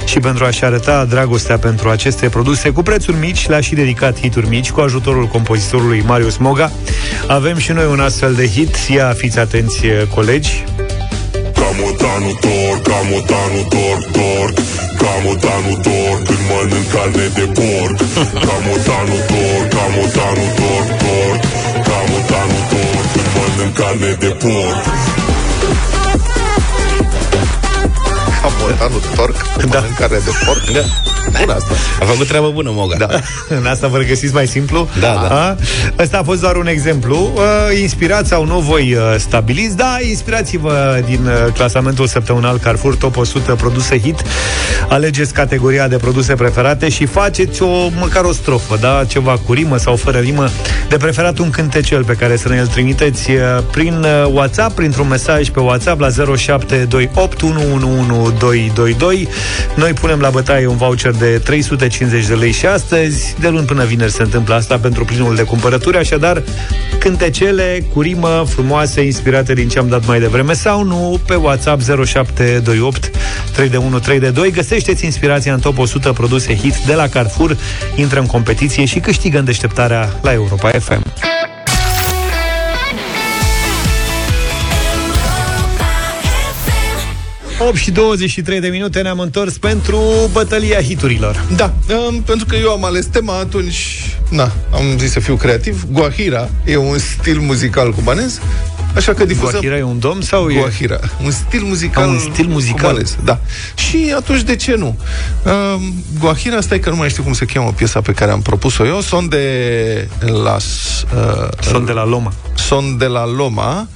Și 0.04 0.18
pentru 0.18 0.44
a-și 0.44 0.64
arăta 0.64 1.04
dragostea 1.04 1.58
pentru 1.58 1.88
aceste 1.88 2.28
produse 2.28 2.70
cu 2.70 2.82
prețuri 2.82 3.16
mici, 3.16 3.48
le-a 3.48 3.60
și 3.60 3.74
dedicat 3.74 4.20
hituri 4.20 4.48
mici 4.48 4.70
cu 4.70 4.80
ajutorul 4.80 5.26
compozitorului 5.26 6.02
Marius 6.06 6.36
Moga. 6.36 6.72
Avem 7.26 7.56
și 7.56 7.72
noi 7.72 7.86
un 7.90 8.00
astfel 8.00 8.34
de 8.34 8.48
hit. 8.48 8.76
Ia 8.94 9.14
fiți 9.16 9.38
atenți, 9.38 9.86
colegi. 10.04 10.64
Camotanul 11.60 12.36
torc, 12.40 12.82
camotanul 12.90 13.66
torc, 13.74 14.04
torc. 14.16 14.54
Camotanul 15.02 15.78
torc 15.86 16.20
când 16.26 16.42
mănânc 16.48 16.86
carne 16.92 17.26
de 17.38 17.46
porc. 17.58 17.96
Camotanul 18.48 19.22
torc, 19.32 19.66
camotanul 19.76 20.50
torc, 20.60 20.88
torc. 21.02 21.40
Camotanul 21.88 22.62
torc 22.72 23.06
când 23.12 23.28
mănânc 23.36 23.74
carne 23.78 24.10
de 24.22 24.30
porc 24.42 24.80
Camotanul 28.78 29.02
torc 29.14 29.36
când 29.58 29.72
Da. 29.72 29.78
mănânc 29.78 29.98
carne 29.98 30.18
de 30.24 30.30
porc 30.46 30.70
Da. 30.70 30.80
Bună 31.40 31.52
asta 31.54 31.74
A 32.00 32.04
făcut 32.04 32.26
treabă 32.26 32.50
bună, 32.54 32.70
Moga. 32.72 32.96
Da. 32.96 33.08
În 33.58 33.66
asta 33.66 33.86
vă 33.86 33.96
regăsiți 33.96 34.34
mai 34.34 34.46
simplu? 34.46 34.88
Da, 35.00 35.06
da. 35.06 35.48
A? 35.48 35.56
Ăsta 35.98 36.18
a 36.18 36.22
fost 36.22 36.40
doar 36.40 36.56
un 36.56 36.66
exemplu. 36.66 37.32
Uh, 37.34 37.80
inspirați 37.80 38.28
sau 38.28 38.44
nu 38.44 38.58
voi 38.58 38.94
uh, 38.94 39.14
stabiliți, 39.18 39.76
da, 39.76 39.96
inspirați-vă 40.08 41.02
din 41.06 41.26
uh, 41.26 41.52
clasamentul 41.54 42.06
săptămânal 42.06 42.58
Carrefour 42.58 42.94
Top 42.96 43.16
100 43.16 43.52
produse 43.54 43.98
hit. 44.00 44.22
Alegeți 44.88 45.32
categoria 45.32 45.88
de 45.88 45.96
produse 45.96 46.34
preferate 46.34 46.88
și 46.88 47.06
faceți 47.06 47.62
o 47.62 47.88
măcar 47.98 48.24
o 48.24 48.32
strofă, 48.32 48.76
da, 48.80 49.04
ceva 49.08 49.38
cu 49.46 49.52
rimă 49.52 49.76
sau 49.76 49.96
fără 49.96 50.18
rimă, 50.18 50.48
de 50.88 50.96
preferat 50.96 51.38
un 51.38 51.50
cântecel 51.50 52.04
pe 52.04 52.12
care 52.12 52.36
să 52.36 52.48
ne-l 52.48 52.66
trimiteți 52.66 53.30
uh, 53.30 53.38
prin 53.70 54.04
uh, 54.04 54.30
WhatsApp, 54.32 54.74
printr-un 54.74 55.08
mesaj 55.08 55.48
pe 55.48 55.60
WhatsApp 55.60 56.00
la 56.00 56.08
0728 56.36 57.40
111222. 58.68 59.28
Noi 59.74 59.92
punem 59.92 60.20
la 60.20 60.30
bătaie 60.30 60.66
un 60.66 60.76
voucher 60.76 61.12
de 61.12 61.40
350 61.44 62.26
de 62.26 62.34
lei 62.34 62.52
și 62.52 62.66
astăzi, 62.66 63.34
de 63.40 63.48
luni 63.48 63.66
până 63.66 63.84
vineri 63.84 64.12
se 64.12 64.22
întâmplă 64.22 64.54
asta 64.54 64.78
pentru 64.78 65.04
plinul 65.04 65.34
de 65.34 65.42
cumpărături, 65.42 65.96
așadar 65.96 66.42
cântecele 66.98 67.84
cu 67.92 68.00
rimă 68.00 68.44
frumoase, 68.48 69.02
inspirate 69.04 69.54
din 69.54 69.68
ce 69.68 69.78
am 69.78 69.88
dat 69.88 70.06
mai 70.06 70.20
devreme 70.20 70.52
sau 70.52 70.82
nu, 70.82 71.20
pe 71.26 71.34
WhatsApp 71.34 71.82
0728 71.82 73.10
32132. 73.52 74.50
Găsește-ți 74.50 75.04
inspirația 75.04 75.52
în 75.52 75.60
top 75.60 75.78
100 75.78 76.12
produse 76.12 76.56
hit 76.56 76.76
de 76.86 76.94
la 76.94 77.08
Carrefour, 77.08 77.56
intră 77.94 78.20
în 78.20 78.26
competiție 78.26 78.84
și 78.84 78.98
câștigă 78.98 79.38
în 79.38 79.44
deșteptarea 79.44 80.18
la 80.22 80.32
Europa 80.32 80.68
FM. 80.68 81.02
8 87.68 87.76
și 87.76 87.90
23 87.90 88.60
de 88.60 88.68
minute 88.68 89.00
ne-am 89.00 89.18
întors 89.18 89.58
pentru 89.58 90.00
bătălia 90.32 90.82
hiturilor. 90.82 91.44
Da, 91.56 91.74
um, 92.08 92.22
pentru 92.22 92.46
că 92.46 92.56
eu 92.56 92.70
am 92.70 92.84
ales 92.84 93.06
tema, 93.06 93.38
atunci, 93.38 94.04
na, 94.30 94.52
am 94.72 94.98
zis 94.98 95.10
să 95.10 95.20
fiu 95.20 95.36
creativ. 95.36 95.84
Guahira 95.92 96.50
e 96.64 96.76
un 96.76 96.98
stil 96.98 97.38
muzical 97.38 97.92
cubanez, 97.92 98.40
așa 98.96 99.12
că 99.12 99.24
difuzăm... 99.24 99.50
Guahira 99.50 99.76
e 99.76 99.82
un 99.82 99.98
domn 99.98 100.20
sau 100.20 100.50
e... 100.50 100.54
Guahira. 100.54 100.98
Un 101.24 101.30
stil 101.30 101.62
muzical. 101.62 102.02
Ah, 102.02 102.08
un 102.08 102.18
stil 102.18 102.46
muzical. 102.46 102.88
cubanez, 102.88 103.16
da. 103.24 103.38
Și 103.74 104.12
atunci, 104.16 104.40
de 104.40 104.56
ce 104.56 104.74
nu? 104.74 104.98
Um, 105.44 105.94
Guahira, 106.18 106.60
stai 106.60 106.78
că 106.78 106.90
nu 106.90 106.96
mai 106.96 107.08
știu 107.10 107.22
cum 107.22 107.32
se 107.32 107.44
cheamă 107.44 107.72
piesa 107.76 108.00
pe 108.00 108.12
care 108.12 108.30
am 108.30 108.42
propus-o 108.42 108.86
eu, 108.86 109.00
Son 109.00 109.28
de 109.28 110.08
las... 110.20 110.64
Uh, 111.14 111.48
Son 111.60 111.84
de 111.84 111.92
la 111.92 112.04
Loma. 112.04 112.32
Son 112.54 112.96
de 112.98 113.06
la 113.06 113.26
Loma, 113.26 113.88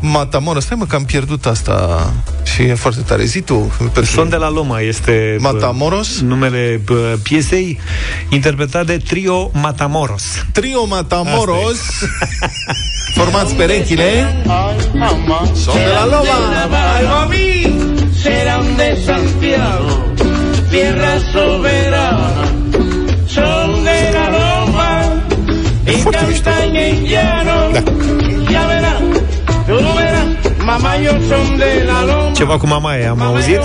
Matamoros. 0.00 0.64
Stai 0.64 0.76
mă 0.80 0.86
că 0.86 0.96
am 0.96 1.04
pierdut 1.04 1.46
asta 1.46 2.12
și 2.54 2.62
e 2.62 2.74
foarte 2.74 3.00
tare. 3.00 3.24
Zi 3.24 3.40
tu. 3.40 3.72
Son 4.04 4.28
de 4.28 4.36
la 4.36 4.50
Loma 4.50 4.80
este 4.80 5.36
bă, 5.40 5.50
Matamoros? 5.52 6.20
numele 6.20 6.80
bă, 6.84 7.18
piesei, 7.22 7.80
interpretat 8.28 8.86
de 8.86 8.96
Trio 8.96 9.50
Matamoros. 9.52 10.22
Trio 10.52 10.84
Matamoros, 10.84 11.78
formați 13.14 13.54
perechile. 13.54 14.37
Son 14.44 15.74
de 15.74 15.86
la 15.86 16.06
Loma. 16.06 17.28
serán 18.22 18.76
de 18.76 18.96
Santiago, 19.04 20.04
tierra 20.70 21.18
soberana, 21.32 22.44
son 23.26 23.84
de 23.84 24.10
la 24.12 24.26
loma 24.30 25.02
y 25.86 25.90
Foarte 26.02 26.26
mișto. 26.26 26.50
cantan 26.50 26.76
en 26.76 27.04
llano. 27.06 27.56
Ya 28.50 28.66
verás, 28.66 29.00
tú 29.66 29.74
lo 29.84 29.94
verás, 29.94 30.26
mamá, 30.64 30.96
yo 30.98 31.12
son 31.28 31.58
de 31.58 31.84
la 31.84 32.02
loma. 32.04 32.32
Ceva 32.34 32.58
cu 32.58 32.66
Mamaie, 32.66 33.06
am 33.06 33.20
auzit? 33.22 33.60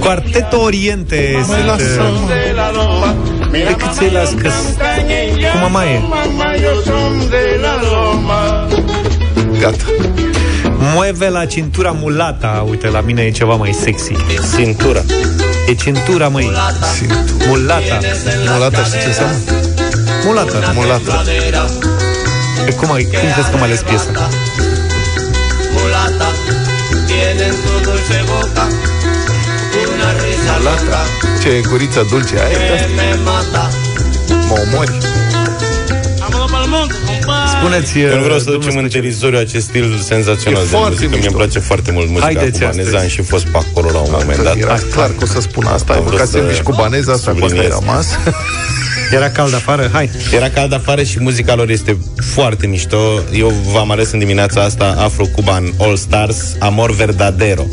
Quarteto 0.00 0.60
Oriente 0.60 1.32
Mai 1.34 1.44
sunt, 1.44 1.64
lasă, 1.66 2.02
uh, 2.02 2.20
mă. 2.20 2.28
de 2.28 2.52
la 2.54 2.70
loma. 2.72 3.14
De 3.50 3.74
cât 3.78 3.92
să-i 3.92 4.10
las 4.10 4.30
că 4.30 4.48
Cantan 4.48 5.10
en 5.10 5.36
llano, 5.38 5.52
Cu 5.52 5.58
mamaie. 5.70 5.98
mamá, 5.98 6.50
yo 6.64 6.72
son 6.84 7.28
de 7.30 7.58
la 7.62 7.74
loma. 7.82 8.68
Gata. 9.58 9.84
Mueve 10.94 11.28
la 11.28 11.46
cintura 11.46 11.90
mulata 11.92 12.64
Uite, 12.68 12.88
la 12.88 13.00
mine 13.00 13.22
e 13.22 13.30
ceva 13.30 13.54
mai 13.54 13.72
sexy 13.72 14.12
Cintura. 14.56 15.02
E 15.68 15.74
cintura, 15.74 16.28
măi 16.28 16.44
Mulata 17.46 17.98
Mulata 18.52 18.82
știi 18.82 18.98
ce 19.00 19.06
înseamnă? 19.06 19.36
Mulata 20.24 20.72
Mulata. 20.74 21.22
E 22.66 22.70
Cum, 22.72 22.92
ai- 22.92 23.02
cum 23.04 23.18
crezi 23.32 23.48
că 23.50 23.54
am 23.56 23.62
ales 23.62 23.80
piesa? 23.80 24.28
mulata, 25.72 26.28
tienen 27.06 27.54
tu 27.62 27.72
dulce 27.84 28.18
boca, 28.30 28.64
una 29.92 30.10
risa 30.22 30.56
loca 30.66 31.00
Ce 31.42 31.60
gurița 31.68 32.02
dulce 32.10 32.34
ai? 32.44 32.52
que 32.52 32.86
me 32.96 33.08
mata. 33.24 33.68
Mă 34.48 34.54
omori. 34.72 34.98
Spuneți 37.60 37.98
Eu 37.98 38.16
nu 38.16 38.22
vreau 38.22 38.38
să 38.38 38.44
domnul 38.44 38.60
ducem 38.62 38.78
în 38.78 38.84
special. 38.88 39.02
teritoriu 39.02 39.38
acest 39.38 39.66
stil 39.66 39.98
senzațional 40.04 40.60
E 40.60 40.64
de 40.64 40.70
foarte 40.70 40.88
muzică. 40.90 41.08
Mie 41.08 41.16
mișto. 41.18 41.30
îmi 41.30 41.38
place 41.42 41.58
foarte 41.58 41.90
mult 41.90 42.08
muzica 42.08 42.24
Haideți 42.24 42.58
cubaneză. 42.58 42.88
astăzi. 42.88 43.02
Am 43.04 43.08
și 43.08 43.22
fost 43.22 43.44
pe 43.46 43.58
acolo 43.64 43.88
la 43.92 43.98
un 43.98 44.10
moment 44.20 44.42
dat. 44.42 44.56
Era 44.56 44.78
clar 44.94 45.08
că 45.08 45.22
o 45.22 45.26
să 45.26 45.40
spun 45.40 45.64
asta. 45.66 45.92
Ai 45.92 45.98
Am 45.98 46.04
vrut 46.04 46.12
mâncat 46.18 46.28
să 46.32 46.36
sandwich 46.38 46.62
cubanez, 46.62 47.08
asta 47.08 47.10
cu 47.12 47.16
asta 47.18 47.30
ai 47.30 47.48
subliniez. 47.48 47.78
rămas. 47.78 48.06
Era 49.16 49.30
cald 49.30 49.54
afară? 49.54 49.90
Hai 49.92 50.10
Era 50.32 50.48
cald 50.50 50.72
afară 50.72 51.02
și 51.02 51.20
muzica 51.20 51.54
lor 51.54 51.68
este 51.70 51.96
foarte 52.34 52.66
mișto. 52.66 53.20
Eu 53.32 53.52
v-am 53.72 53.90
ales 53.90 54.10
în 54.12 54.18
dimineața 54.18 54.60
asta 54.62 54.94
Afro-Cuban 54.98 55.72
All 55.80 55.96
Stars 55.96 56.56
Amor 56.58 56.90
Verdadero. 56.94 57.66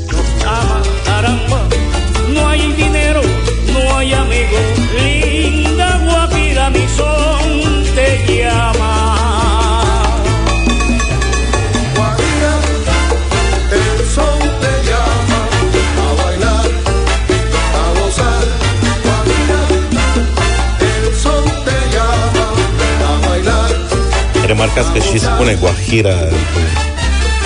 Remarcați 24.76 25.10
că 25.10 25.18
și 25.18 25.24
spune 25.24 25.58
Guajira. 25.60 26.16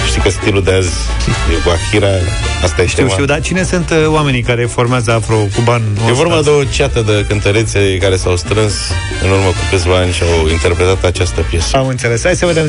Știi 0.07 0.21
că 0.21 0.29
stilul 0.29 0.63
de 0.63 0.71
azi 0.73 0.95
e 1.53 1.61
Guajira. 1.63 2.07
Asta 2.63 2.81
e 2.81 2.85
Știu, 2.85 2.97
tema. 3.03 3.09
știu, 3.09 3.25
dar 3.25 3.41
cine 3.41 3.63
sunt 3.63 3.89
uh, 3.89 4.05
oamenii 4.07 4.41
care 4.41 4.65
formează 4.65 5.11
afro-cuban? 5.11 5.81
E 6.07 6.11
vorba 6.11 6.41
de 6.41 6.49
o 6.49 6.63
ceată 6.63 7.01
de 7.01 7.25
cântărețe 7.27 7.97
care 7.97 8.15
s-au 8.15 8.35
strâns 8.35 8.91
în 9.23 9.29
urmă 9.29 9.45
cu 9.45 9.63
câțiva 9.69 9.95
ani 9.97 10.11
și 10.11 10.23
au 10.23 10.47
interpretat 10.49 11.03
această 11.03 11.41
piesă. 11.49 11.77
Am 11.77 11.87
înțeles. 11.87 12.23
Hai 12.23 12.35
să 12.35 12.45
vedem 12.45 12.65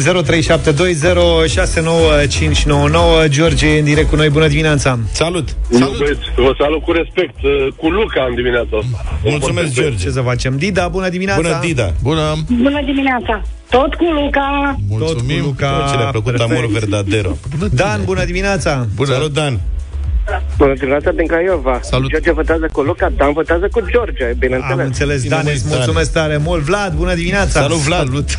0372069599. 3.25 3.29
George 3.29 3.66
e 3.66 3.79
în 3.79 3.85
direct 3.85 4.09
cu 4.09 4.16
noi. 4.16 4.29
Bună 4.29 4.46
dimineața! 4.49 4.99
Salut! 5.12 5.57
Salut. 5.70 5.99
Băieți, 5.99 6.20
vă 6.37 6.55
salut 6.59 6.83
cu 6.83 6.92
respect, 6.92 7.37
uh, 7.42 7.51
cu 7.77 7.88
Luca 7.88 8.27
în 8.29 8.35
dimineața 8.35 8.77
asta. 8.83 9.18
Mulțumesc, 9.25 9.73
George! 9.73 10.05
Ce 10.05 10.11
să 10.11 10.20
facem? 10.20 10.57
Dida, 10.57 10.88
bună 10.88 11.09
dimineața! 11.09 11.40
Bună, 11.40 11.59
Dida! 11.61 11.92
Bună, 12.03 12.37
Bună 12.49 12.81
dimineața! 12.85 13.42
Tot 13.70 13.94
cu 13.94 14.04
Luca! 14.04 14.76
mulțumim. 14.88 15.37
Tot 15.37 15.42
cu 15.42 15.46
Luca. 15.46 15.87
Ce 15.90 15.96
le-a 15.96 16.11
plăcut 16.11 16.37
Perfect. 16.37 16.59
Amor 16.59 16.70
Verdadero. 16.70 17.37
Dan, 17.72 18.04
bună 18.04 18.24
dimineața! 18.24 18.87
Bună. 18.94 19.12
Salut, 19.12 19.33
Dan! 19.33 19.61
Bună 20.56 20.74
dimineața 20.74 21.11
din 21.11 21.26
Craiova. 21.26 21.78
Salut. 21.83 22.11
George 22.11 22.33
votează 22.33 22.68
cu 22.72 22.80
Luca, 22.80 23.12
Dan 23.16 23.33
votează 23.33 23.68
cu 23.70 23.80
George, 23.90 24.24
bineînțeles. 24.38 24.78
Am 24.78 24.85
înțeles, 24.85 25.22
Bine, 25.22 25.35
Dan, 25.35 25.44
măi, 25.44 25.52
îți 25.54 25.68
Dan. 25.68 25.76
mulțumesc 25.76 26.12
tare 26.12 26.37
mult. 26.37 26.62
Vlad, 26.62 26.92
bună 26.94 27.14
dimineața! 27.14 27.61
Salut, 27.61 27.76
Vlad! 27.76 28.06
Salut. 28.06 28.38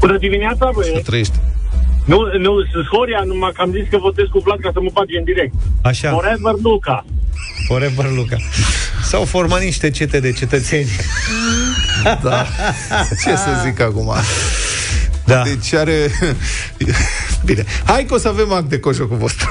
Bună 0.00 0.18
dimineața, 0.18 0.70
băieți. 0.74 1.02
Trăiești. 1.02 1.34
Nu, 2.04 2.18
nu, 2.38 2.52
Horia, 2.92 3.22
numai 3.26 3.50
că 3.54 3.62
am 3.62 3.70
zis 3.72 3.84
că 3.90 3.96
votez 3.98 4.24
cu 4.30 4.38
Vlad 4.38 4.58
ca 4.60 4.70
să 4.72 4.80
mă 4.80 4.90
bage 4.92 5.18
în 5.18 5.24
direct. 5.24 5.54
Așa. 5.82 6.10
Forever 6.10 6.54
Luca. 6.62 7.04
Forever 7.68 8.10
Luca. 8.16 8.36
S-au 9.02 9.24
format 9.24 9.60
niște 9.60 9.90
cete 9.90 10.20
de 10.20 10.32
cetățeni. 10.32 10.88
Da. 12.22 12.46
Ce 13.24 13.36
să 13.36 13.60
zic 13.64 13.80
acum? 13.80 14.14
Da. 15.24 15.42
Deci 15.42 15.72
are... 15.72 16.10
Bine. 17.44 17.64
Hai 17.84 18.04
că 18.04 18.14
o 18.14 18.18
să 18.18 18.28
avem 18.28 18.52
act 18.52 18.68
de 18.68 18.78
coșo 18.78 19.06
cu 19.06 19.14
vostru. 19.14 19.48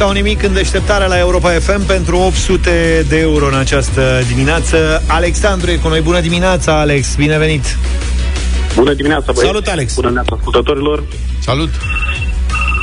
Sau 0.00 0.10
nimic 0.10 0.42
în 0.42 0.52
deșteptarea 0.52 1.06
la 1.06 1.18
Europa 1.18 1.50
FM 1.50 1.86
pentru 1.86 2.16
800 2.16 3.04
de 3.08 3.18
euro 3.18 3.46
în 3.46 3.54
această 3.54 4.22
dimineață. 4.28 5.02
Alexandru 5.06 5.70
e 5.70 5.76
cu 5.76 5.88
noi. 5.88 6.00
Bună 6.00 6.20
dimineața, 6.20 6.80
Alex. 6.80 7.14
Bine 7.14 7.38
venit. 7.38 7.76
Bună 8.74 8.92
dimineața, 8.92 9.32
băieți. 9.32 9.46
Salut, 9.46 9.66
Alex. 9.66 9.94
Bună 9.94 10.06
dimineața 10.06 10.36
ascultătorilor. 10.36 11.02
Salut. 11.38 11.68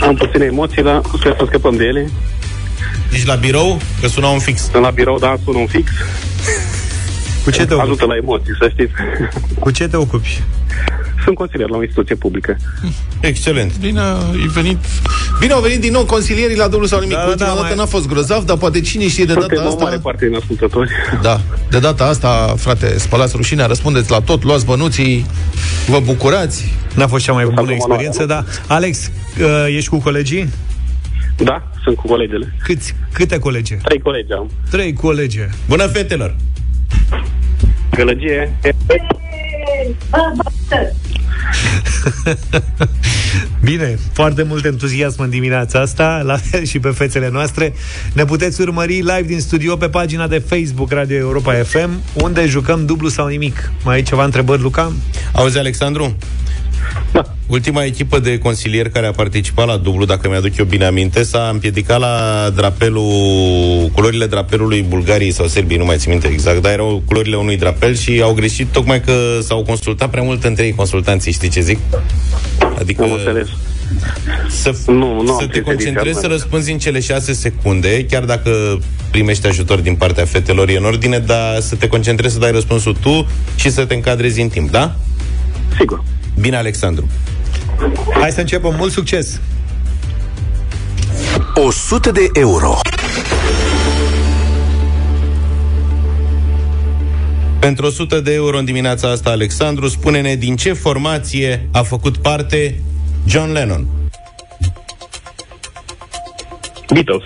Am 0.02 0.16
puține 0.16 0.46
emoții, 0.46 0.84
dar 0.84 1.02
sper 1.18 1.36
să 1.38 1.44
scăpăm 1.48 1.76
de 1.76 1.84
ele. 1.84 2.10
Deci 3.12 3.26
la 3.26 3.36
birou, 3.36 3.82
că 4.02 4.08
suna 4.08 4.28
un 4.28 4.40
fix. 4.40 4.62
Sunt 4.62 4.84
la 4.84 4.90
birou, 4.90 5.20
da, 5.20 5.36
sun 5.44 5.56
un 5.56 5.68
fix. 5.68 5.92
Cu 7.44 7.52
ce 7.52 7.66
te 7.66 7.74
ocupi? 7.74 7.88
Ajută 7.88 8.06
la 8.06 8.16
emoții, 8.16 8.54
să 8.60 8.70
știți. 8.74 8.92
Cu 9.60 9.72
ce 9.72 9.88
te 9.88 9.98
ocupi? 9.98 10.42
Sunt 11.24 11.36
consilier 11.36 11.70
la 11.70 11.78
o 11.78 11.82
instituție 11.82 12.16
publică. 12.16 12.58
Excelent. 13.20 13.78
Bine, 13.78 14.00
ai 14.00 14.50
venit... 14.54 14.78
Bine 15.40 15.54
au 15.54 15.62
venit 15.62 15.80
din 15.82 15.92
nou 15.92 16.06
consilierii 16.06 16.56
la 16.58 16.68
dublu 16.68 16.86
sau 16.86 17.00
nimic. 17.00 17.16
Da, 17.16 17.22
Da, 17.24 17.28
Ultima 17.30 17.48
da, 17.50 17.54
dată 17.56 17.66
mai- 17.68 17.76
n-a 17.76 17.86
fost 17.86 18.08
grozav, 18.08 18.44
dar 18.44 18.58
poate 18.58 18.82
cine 18.82 19.08
știe 19.08 19.26
de 19.26 19.32
Suntem 19.32 19.58
data 19.58 19.70
o 19.70 19.74
mare 19.74 19.86
asta... 19.96 20.00
parte 20.02 20.26
din 20.26 20.36
ascultători. 20.36 20.90
Da, 21.22 21.40
de 21.70 21.80
data 21.80 22.04
asta, 22.06 22.54
frate, 22.58 22.98
spălați 23.00 23.36
rușinea, 23.36 23.66
răspundeți 23.66 24.12
la 24.12 24.22
tot, 24.22 24.44
luați 24.44 24.66
bănuții, 24.66 25.26
vă 25.88 26.00
bucurați. 26.00 26.74
N-a 26.96 27.08
fost 27.08 27.24
cea 27.24 27.32
mai 27.34 27.44
bună 27.44 27.56
Saltul 27.56 27.74
experiență, 27.74 28.20
manual, 28.20 28.46
da. 28.68 28.74
Alex, 28.76 29.12
uh, 29.42 29.66
ești 29.76 29.90
cu 29.90 29.98
colegii? 30.00 30.50
Da, 31.38 31.64
sunt 31.84 31.96
cu 31.96 32.08
colegele. 32.08 32.54
Câți, 32.64 32.94
câte 33.12 33.40
colegi? 33.40 33.74
Trei 33.74 34.00
colegi 34.00 34.32
am. 34.34 34.52
Trei 34.70 34.94
colegi. 34.94 35.40
Bună, 35.68 35.84
fetelor! 35.88 36.36
Gălăgie. 37.92 38.58
Bine, 43.64 44.00
foarte 44.14 44.44
mult 44.44 44.66
entuziasm 44.66 45.22
în 45.22 45.30
dimineața 45.30 45.80
asta, 45.80 46.22
la 46.26 46.38
fel 46.38 46.66
și 46.66 46.80
pe 46.80 46.90
fețele 46.90 47.30
noastre. 47.30 47.74
Ne 48.14 48.26
puteți 48.26 48.62
urmări 48.62 48.94
live 48.94 49.24
din 49.26 49.40
studio 49.40 49.76
pe 49.76 49.90
pagina 49.90 50.28
de 50.28 50.44
Facebook 50.48 50.92
Radio 50.92 51.18
Europa 51.18 51.54
FM, 51.54 52.02
unde 52.14 52.46
jucăm 52.46 52.86
dublu 52.86 53.08
sau 53.08 53.28
nimic. 53.28 53.72
Mai 53.84 53.96
ai 53.96 54.04
ceva 54.04 54.24
întrebări, 54.24 54.62
Luca? 54.62 54.92
Auzi, 55.34 55.58
Alexandru? 55.58 56.18
Da. 57.12 57.22
Ultima 57.48 57.84
echipă 57.84 58.20
de 58.20 58.38
consilieri 58.38 58.92
care 58.92 59.08
a 59.08 59.12
participat 59.12 59.68
la 59.68 59.78
dublu, 59.78 60.06
dacă 60.06 60.30
mi-aduc 60.30 60.58
eu 60.58 60.66
bine 60.66 60.86
aminte, 60.86 61.24
s-a 61.24 61.50
împiedicat 61.52 62.00
la 62.00 62.50
drapelul, 62.56 63.90
culorile 63.94 64.26
drapelului 64.26 64.82
Bulgariei 64.82 65.32
sau 65.32 65.48
Serbiei, 65.48 65.78
nu 65.78 65.86
mai 65.86 65.98
țin 65.98 66.12
minte 66.12 66.28
exact, 66.28 66.62
dar 66.62 66.72
erau 66.72 67.02
culorile 67.06 67.36
unui 67.36 67.58
drapel 67.58 67.96
și 67.96 68.22
au 68.24 68.34
greșit 68.34 68.68
tocmai 68.68 69.02
că 69.02 69.14
s-au 69.42 69.64
consultat 69.64 70.10
prea 70.10 70.24
mult 70.24 70.44
între 70.44 70.66
ei 70.66 70.74
consultanții, 70.76 71.32
știi 71.32 71.50
ce 71.50 71.62
zic? 71.62 71.80
Adică 72.80 73.04
Am 73.04 73.12
înțeles. 73.12 73.48
să, 74.50 74.76
Nu, 74.88 75.22
nu 75.22 75.32
am 75.32 75.40
să 75.40 75.46
te 75.46 75.48
prins 75.48 75.66
concentrezi 75.66 76.08
ediția, 76.08 76.22
să 76.22 76.28
da. 76.28 76.34
răspunzi 76.34 76.72
în 76.72 76.78
cele 76.78 77.00
șase 77.00 77.34
secunde, 77.34 78.06
chiar 78.06 78.24
dacă 78.24 78.80
primești 79.12 79.48
ajutor 79.48 79.80
din 79.80 79.96
partea 79.96 80.26
fetelor, 80.26 80.70
e 80.70 80.78
în 80.78 80.86
ordine, 80.86 81.20
dar 81.20 81.60
să 81.60 81.76
te 81.76 81.88
concentrezi 81.88 82.34
să 82.34 82.40
dai 82.40 82.52
răspunsul 82.52 82.96
tu 83.02 83.28
și 83.56 83.70
să 83.70 83.86
te 83.86 83.94
încadrezi 83.94 84.42
în 84.42 84.48
timp, 84.48 84.72
da? 84.72 84.96
Sigur. 85.80 86.04
Bine, 86.40 86.56
Alexandru. 86.56 87.08
Hai 88.20 88.32
să 88.32 88.40
începem. 88.40 88.76
Mult 88.76 88.92
succes! 88.92 89.42
100 91.54 92.12
de 92.12 92.30
euro. 92.34 92.80
Pentru 97.60 97.86
100 97.86 98.20
de 98.20 98.34
euro 98.34 98.58
în 98.58 98.66
dimineața 98.66 99.12
asta, 99.12 99.30
Alexandru, 99.30 99.88
spune-ne 99.88 100.36
din 100.36 100.56
ce 100.56 100.74
formație 100.74 101.68
a 101.72 101.84
făcut 101.84 102.18
parte 102.18 102.82
John 103.26 103.52
Lennon. 103.52 103.88
Beatles. 106.94 107.24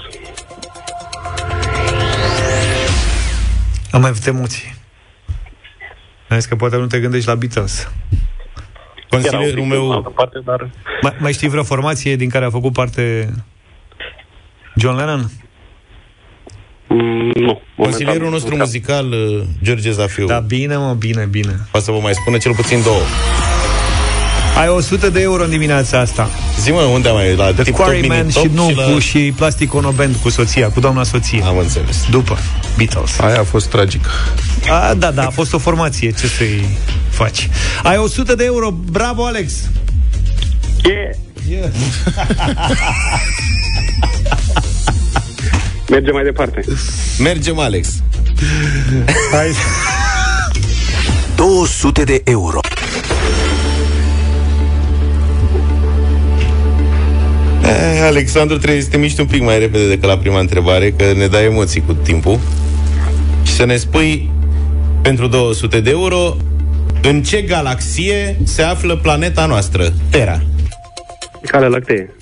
Am 3.92 4.02
mai 4.02 4.10
avut 4.10 4.26
emoții. 4.26 4.76
Ai 6.30 6.40
zis 6.40 6.46
că 6.46 6.56
poate 6.56 6.76
nu 6.76 6.88
te 6.88 7.00
gândești 7.00 7.28
la 7.28 7.36
Beatles. 7.36 7.90
Consilierul 9.12 9.66
meu... 9.66 10.12
Parte, 10.16 10.40
dar... 10.46 10.70
Mai, 11.02 11.16
mai 11.20 11.34
știi 11.34 11.50
vreo 11.50 11.64
formație 11.64 12.16
din 12.16 12.30
care 12.30 12.46
a 12.46 12.50
făcut 12.50 12.74
parte 12.74 13.34
John 14.76 14.98
Lennon? 14.98 15.32
Mm, 16.88 17.32
nu. 17.34 17.62
Consilierul 17.78 18.30
nostru 18.30 18.56
muzical, 18.56 19.12
uh, 19.12 19.42
George 19.64 19.92
Zafiu. 19.92 20.26
Da, 20.26 20.40
bine, 20.40 20.76
mă, 20.76 20.94
bine, 20.94 21.26
bine. 21.26 21.56
Poate 21.72 21.86
să 21.86 21.92
vă 21.92 22.00
mai 22.00 22.14
spună 22.14 22.38
cel 22.38 22.54
puțin 22.54 22.82
două. 22.84 23.02
Ai 24.62 24.68
100 24.68 25.10
de 25.10 25.22
euro 25.22 25.44
în 25.44 25.50
dimineața 25.50 26.00
asta. 26.00 26.30
Zi 26.60 26.72
mă, 26.72 26.82
unde 26.82 27.08
am 27.10 27.16
mai? 27.16 27.36
La 27.36 27.44
The 27.54 27.64
Tip 27.64 27.76
Top, 27.76 27.86
Quarryman 27.86 28.18
Mini 28.18 28.32
și 28.32 28.38
Top 28.38 28.46
nu, 28.48 28.68
și 28.70 28.76
la- 28.76 28.84
cu 28.84 29.00
și 29.00 29.34
Plastic 29.36 29.74
Ono 29.74 29.92
Band 29.92 30.16
cu 30.22 30.30
soția, 30.30 30.70
cu 30.70 30.80
doamna 30.80 31.04
soție. 31.04 31.44
Am 31.46 31.58
înțeles. 31.58 32.06
După 32.10 32.38
Beatles. 32.78 33.20
Aia 33.20 33.40
a 33.40 33.44
fost 33.44 33.68
tragic. 33.70 34.06
A, 34.70 34.94
da, 34.94 35.12
da, 35.12 35.26
a 35.26 35.30
fost 35.30 35.54
o 35.54 35.58
formație. 35.58 36.12
Ce 36.12 36.28
să-i 36.28 36.70
faci? 37.10 37.50
Ai 37.84 37.98
100 37.98 38.36
de 38.36 38.44
euro. 38.44 38.72
Bravo, 38.92 39.26
Alex! 39.26 39.54
Yeah. 40.84 41.16
Yeah. 41.50 41.70
Mergem 45.90 46.14
mai 46.14 46.24
departe. 46.24 46.64
Mergem, 47.20 47.60
Alex. 47.60 47.88
Hai. 49.32 49.52
200 51.36 52.04
de 52.04 52.22
euro. 52.24 52.60
Eh, 57.72 58.02
Alexandru, 58.04 58.58
trebuie 58.58 58.82
să 58.82 58.90
te 58.90 58.98
miști 58.98 59.20
un 59.20 59.28
pic 59.28 59.42
mai 59.42 59.60
repede 59.60 59.88
decât 59.88 60.08
la 60.08 60.18
prima 60.18 60.40
întrebare, 60.40 60.92
că 60.92 61.14
ne 61.14 61.28
dai 61.28 61.46
emoții 61.46 61.82
cu 61.82 61.94
timpul. 61.94 62.40
Și 63.44 63.52
să 63.54 63.66
ne 63.66 63.76
spui, 63.76 64.30
pentru 65.02 65.28
200 65.28 65.80
de 65.80 65.90
euro, 65.90 66.36
în 67.02 67.24
ce 67.24 67.42
galaxie 67.42 68.38
se 68.44 68.62
află 68.62 68.96
planeta 68.96 69.46
noastră, 69.46 69.94
Terra? 70.10 70.42
Calea 71.42 71.68
lactee. 71.68 72.16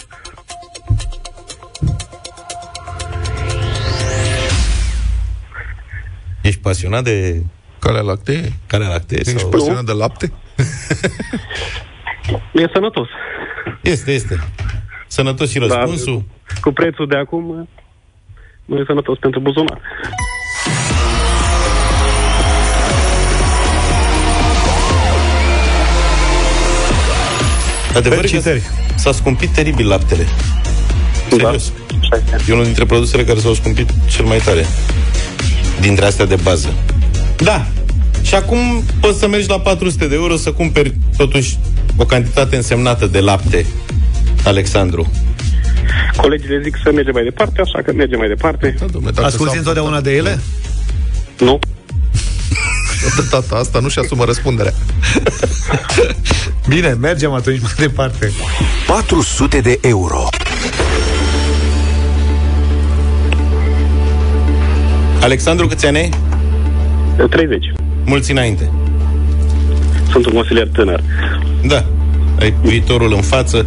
Ești 6.42 6.60
pasionat 6.60 7.04
de 7.04 7.44
Calea 7.80 8.02
lactee? 8.02 8.54
Calea 8.68 8.88
lactee? 8.88 9.20
Ești 9.20 9.40
sau... 9.40 9.50
pasionat 9.50 9.84
de 9.84 9.92
lapte? 9.92 10.32
E 12.54 12.70
sănătos. 12.74 13.08
Este, 13.82 14.12
este. 14.12 14.40
Sănătos 15.12 15.50
și 15.50 15.60
răspunsul? 15.60 16.24
Cu 16.62 16.72
prețul 16.72 17.08
de 17.08 17.16
acum, 17.16 17.68
nu 18.66 18.78
e 18.78 18.84
sănătos 18.88 19.18
pentru 19.18 19.40
buzunar. 19.40 19.82
Adevăr 27.96 28.20
că 28.20 28.28
Felicitări. 28.28 28.62
s-a 28.96 29.12
scumpit 29.12 29.50
teribil 29.50 29.88
laptele. 29.88 30.28
Serios. 31.30 31.74
Da. 32.10 32.18
E 32.48 32.54
unul 32.54 32.64
dintre 32.64 32.86
produsele 32.86 33.24
care 33.24 33.40
s-au 33.40 33.54
scumpit 33.54 33.90
cel 34.10 34.26
mai 34.26 34.38
tare. 34.38 34.66
Dintre 35.82 36.06
astea 36.06 36.26
de 36.26 36.36
bază. 36.44 36.74
Da. 37.38 37.66
Și 38.22 38.36
acum 38.36 38.84
poți 39.02 39.20
să 39.20 39.28
mergi 39.28 39.50
la 39.50 39.60
400 39.60 40.08
de 40.08 40.16
euro 40.16 40.36
să 40.36 40.52
cumperi 40.52 40.94
totuși 41.18 41.58
o 41.98 42.06
cantitate 42.06 42.56
însemnată 42.56 43.08
de 43.08 43.20
lapte, 43.20 43.66
Alexandru. 44.44 45.12
Colegii 46.18 46.50
le 46.50 46.62
zic 46.64 46.78
să 46.84 46.92
mergem 46.92 47.14
mai 47.14 47.24
departe, 47.24 47.62
așa 47.62 47.82
că 47.82 47.94
mergem 47.94 48.20
mai 48.20 48.28
departe. 48.28 48.76
Da, 48.80 48.86
dom'le, 48.86 49.14
dacă 49.14 49.26
Asculți 49.26 49.52
s-au 49.52 49.60
întotdeauna 49.60 50.02
de 50.02 50.16
ele? 50.16 50.40
Nu. 51.40 51.60
De 53.16 53.24
data 53.32 53.56
asta 53.56 53.80
nu-și 53.80 54.00
asumă 54.00 54.24
răspunderea. 54.24 54.74
Bine, 56.68 56.98
mergem 57.00 57.32
atunci 57.32 57.62
mai 57.62 57.72
departe. 57.78 58.32
400 58.88 59.60
de 59.60 59.80
euro. 59.82 60.30
Alexandru, 65.22 65.68
câți 65.68 65.86
ani 65.86 65.98
ai? 65.98 66.10
30. 67.30 67.66
Mulți 68.06 68.32
înainte. 68.32 68.72
Sunt 70.12 70.26
un 70.26 70.34
consilier 70.34 70.68
tânăr. 70.68 71.04
Da, 71.64 71.86
ai 72.40 72.54
viitorul 72.62 73.14
în 73.14 73.22
față. 73.22 73.66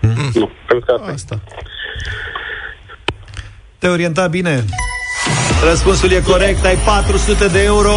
Mm. 0.00 0.30
Nu, 0.34 0.50
cred 0.66 0.84
că 0.84 0.92
asta. 1.00 1.12
Asta. 1.12 1.40
Te 3.78 3.88
orienta 3.88 4.26
bine? 4.26 4.64
Răspunsul 5.64 6.10
e 6.10 6.20
corect, 6.20 6.64
ai 6.64 6.76
400 6.76 7.46
de 7.46 7.62
euro. 7.62 7.94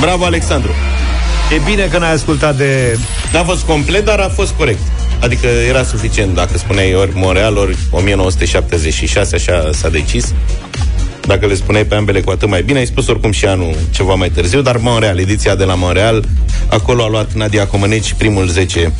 Bravo, 0.00 0.24
Alexandru! 0.24 0.72
E 1.52 1.60
bine 1.64 1.86
că 1.86 1.98
n-ai 1.98 2.12
ascultat 2.12 2.56
de... 2.56 2.98
N-a 3.32 3.42
fost 3.42 3.66
complet, 3.66 4.04
dar 4.04 4.20
a 4.20 4.28
fost 4.28 4.54
corect. 4.54 4.80
Adică 5.22 5.46
era 5.46 5.82
suficient 5.82 6.34
dacă 6.34 6.58
spuneai 6.58 6.94
ori 6.94 7.10
Montreal, 7.14 7.56
ori 7.56 7.76
1976, 7.90 9.34
așa 9.34 9.70
s-a 9.72 9.88
decis. 9.88 10.34
Dacă 11.26 11.46
le 11.46 11.54
spuneai 11.54 11.84
pe 11.84 11.94
ambele 11.94 12.20
cu 12.20 12.30
atât 12.30 12.48
mai 12.48 12.62
bine, 12.62 12.78
ai 12.78 12.86
spus 12.86 13.08
oricum 13.08 13.30
și 13.30 13.46
anul 13.46 13.74
ceva 13.90 14.14
mai 14.14 14.30
târziu, 14.30 14.60
dar 14.60 14.76
Montreal, 14.76 15.18
ediția 15.18 15.54
de 15.54 15.64
la 15.64 15.74
Montreal, 15.74 16.24
acolo 16.70 17.04
a 17.04 17.08
luat 17.08 17.32
Nadia 17.32 17.66
Comăneci 17.66 18.12
primul 18.12 18.46
10 18.46 18.92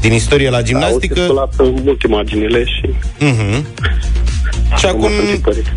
din 0.00 0.12
istorie 0.12 0.50
la 0.50 0.62
gimnastică. 0.62 1.20
Au 1.20 1.26
circulat 1.26 1.54
mult 1.84 2.02
imaginile 2.02 2.64
și... 2.64 2.90
Mhm. 3.18 3.66
Și 4.76 4.86
acum, 4.86 5.10
sunt 5.16 5.30
tipărit. 5.30 5.72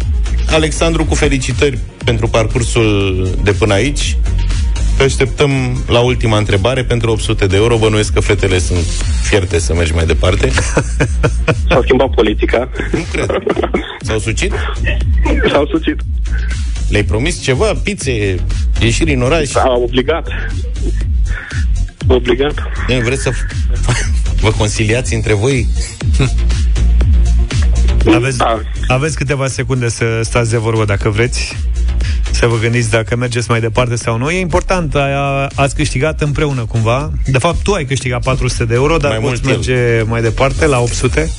Alexandru, 0.52 1.06
cu 1.06 1.16
felicitări 1.16 1.78
pentru 2.04 2.28
parcursul 2.28 3.28
de 3.43 3.52
până 3.52 3.74
aici. 3.74 4.18
Te 5.00 5.06
așteptăm 5.06 5.84
la 5.88 6.00
ultima 6.00 6.38
întrebare 6.38 6.84
pentru 6.84 7.12
800 7.12 7.47
de 7.47 7.56
euro. 7.56 7.78
Bănuiesc 7.78 8.14
că 8.14 8.20
fetele 8.20 8.60
sunt 8.60 8.86
fierte 9.24 9.60
să 9.60 9.74
mergi 9.74 9.93
mai 9.93 10.06
departe. 10.06 10.52
S-a 11.70 11.80
schimbat 11.84 12.10
politica. 12.10 12.70
Nu 12.91 13.00
cred. 13.12 13.30
S-au 14.02 14.20
sucit? 14.20 14.54
S-au 15.52 15.66
sucit. 15.66 16.02
Le-ai 16.89 17.04
promis 17.04 17.41
ceva? 17.41 17.74
Pizze, 17.84 18.36
ieșiri 18.80 19.14
în 19.14 19.22
oraș? 19.22 19.47
S-a 19.47 19.74
obligat. 19.84 20.28
Obligat. 22.08 22.54
E, 22.88 23.00
vreți 23.00 23.22
să 23.22 23.32
vă 24.41 24.52
conciliați 24.58 25.14
între 25.14 25.34
voi? 25.34 25.68
Aveți, 28.14 28.38
aveți 28.88 29.16
câteva 29.16 29.47
secunde 29.47 29.89
să 29.89 30.20
stați 30.24 30.50
de 30.50 30.58
vorbă 30.58 30.86
dacă 30.86 31.10
vreți 31.10 31.58
să 32.32 32.46
vă 32.48 32.58
gândiți 32.62 32.90
dacă 32.90 33.16
mergeți 33.16 33.50
mai 33.50 33.60
departe 33.60 33.96
sau 33.96 34.18
nu. 34.18 34.30
E 34.30 34.40
important, 34.40 34.96
a, 34.96 35.48
ați 35.56 35.76
câștigat 35.76 36.22
împreună 36.22 36.66
cumva. 36.66 37.12
De 37.26 37.38
fapt, 37.38 37.64
tu 37.64 37.74
ai 37.74 37.86
câștigat 37.86 38.24
400 38.24 38.66
de 38.66 38.74
euro, 38.74 38.98
dar 38.98 39.12
Mai 39.12 39.20
poți 39.20 39.42
mult 39.44 39.56
merge 39.56 40.04
mai 40.08 40.22
departe 40.22 40.66
la 40.66 40.80
800. 40.80 41.30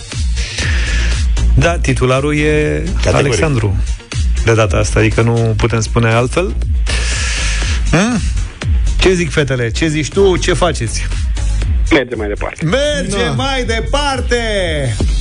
Da, 1.55 1.79
titularul 1.79 2.37
e 2.37 2.83
Categoric. 2.95 3.27
Alexandru 3.27 3.77
de 4.45 4.55
data 4.55 4.77
asta, 4.77 4.99
adică 4.99 5.23
nu 5.23 5.55
putem 5.57 5.81
spune 5.81 6.09
altfel. 6.13 6.55
Hmm? 7.91 8.21
Ce 9.01 9.13
zic 9.13 9.31
fetele? 9.31 9.71
Ce 9.71 9.89
zici 9.89 10.09
tu? 10.09 10.37
Ce 10.37 10.53
faceți? 10.53 11.07
Merge 11.91 12.15
mai 12.15 12.29
departe. 12.29 12.65
Merge 12.65 13.25
Da. 13.25 13.31
mai 13.31 13.65
departe! 13.65 14.37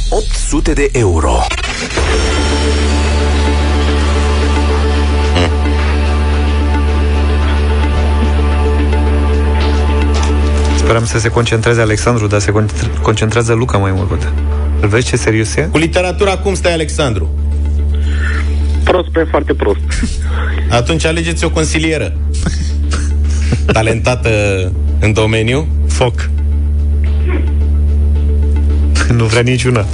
800 0.09 0.73
de 0.73 0.89
euro. 0.91 1.39
Speram 10.89 11.07
să 11.07 11.19
se 11.19 11.29
concentreze 11.29 11.81
Alexandru, 11.81 12.27
dar 12.27 12.39
se 12.39 12.51
con- 12.51 13.01
concentrează 13.01 13.53
Luca 13.53 13.77
mai 13.77 13.91
mult. 13.91 14.11
Uite. 14.11 14.31
Îl 14.81 14.87
vezi 14.87 15.07
ce 15.07 15.15
serios 15.15 15.55
e? 15.55 15.61
Cu 15.61 15.77
literatura 15.77 16.37
cum 16.37 16.53
stai, 16.53 16.73
Alexandru? 16.73 17.29
Prost 18.83 19.09
pe 19.09 19.27
foarte 19.29 19.53
prost. 19.53 19.79
Atunci 20.79 21.05
alegeți 21.05 21.43
o 21.43 21.49
consilieră. 21.49 22.17
Talentată 23.73 24.29
în 24.99 25.13
domeniu. 25.13 25.67
Foc. 25.87 26.29
nu 29.17 29.23
vrea 29.23 29.41
niciuna. 29.41 29.85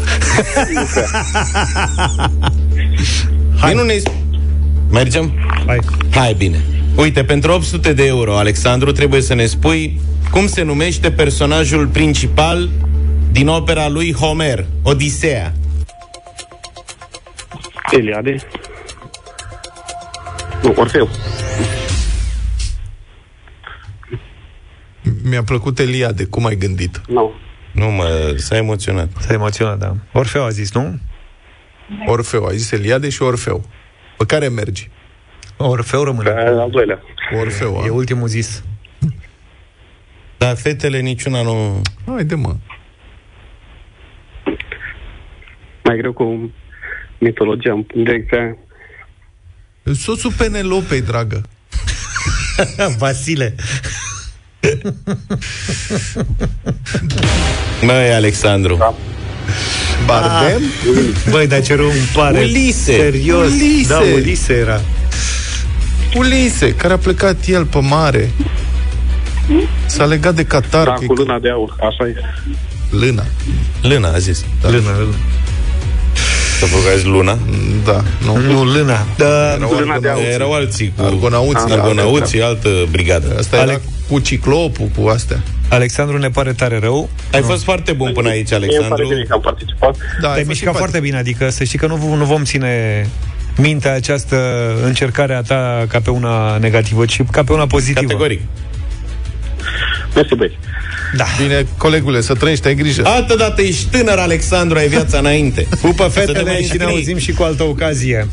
Hai. 3.58 3.74
Nu 3.74 3.84
ne... 3.84 3.94
Mergem? 4.92 5.32
Hai. 5.66 5.80
Hai, 6.12 6.34
bine. 6.34 6.62
Uite, 6.96 7.24
pentru 7.24 7.52
800 7.52 7.94
de 7.94 8.06
euro, 8.06 8.38
Alexandru, 8.38 8.92
trebuie 8.92 9.22
să 9.22 9.34
ne 9.34 9.46
spui 9.46 10.00
cum 10.32 10.48
se 10.48 10.62
numește 10.64 11.12
personajul 11.12 11.88
principal 11.88 12.70
din 13.32 13.48
opera 13.48 13.88
lui 13.88 14.14
Homer, 14.14 14.66
Odiseea. 14.84 15.54
Eliade. 17.92 18.36
Nu, 20.64 20.74
Orfeu. 20.78 21.10
Mi-a 25.24 25.44
plăcut 25.44 25.80
Eliade, 25.80 26.26
cum 26.26 26.46
ai 26.46 26.56
gândit? 26.56 27.02
Nu. 27.08 27.34
Nu, 27.72 27.86
mă, 27.92 28.34
s-a 28.38 28.56
emoționat. 28.58 29.10
S-a 29.20 29.34
emoționat, 29.34 29.78
da. 29.78 29.96
Orfeu 30.14 30.44
a 30.44 30.50
zis, 30.50 30.74
nu? 30.74 31.00
Orfeu, 32.08 32.46
a 32.46 32.52
zis 32.52 32.72
Eliade 32.72 33.10
și 33.10 33.22
Orfeu. 33.22 33.66
Pe 34.18 34.26
care 34.26 34.48
mergi? 34.48 34.90
Orfeu 35.58 36.04
rămâne. 36.04 36.30
Al 36.30 36.70
doilea. 36.72 37.00
Orfeu, 37.40 37.82
E 37.86 37.88
a? 37.90 37.94
ultimul 37.94 38.28
zis. 38.28 38.64
Dar 40.38 40.56
fetele 40.56 41.00
niciuna 41.00 41.42
nu... 41.42 41.82
Haide, 42.06 42.36
mă. 42.36 42.56
Mai 45.84 45.98
greu 45.98 46.14
cu 46.14 46.52
mitologia 47.20 47.72
în 47.72 47.86
direcția 48.04 48.40
aia. 48.40 48.58
Soțul 49.94 50.32
Penelopei, 50.38 51.02
dragă. 51.02 51.42
Vasile. 52.98 53.56
Măi, 57.82 58.14
Alexandru. 58.14 58.76
Da. 58.76 58.96
Bardem? 60.06 60.62
Băi, 61.30 61.48
dar 61.48 61.62
ce 61.62 61.76
rău 61.76 61.86
îmi 61.86 62.10
pare. 62.14 62.40
Ulise. 62.40 62.94
Serios. 62.94 63.52
Ulise. 63.52 63.88
Da, 63.88 64.00
Ulise 64.00 64.54
era. 64.54 64.82
Ulise, 66.16 66.76
care 66.76 66.94
a 66.94 66.98
plecat 66.98 67.46
el 67.48 67.66
pe 67.66 67.80
mare. 67.80 68.32
S-a 69.86 70.06
legat 70.06 70.34
de 70.36 70.44
Qatar. 70.44 70.86
Da, 70.86 70.94
că 70.94 71.00
e 71.04 71.06
cu 71.06 71.14
luna 71.14 71.40
de 71.40 71.50
aur. 71.50 71.76
Așa 71.80 72.08
e. 72.08 72.16
Lâna. 72.90 73.24
Lâna, 73.82 74.10
a 74.14 74.18
zis. 74.18 74.46
Da. 74.62 74.70
Lână, 74.70 74.90
lână. 74.98 75.16
Să 76.60 76.66
băgați 76.76 77.06
luna. 77.06 77.38
Da, 77.86 78.04
nu. 78.26 78.38
Nu, 78.54 78.64
lână. 78.64 78.98
Da, 79.18 79.54
Erau 79.54 79.68
Cu 79.68 79.74
lâna 79.74 80.00
de 80.00 80.10
aur. 80.10 80.22
Erau 80.24 80.54
alții 80.54 80.94
cu 80.98 81.04
Argonauții. 81.06 81.72
argonauții, 81.74 82.42
altă 82.42 82.70
brigadă. 82.92 83.36
Asta 83.40 83.58
era 83.58 83.80
cu 84.10 84.20
ciclopul, 84.20 84.90
cu 84.98 85.08
astea. 85.08 85.40
Alexandru 85.70 86.18
ne 86.18 86.30
pare 86.30 86.54
tare 86.54 86.80
rău. 86.80 87.10
Ai 87.34 87.42
fost 87.42 87.64
foarte 87.64 87.92
bun 87.92 88.12
până 88.14 88.30
aici, 88.30 88.50
Mie 88.50 88.58
îmi 88.58 88.68
pare 88.68 88.76
Alexandru. 88.78 89.08
bine 89.08 89.24
că 89.28 89.34
am 89.34 89.42
participat. 89.42 89.96
Da, 90.22 90.32
Te-ai 90.32 90.44
mișcat 90.48 90.76
foarte 90.78 91.00
bine, 91.00 91.18
adică 91.18 91.50
să 91.50 91.64
știi 91.64 91.80
că 91.80 91.88
nu, 91.88 92.16
nu 92.16 92.26
vom 92.26 92.44
ține 92.44 93.06
mintea 93.58 93.94
această 93.94 94.38
încercare 94.84 95.34
a 95.34 95.42
ta 95.42 95.86
ca 95.88 96.00
pe 96.00 96.10
una 96.10 96.58
negativă, 96.58 97.06
ci 97.06 97.22
ca 97.32 97.44
pe 97.44 97.54
una 97.54 97.68
pozitivă. 97.68 98.00
Categoric. 98.02 98.42
Mersi, 100.16 100.36
băieți. 100.36 100.56
Da. 101.16 101.26
Bine, 101.42 101.66
colegule, 101.78 102.22
să 102.22 102.34
trăiești, 102.34 102.68
ai 102.68 102.76
grijă. 102.76 103.02
Altă 103.06 103.36
dată 103.36 103.62
ești 103.62 103.86
tânăr, 103.90 104.18
Alexandru, 104.18 104.78
ai 104.78 104.88
viața 104.88 105.18
înainte. 105.18 105.68
Pupă 105.82 106.04
Să 106.04 106.20
te 106.20 106.26
fetele 106.26 106.42
mai 106.44 106.56
și 106.56 106.62
ne 106.62 106.68
scrii. 106.68 106.86
auzim 106.86 107.18
și 107.18 107.32
cu 107.32 107.44
altă 107.44 107.64
ocazie. 107.64 108.28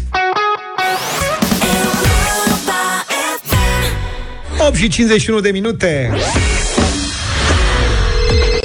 8 4.66 4.74
și 4.76 4.88
51 4.88 5.40
de 5.40 5.50
minute. 5.50 6.10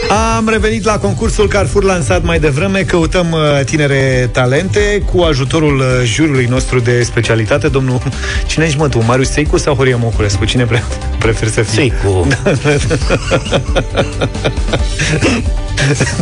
Am 0.10 0.50
revenit 0.50 0.84
la 0.84 0.98
concursul 0.98 1.48
Carrefour 1.48 1.84
lansat 1.84 2.24
mai 2.24 2.40
devreme. 2.40 2.82
Căutăm 2.82 3.32
uh, 3.32 3.40
tinere 3.66 4.30
talente 4.32 5.04
cu 5.12 5.22
ajutorul 5.22 5.80
uh, 5.80 5.86
jurului 6.04 6.46
nostru 6.46 6.80
de 6.80 7.04
specialitate. 7.04 7.68
Domnul, 7.68 8.02
cine 8.46 8.66
ești 8.66 8.78
mă 8.78 8.90
tu? 8.90 9.04
Marius 9.04 9.30
Seicu 9.30 9.58
sau 9.58 9.76
Horia 9.76 9.98
Moculescu? 9.98 10.46
Cine 10.46 10.66
pre- 10.66 10.84
preferi 11.20 11.52
să 11.52 11.62
fii? 11.62 11.74
Seicu. 11.74 12.28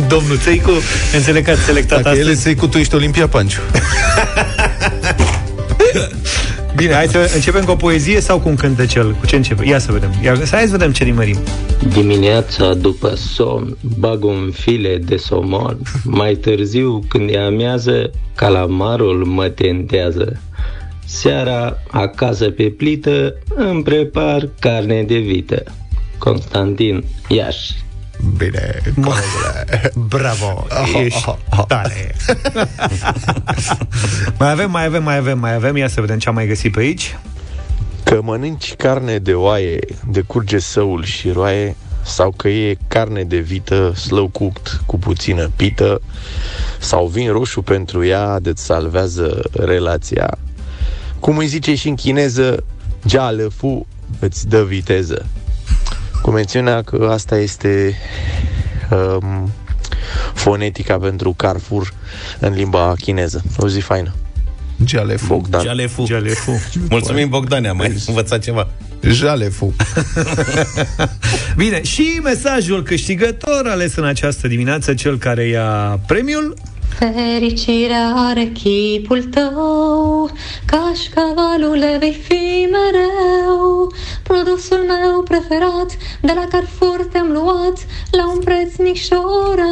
Domnul 0.08 0.38
Țeicu, 0.38 0.70
înțeleg 1.14 1.44
că 1.44 1.50
ați 1.50 1.60
selectat 1.62 2.02
Dacă 2.02 2.16
el 2.16 2.22
e 2.22 2.28
astăzi. 2.28 2.42
Seicu, 2.42 2.66
tu 2.66 2.78
ești 2.78 2.94
Olimpia 2.94 3.28
Panciu. 3.28 3.60
Bine, 6.76 6.92
hai 6.92 7.06
să 7.06 7.30
începem 7.34 7.64
cu 7.64 7.70
o 7.70 7.76
poezie 7.76 8.20
sau 8.20 8.40
cu 8.40 8.48
un 8.48 8.54
cântecel? 8.54 9.12
Cu 9.12 9.26
ce 9.26 9.36
începem? 9.36 9.66
Ia 9.66 9.78
să 9.78 9.92
vedem. 9.92 10.10
Ia, 10.22 10.34
hai 10.50 10.64
să 10.64 10.70
vedem 10.70 10.92
ce 10.92 11.04
nimerim. 11.04 11.38
Dimineața 11.92 12.74
după 12.74 13.14
somn 13.14 13.76
bag 13.98 14.24
un 14.24 14.50
file 14.52 14.96
de 14.96 15.16
somon 15.16 15.78
Mai 16.04 16.34
târziu 16.34 17.02
când 17.08 17.30
e 17.30 17.38
amiază 17.38 18.10
Calamarul 18.34 19.24
mă 19.24 19.48
tentează 19.48 20.40
Seara 21.04 21.76
acasă 21.90 22.50
pe 22.50 22.64
plită 22.64 23.34
Îmi 23.54 23.82
prepar 23.82 24.48
carne 24.60 25.02
de 25.02 25.18
vită 25.18 25.62
Constantin 26.18 27.04
Iași 27.28 27.72
Bine, 28.36 28.80
colegule. 28.94 29.92
Bravo, 30.08 30.66
ești 31.04 31.36
tare. 31.66 32.14
mai 34.38 34.50
avem, 34.50 34.70
mai 34.70 34.84
avem, 34.84 35.02
mai 35.02 35.16
avem, 35.16 35.38
mai 35.38 35.54
avem. 35.54 35.76
Ia 35.76 35.88
să 35.88 36.00
vedem 36.00 36.18
ce 36.18 36.28
am 36.28 36.34
mai 36.34 36.46
găsit 36.46 36.72
pe 36.72 36.80
aici. 36.80 37.18
Că 38.02 38.20
mănânci 38.22 38.74
carne 38.74 39.18
de 39.18 39.34
oaie, 39.34 39.78
de 40.08 40.20
curge 40.20 40.58
săul 40.58 41.04
și 41.04 41.30
roaie, 41.30 41.76
sau 42.04 42.30
că 42.30 42.48
e 42.48 42.76
carne 42.88 43.24
de 43.24 43.38
vită 43.38 43.92
slow 43.94 44.28
cooked 44.28 44.80
cu 44.86 44.98
puțină 44.98 45.50
pită, 45.56 46.00
sau 46.78 47.06
vin 47.06 47.30
roșu 47.30 47.62
pentru 47.62 48.04
ea 48.04 48.40
de-ți 48.40 48.64
salvează 48.64 49.40
relația. 49.52 50.38
Cum 51.20 51.36
îi 51.36 51.46
zice 51.46 51.74
și 51.74 51.88
în 51.88 51.94
chineză, 51.94 52.64
geală 53.06 53.48
fu 53.56 53.86
îți 54.18 54.48
dă 54.48 54.64
viteză. 54.64 55.26
Cu 56.26 56.32
mențiunea 56.32 56.82
că 56.82 57.08
asta 57.10 57.38
este 57.38 57.98
um, 58.90 59.52
fonetica 60.34 60.98
pentru 60.98 61.32
Carrefour 61.32 61.92
în 62.38 62.52
limba 62.52 62.94
chineză. 63.00 63.42
O 63.56 63.68
zi 63.68 63.80
faină. 63.80 64.14
Jalefu. 64.84 65.26
Bogdan. 65.26 65.62
Jalefu. 65.62 66.04
Jalefu. 66.06 66.50
Mulțumim, 66.90 67.28
Bogdan, 67.28 67.64
am 67.64 67.76
mai 67.76 68.02
învățat 68.06 68.42
ceva. 68.42 68.68
Jalefu. 69.00 69.74
Bine, 71.56 71.82
și 71.82 72.20
mesajul 72.22 72.82
câștigător 72.82 73.66
ales 73.66 73.94
în 73.94 74.04
această 74.04 74.48
dimineață, 74.48 74.94
cel 74.94 75.18
care 75.18 75.44
ia 75.44 76.00
premiul, 76.06 76.54
Fericirea 76.98 78.12
are 78.14 78.44
chipul 78.44 79.22
tău, 79.22 80.30
cașcavalule 80.64 81.96
vei 81.98 82.12
fi 82.12 82.68
mereu. 82.70 83.92
Produsul 84.22 84.84
meu 84.86 85.22
preferat, 85.22 85.96
de 86.20 86.32
la 86.34 86.46
Carrefour 86.50 87.08
te-am 87.12 87.30
luat, 87.30 87.86
la 88.10 88.28
un 88.28 88.38
preț 88.38 88.76
micșorat. 88.76 89.66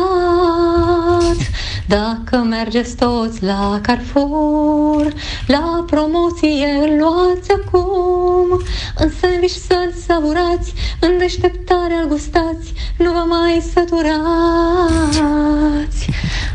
Dacă 1.89 2.37
mergeți 2.37 2.97
toți 2.97 3.45
la 3.45 3.79
Carrefour, 3.83 5.13
la 5.47 5.85
promoție 5.87 6.79
îl 6.83 6.99
luați 6.99 7.51
acum. 7.51 8.63
În 8.99 9.11
sandwich 9.21 9.55
să-l 9.67 9.93
savurați, 10.07 10.75
în 11.01 11.19
deșteptare 11.19 11.95
îl 12.03 12.09
gustați, 12.09 12.73
nu 12.99 13.13
vă 13.13 13.25
mai 13.29 13.63
săturați. 13.75 14.15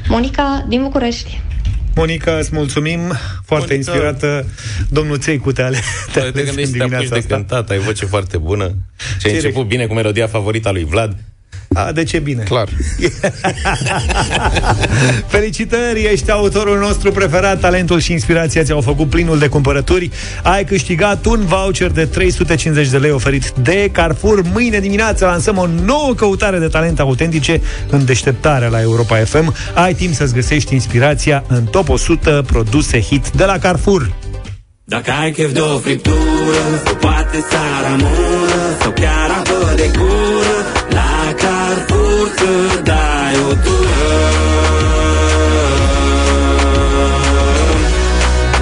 Monica 0.10 0.59
din 0.68 0.82
București. 0.82 1.42
Monica, 1.96 2.38
îți 2.38 2.50
mulțumim, 2.54 3.00
foarte 3.46 3.74
Monica. 3.74 3.74
inspirată. 3.74 4.46
Domnul 4.90 5.18
Țeicu 5.18 5.52
te 5.52 5.62
ale, 5.62 5.80
te 6.14 6.20
Te 6.20 6.44
gândești 6.44 6.78
să 6.78 6.86
te 6.88 6.96
apuci 6.96 7.08
de 7.08 7.24
cântat, 7.24 7.70
ai 7.70 7.78
voce 7.78 8.06
foarte 8.06 8.38
bună. 8.38 8.66
Și 9.20 9.26
ai 9.26 9.32
Ce 9.32 9.38
început 9.38 9.68
bine 9.68 9.86
cu 9.86 9.94
melodia 9.94 10.28
favorita 10.28 10.72
lui 10.72 10.84
Vlad. 10.84 11.18
A, 11.74 11.92
de 11.92 12.04
ce 12.04 12.20
bine? 12.20 12.44
Clar. 12.44 12.68
Felicitări, 15.28 16.08
ești 16.12 16.32
autorul 16.32 16.80
nostru 16.80 17.12
preferat, 17.12 17.60
talentul 17.60 18.00
și 18.00 18.12
inspirația 18.12 18.64
ți-au 18.64 18.82
făcut 18.82 19.10
plinul 19.10 19.40
de 19.40 19.48
cumpărături. 19.48 20.10
Ai 20.44 20.64
câștigat 20.64 21.26
un 21.26 21.46
voucher 21.46 21.92
de 21.92 22.06
350 22.06 22.88
de 22.88 22.98
lei 22.98 23.12
oferit 23.12 23.50
de 23.50 23.90
Carrefour. 23.92 24.42
Mâine 24.54 24.80
dimineață 24.80 25.26
lansăm 25.26 25.58
o 25.58 25.68
nouă 25.86 26.14
căutare 26.14 26.60
de 26.60 26.68
talente 26.68 27.02
autentice 27.02 27.62
în 27.90 28.06
deșteptarea 28.06 28.68
la 28.68 28.82
Europa 28.82 29.16
FM. 29.16 29.56
Ai 29.74 29.94
timp 29.94 30.14
să-ți 30.14 30.34
găsești 30.34 30.74
inspirația 30.74 31.44
în 31.48 31.66
top 31.66 31.90
100 31.90 32.44
produse 32.48 33.02
hit 33.02 33.30
de 33.30 33.46
la 33.46 33.58
Carrefour. 33.58 34.12
Dacă 34.84 35.12
ai 35.12 35.32
chef 35.32 35.52
de 35.52 35.60
o 35.60 35.78
friptură 35.78 36.82
Sau 36.86 36.96
poate 36.96 37.46
saramură 37.50 38.78
Sau 38.82 38.92
chiar 38.92 39.30
apă 39.30 39.74
de 39.76 39.92
gură 39.98 40.29
La 40.29 40.29
Carrefour 42.40 42.70
să 42.70 42.82
dai 42.84 43.36
o 43.50 43.54
tură 43.64 44.00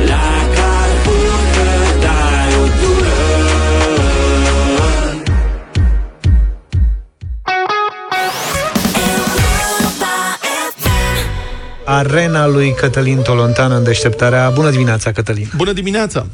La 0.07 0.30
Carrefour 0.55 1.39
să 1.53 1.99
dai 2.01 2.53
o 2.61 2.65
tură 2.80 3.15
Arena 11.86 12.47
lui 12.47 12.73
Cătălin 12.73 13.21
Tolontan 13.21 13.71
în 13.71 13.84
deșteptarea. 13.84 14.49
Bună 14.49 14.69
dimineața, 14.69 15.11
Cătălin! 15.11 15.45
Bună 15.57 15.71
dimineața! 15.71 16.25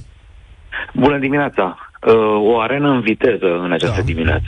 Bună 0.94 1.18
dimineața! 1.18 1.78
Uh, 2.08 2.14
O 2.54 2.60
arenă 2.60 2.90
în 2.90 3.02
viteză 3.02 3.46
în 3.64 3.72
această 3.72 3.96
da. 4.00 4.06
dimineață. 4.06 4.44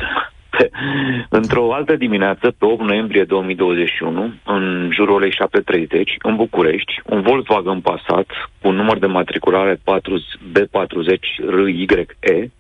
Într-o 1.40 1.74
altă 1.74 1.96
dimineață, 1.96 2.56
pe 2.58 2.66
8 2.66 2.82
noiembrie 2.82 3.24
2021, 3.24 4.34
în 4.46 4.90
jurul 4.94 5.16
orei 5.16 5.32
7.30, 5.32 5.88
în 6.22 6.36
București, 6.36 7.02
un 7.06 7.22
Volkswagen 7.22 7.80
Passat 7.80 8.26
cu 8.62 8.68
un 8.68 8.76
număr 8.76 9.00
de 9.00 9.06
matriculare 9.06 9.80
4 9.84 10.20
B40 10.54 11.20
RYE 11.64 12.52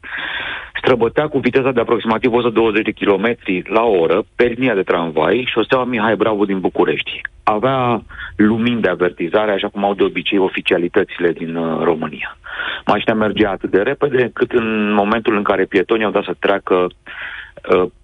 străbătea 0.85 1.27
cu 1.27 1.37
viteza 1.37 1.71
de 1.71 1.79
aproximativ 1.79 2.33
120 2.33 2.83
de 2.83 2.91
km 2.91 3.37
la 3.73 3.83
oră 3.83 4.23
pe 4.35 4.43
linia 4.43 4.75
de 4.75 4.81
tramvai 4.81 5.47
șoseaua 5.51 5.83
Mihai 5.83 6.15
Bravo 6.15 6.45
din 6.45 6.59
București. 6.59 7.21
Avea 7.43 8.03
lumini 8.35 8.81
de 8.81 8.89
avertizare, 8.89 9.51
așa 9.51 9.67
cum 9.67 9.83
au 9.83 9.93
de 9.93 10.03
obicei 10.03 10.37
oficialitățile 10.37 11.31
din 11.31 11.55
uh, 11.55 11.83
România. 11.83 12.37
Mașina 12.85 13.13
mergea 13.13 13.51
atât 13.51 13.69
de 13.69 13.81
repede 13.81 14.21
încât 14.23 14.51
în 14.51 14.93
momentul 14.93 15.35
în 15.35 15.43
care 15.43 15.65
pietonii 15.65 16.05
au 16.05 16.11
dat 16.11 16.23
să 16.23 16.35
treacă 16.39 16.75
uh, 16.75 16.89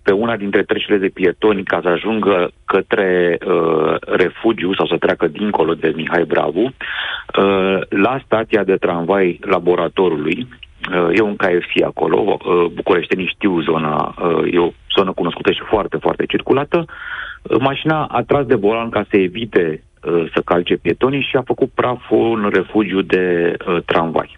pe 0.03 0.11
una 0.11 0.35
dintre 0.37 0.63
trecerile 0.63 0.97
de 0.97 1.11
pietoni 1.13 1.63
ca 1.63 1.79
să 1.81 1.87
ajungă 1.87 2.51
către 2.65 3.37
uh, 3.45 3.95
refugiu 3.99 4.73
sau 4.73 4.87
să 4.87 4.97
treacă 4.97 5.27
dincolo 5.27 5.73
de 5.73 5.93
Mihai 5.95 6.23
Bravu, 6.23 6.61
uh, 6.61 7.79
la 7.89 8.21
stația 8.25 8.63
de 8.63 8.75
tramvai 8.75 9.39
laboratorului, 9.41 10.47
uh, 10.47 11.17
e 11.17 11.21
un 11.21 11.35
KFC 11.35 11.83
acolo, 11.83 12.37
uh, 12.45 12.65
bucureștenii 12.73 13.33
știu 13.35 13.61
zona, 13.61 14.15
uh, 14.21 14.53
e 14.53 14.59
o 14.59 14.69
zonă 14.95 15.11
cunoscută 15.11 15.51
și 15.51 15.61
foarte, 15.69 15.97
foarte 15.97 16.25
circulată, 16.25 16.85
uh, 16.85 17.57
mașina 17.59 18.05
a 18.05 18.21
tras 18.21 18.45
de 18.45 18.55
volan 18.55 18.89
ca 18.89 19.05
să 19.09 19.17
evite 19.17 19.83
uh, 20.03 20.31
să 20.33 20.41
calce 20.45 20.75
pietonii 20.75 21.27
și 21.29 21.35
a 21.35 21.41
făcut 21.41 21.71
praful 21.71 22.43
în 22.43 22.49
refugiu 22.49 23.01
de 23.01 23.55
uh, 23.67 23.77
tramvai. 23.85 24.37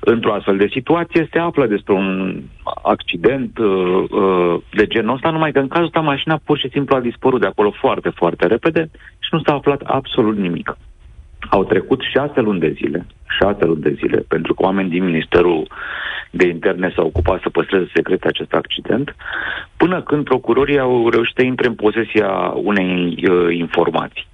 Într-o 0.00 0.32
astfel 0.32 0.56
de 0.56 0.68
situație 0.70 1.28
se 1.32 1.38
află 1.38 1.66
despre 1.66 1.92
un 1.92 2.40
accident 2.82 3.58
uh, 3.58 4.04
uh, 4.10 4.60
de 4.72 4.86
genul 4.86 5.14
ăsta, 5.14 5.30
numai 5.30 5.52
că 5.52 5.58
în 5.58 5.68
cazul 5.68 5.84
ăsta 5.84 6.00
mașina 6.00 6.40
pur 6.44 6.58
și 6.58 6.68
simplu 6.72 6.96
a 6.96 7.00
dispărut 7.00 7.40
de 7.40 7.46
acolo 7.46 7.70
foarte, 7.70 8.08
foarte 8.08 8.46
repede 8.46 8.90
și 9.18 9.28
nu 9.30 9.40
s-a 9.40 9.54
aflat 9.54 9.80
absolut 9.84 10.36
nimic. 10.36 10.76
Au 11.50 11.64
trecut 11.64 12.00
șase 12.12 12.40
luni 12.40 12.60
de 12.60 12.70
zile, 12.70 13.06
șase 13.38 13.64
luni 13.64 13.80
de 13.80 13.92
zile, 13.92 14.24
pentru 14.28 14.54
că 14.54 14.62
oameni 14.62 14.88
din 14.88 15.04
Ministerul 15.04 15.68
de 16.30 16.46
Interne 16.46 16.92
s-au 16.94 17.06
ocupat 17.06 17.40
să 17.40 17.48
păstreze 17.50 17.90
secret 17.94 18.24
acest 18.24 18.52
accident, 18.52 19.16
până 19.76 20.02
când 20.02 20.24
procurorii 20.24 20.78
au 20.78 21.08
reușit 21.08 21.36
să 21.36 21.42
intre 21.44 21.66
în 21.66 21.74
posesia 21.74 22.28
unei 22.54 23.24
uh, 23.30 23.56
informații. 23.56 24.26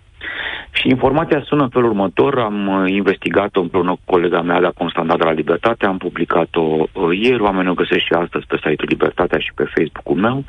Și 0.71 0.89
informația 0.89 1.43
sună 1.47 1.63
în 1.63 1.69
felul 1.69 1.89
următor, 1.89 2.39
am 2.39 2.69
uh, 2.69 2.91
investigat-o 2.91 3.61
împreună 3.61 3.91
cu 3.91 4.01
colega 4.05 4.41
mea, 4.43 4.59
la 4.59 4.71
Constanța 4.71 5.17
de 5.17 5.25
la 5.25 5.33
Libertate, 5.33 5.87
am 5.87 5.99
publicat-o 5.99 6.61
uh, 6.61 7.19
ieri, 7.21 7.43
oamenii 7.43 7.71
o 7.71 7.75
găsesc 7.75 8.05
și 8.05 8.13
astăzi 8.13 8.47
pe 8.47 8.57
site-ul 8.57 8.89
Libertatea 8.89 9.39
și 9.39 9.53
pe 9.55 9.65
Facebook-ul 9.75 10.17
meu. 10.17 10.45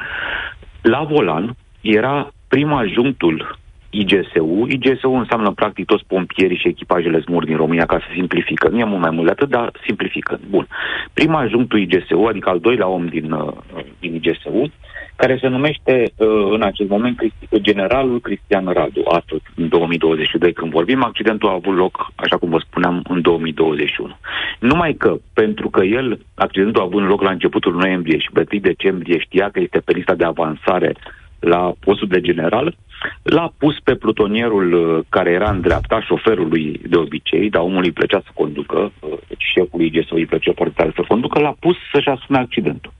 La 0.82 1.04
volan 1.04 1.56
era 1.82 2.32
prim 2.48 2.74
adjunctul 2.74 3.60
IGSU. 3.92 4.66
IGSU 4.68 5.10
înseamnă 5.10 5.52
practic 5.52 5.86
toți 5.86 6.04
pompierii 6.08 6.58
și 6.58 6.68
echipajele 6.68 7.20
zmur 7.20 7.46
din 7.46 7.56
România, 7.56 7.86
ca 7.86 7.98
să 8.00 8.06
simplifică. 8.14 8.68
Nu 8.70 8.80
e 8.80 8.84
mult 8.84 9.02
mai 9.02 9.10
mult 9.10 9.26
de 9.26 9.32
atât, 9.32 9.50
dar 9.50 9.72
simplifică. 9.86 10.40
Bun. 10.50 10.68
Prima 11.14 11.40
adjunctul 11.40 11.80
IGSU, 11.80 12.26
adică 12.30 12.50
al 12.50 12.60
doilea 12.60 12.88
om 12.88 13.08
din, 13.08 13.32
uh, 13.32 13.54
din 14.00 14.16
IGSU, 14.16 14.72
care 15.22 15.38
se 15.42 15.48
numește 15.48 16.12
uh, 16.16 16.28
în 16.52 16.62
acest 16.62 16.90
moment 16.90 17.18
Cristi- 17.18 17.62
generalul 17.62 18.20
Cristian 18.22 18.66
Radu, 18.66 19.02
astăzi, 19.20 19.44
în 19.56 19.68
2022, 19.68 20.54
când 20.54 20.72
vorbim, 20.72 21.04
accidentul 21.04 21.50
a 21.50 21.60
avut 21.60 21.76
loc, 21.76 22.12
așa 22.16 22.38
cum 22.38 22.50
vă 22.50 22.60
spuneam, 22.68 23.04
în 23.10 23.22
2021. 23.22 24.18
Numai 24.60 24.94
că, 24.94 25.18
pentru 25.34 25.70
că 25.70 25.84
el, 25.84 26.20
accidentul 26.36 26.82
a 26.82 26.86
avut 26.86 27.04
loc 27.08 27.22
la 27.22 27.32
începutul 27.32 27.74
noiembrie 27.74 28.18
și 28.20 28.32
pe 28.34 28.46
1 28.52 28.62
decembrie 28.62 29.20
știa 29.20 29.50
că 29.50 29.60
este 29.60 29.80
pe 29.80 29.94
lista 29.94 30.16
de 30.16 30.24
avansare 30.24 30.96
la 31.40 31.74
postul 31.80 32.08
de 32.08 32.22
general, 32.22 32.76
l-a 33.22 33.54
pus 33.58 33.80
pe 33.84 33.96
plutonierul 33.96 34.74
uh, 34.74 35.06
care 35.10 35.32
era 35.32 35.50
în 35.50 35.62
dreapta, 35.62 36.02
șoferului 36.02 36.82
de 36.90 36.98
obicei, 36.98 37.50
dar 37.50 37.62
omul 37.62 37.84
îi 37.84 37.92
plăcea 37.92 38.22
să 38.26 38.32
conducă, 38.34 38.78
uh, 39.00 39.18
deci 39.28 39.44
șefului 39.54 39.86
IGSO 39.86 40.16
îi 40.16 40.26
plăcea 40.26 40.52
foarte 40.56 40.74
tare 40.78 40.92
să 40.96 41.04
conducă, 41.08 41.40
l-a 41.40 41.56
pus 41.60 41.76
să-și 41.92 42.08
asume 42.08 42.38
accidentul. 42.38 42.92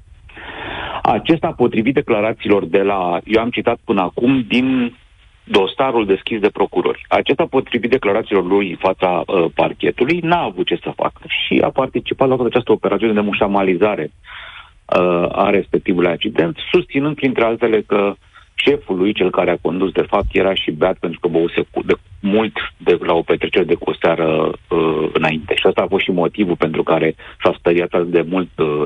Acesta, 1.02 1.54
potrivit 1.58 1.94
declarațiilor 1.94 2.66
de 2.66 2.82
la, 2.82 3.20
eu 3.26 3.42
am 3.42 3.50
citat 3.50 3.80
până 3.84 4.02
acum, 4.02 4.46
din 4.48 4.96
dosarul 5.44 6.06
deschis 6.06 6.40
de 6.40 6.50
procurori. 6.50 7.06
Acesta, 7.08 7.46
potrivit 7.50 7.90
declarațiilor 7.90 8.46
lui 8.46 8.70
în 8.70 8.76
fața 8.76 9.24
uh, 9.26 9.46
parchetului, 9.56 10.20
n-a 10.24 10.42
avut 10.42 10.66
ce 10.66 10.80
să 10.84 10.94
facă 10.96 11.22
și 11.28 11.62
a 11.64 11.70
participat 11.70 12.28
la 12.28 12.36
toată 12.36 12.50
această 12.54 12.72
operațiune 12.72 13.14
de 13.14 13.20
mușamalizare 13.20 14.12
uh, 14.12 15.26
a 15.32 15.50
respectivului 15.50 16.12
accident, 16.12 16.58
susținând, 16.72 17.16
printre 17.16 17.44
altele, 17.44 17.82
că 17.82 18.14
șeful 18.54 18.98
lui, 18.98 19.14
cel 19.14 19.30
care 19.30 19.52
a 19.52 19.58
condus, 19.62 19.92
de 19.92 20.06
fapt, 20.08 20.26
era 20.32 20.54
și 20.54 20.72
beat 20.72 20.98
pentru 21.00 21.20
că 21.20 21.28
băuse 21.28 21.62
cu, 21.72 21.84
de 21.84 21.94
mult 22.20 22.54
de 22.78 22.98
la 23.02 23.14
o 23.14 23.22
petrecere 23.22 23.64
de 23.64 23.74
cu 23.74 23.90
o 23.90 23.94
seară 24.02 24.52
uh, 24.70 25.10
înainte. 25.14 25.56
Și 25.56 25.68
asta 25.68 25.82
a 25.82 25.88
fost 25.88 26.04
și 26.04 26.12
motivul 26.12 26.56
pentru 26.56 26.84
care 26.84 27.16
s-a 27.44 27.56
speriat 27.58 27.94
atât 27.94 28.12
de 28.12 28.26
mult 28.30 28.50
uh, 28.60 28.84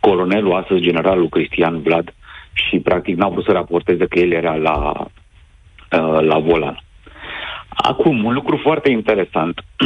colonelul, 0.00 0.54
astăzi 0.54 0.80
generalul 0.80 1.28
Cristian 1.28 1.82
Vlad, 1.82 2.14
și 2.52 2.78
practic 2.78 3.16
n-a 3.16 3.28
vrut 3.28 3.44
să 3.44 3.52
raporteze 3.52 4.06
că 4.06 4.18
el 4.18 4.32
era 4.32 4.54
la, 4.54 4.92
uh, 5.00 6.20
la 6.20 6.38
volan. 6.38 6.80
Acum, 7.68 8.24
un 8.24 8.32
lucru 8.32 8.56
foarte 8.56 8.90
interesant. 8.90 9.64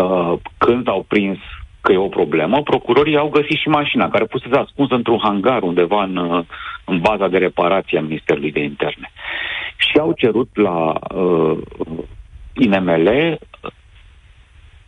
uh, 0.00 0.32
când 0.58 0.88
au 0.88 1.04
prins 1.08 1.38
că 1.80 1.92
e 1.92 1.96
o 1.96 2.08
problemă, 2.08 2.62
procurorii 2.62 3.16
au 3.16 3.28
găsit 3.28 3.58
și 3.58 3.68
mașina, 3.68 4.08
care 4.08 4.24
fusese 4.24 4.56
ascunsă 4.56 4.94
într-un 4.94 5.18
hangar 5.22 5.62
undeva 5.62 6.02
în, 6.02 6.16
uh, 6.16 6.44
în 6.84 7.00
baza 7.00 7.28
de 7.28 7.38
reparație 7.38 7.98
a 7.98 8.02
Ministerului 8.02 8.52
de 8.52 8.62
Interne. 8.62 9.12
Și 9.76 9.98
au 9.98 10.12
cerut 10.12 10.48
la 10.52 10.92
uh, 11.14 11.58
INML 12.52 13.38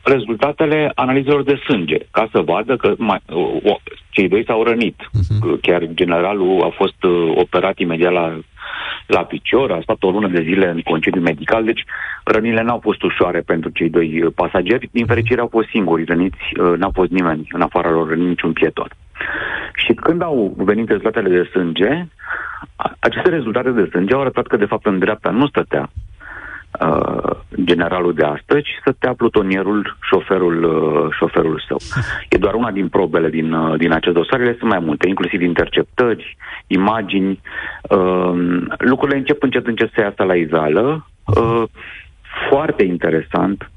rezultatele 0.03 0.92
analizelor 0.94 1.42
de 1.42 1.61
sânge, 1.66 1.98
ca 2.11 2.28
să 2.32 2.40
vadă 2.40 2.76
că 2.76 2.94
mai, 2.98 3.20
o, 3.62 3.76
cei 4.11 4.28
doi 4.28 4.44
s-au 4.44 4.62
rănit. 4.62 4.96
Uh-huh. 4.96 5.61
Chiar 5.61 5.82
generalul 5.94 6.62
a 6.62 6.68
fost 6.76 7.03
uh, 7.03 7.32
operat 7.34 7.78
imediat 7.78 8.12
la 8.12 8.38
la 9.07 9.24
picior, 9.24 9.72
a 9.72 9.80
stat 9.82 10.03
o 10.03 10.11
lună 10.11 10.28
de 10.28 10.42
zile 10.42 10.68
în 10.68 10.80
concediu 10.80 11.20
medical, 11.20 11.64
deci 11.64 11.84
rănile 12.24 12.62
n-au 12.62 12.78
fost 12.82 13.03
ușoare 13.03 13.40
pentru 13.40 13.70
cei 13.70 13.90
doi 13.90 14.22
uh, 14.22 14.32
pasageri. 14.34 14.88
Din 14.92 15.07
fericire 15.07 15.40
au 15.40 15.48
fost 15.51 15.68
singuri 15.68 16.05
răniți, 16.05 16.42
uh, 16.61 16.72
n-a 16.76 16.90
fost 16.92 17.11
nimeni 17.11 17.48
în 17.53 17.61
afara 17.61 17.90
lor, 17.90 18.14
niciun 18.14 18.53
pieton. 18.53 18.88
Și 19.74 19.92
când 19.92 20.22
au 20.22 20.55
venit 20.57 20.88
rezultatele 20.88 21.28
de 21.28 21.48
sânge, 21.53 22.07
a- 22.76 22.96
aceste 22.98 23.28
rezultate 23.28 23.70
de 23.70 23.88
sânge 23.90 24.14
au 24.14 24.20
arătat 24.20 24.46
că 24.46 24.57
de 24.57 24.64
fapt 24.64 24.86
în 24.86 24.98
dreapta 24.98 25.30
nu 25.30 25.46
stătea 25.46 25.90
uh, 26.80 27.36
generalul 27.64 28.14
de 28.14 28.24
astăzi, 28.24 28.62
ci 28.62 28.78
stătea 28.80 29.14
plutonierul, 29.14 29.96
șoferul, 30.02 30.64
uh, 30.64 31.12
șoferul 31.18 31.62
său. 31.68 31.78
E 32.28 32.36
doar 32.36 32.54
una 32.54 32.70
din 32.70 32.88
probele 32.88 33.28
din, 33.28 33.52
uh, 33.52 33.78
din 33.78 33.92
acest 33.92 34.14
dosar, 34.14 34.40
ele 34.40 34.56
sunt 34.58 34.70
mai 34.70 34.78
multe, 34.78 35.08
inclusiv 35.08 35.40
interceptări, 35.40 36.36
imagini. 36.66 37.40
Uh, 37.82 38.32
lucrurile 38.78 39.18
încep 39.18 39.42
încet 39.42 39.66
încet 39.66 39.90
să 39.94 40.00
iasă 40.00 40.22
la 40.22 40.34
iveală. 40.34 41.06
Uh, 41.24 41.62
foarte 42.50 42.82
interesant. 42.82 43.70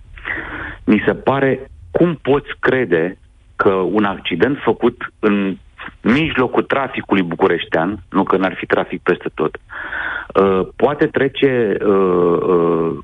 Mi 0.86 1.04
se 1.06 1.14
pare 1.14 1.72
cum 1.92 2.20
poți 2.22 2.50
crede 2.60 3.18
că 3.56 3.70
un 3.70 4.04
accident 4.04 4.58
făcut 4.64 5.14
în 5.20 5.58
mijlocul 6.02 6.64
traficului 6.64 7.24
bucureștean, 7.24 8.04
nu 8.10 8.24
că 8.24 8.38
n-ar 8.38 8.56
fi 8.60 8.66
trafic 8.66 9.02
peste 9.02 9.30
tot, 9.34 9.56
uh, 10.36 10.68
poate 10.76 11.06
trece, 11.06 11.78
uh, 11.86 12.38
uh, 12.48 12.98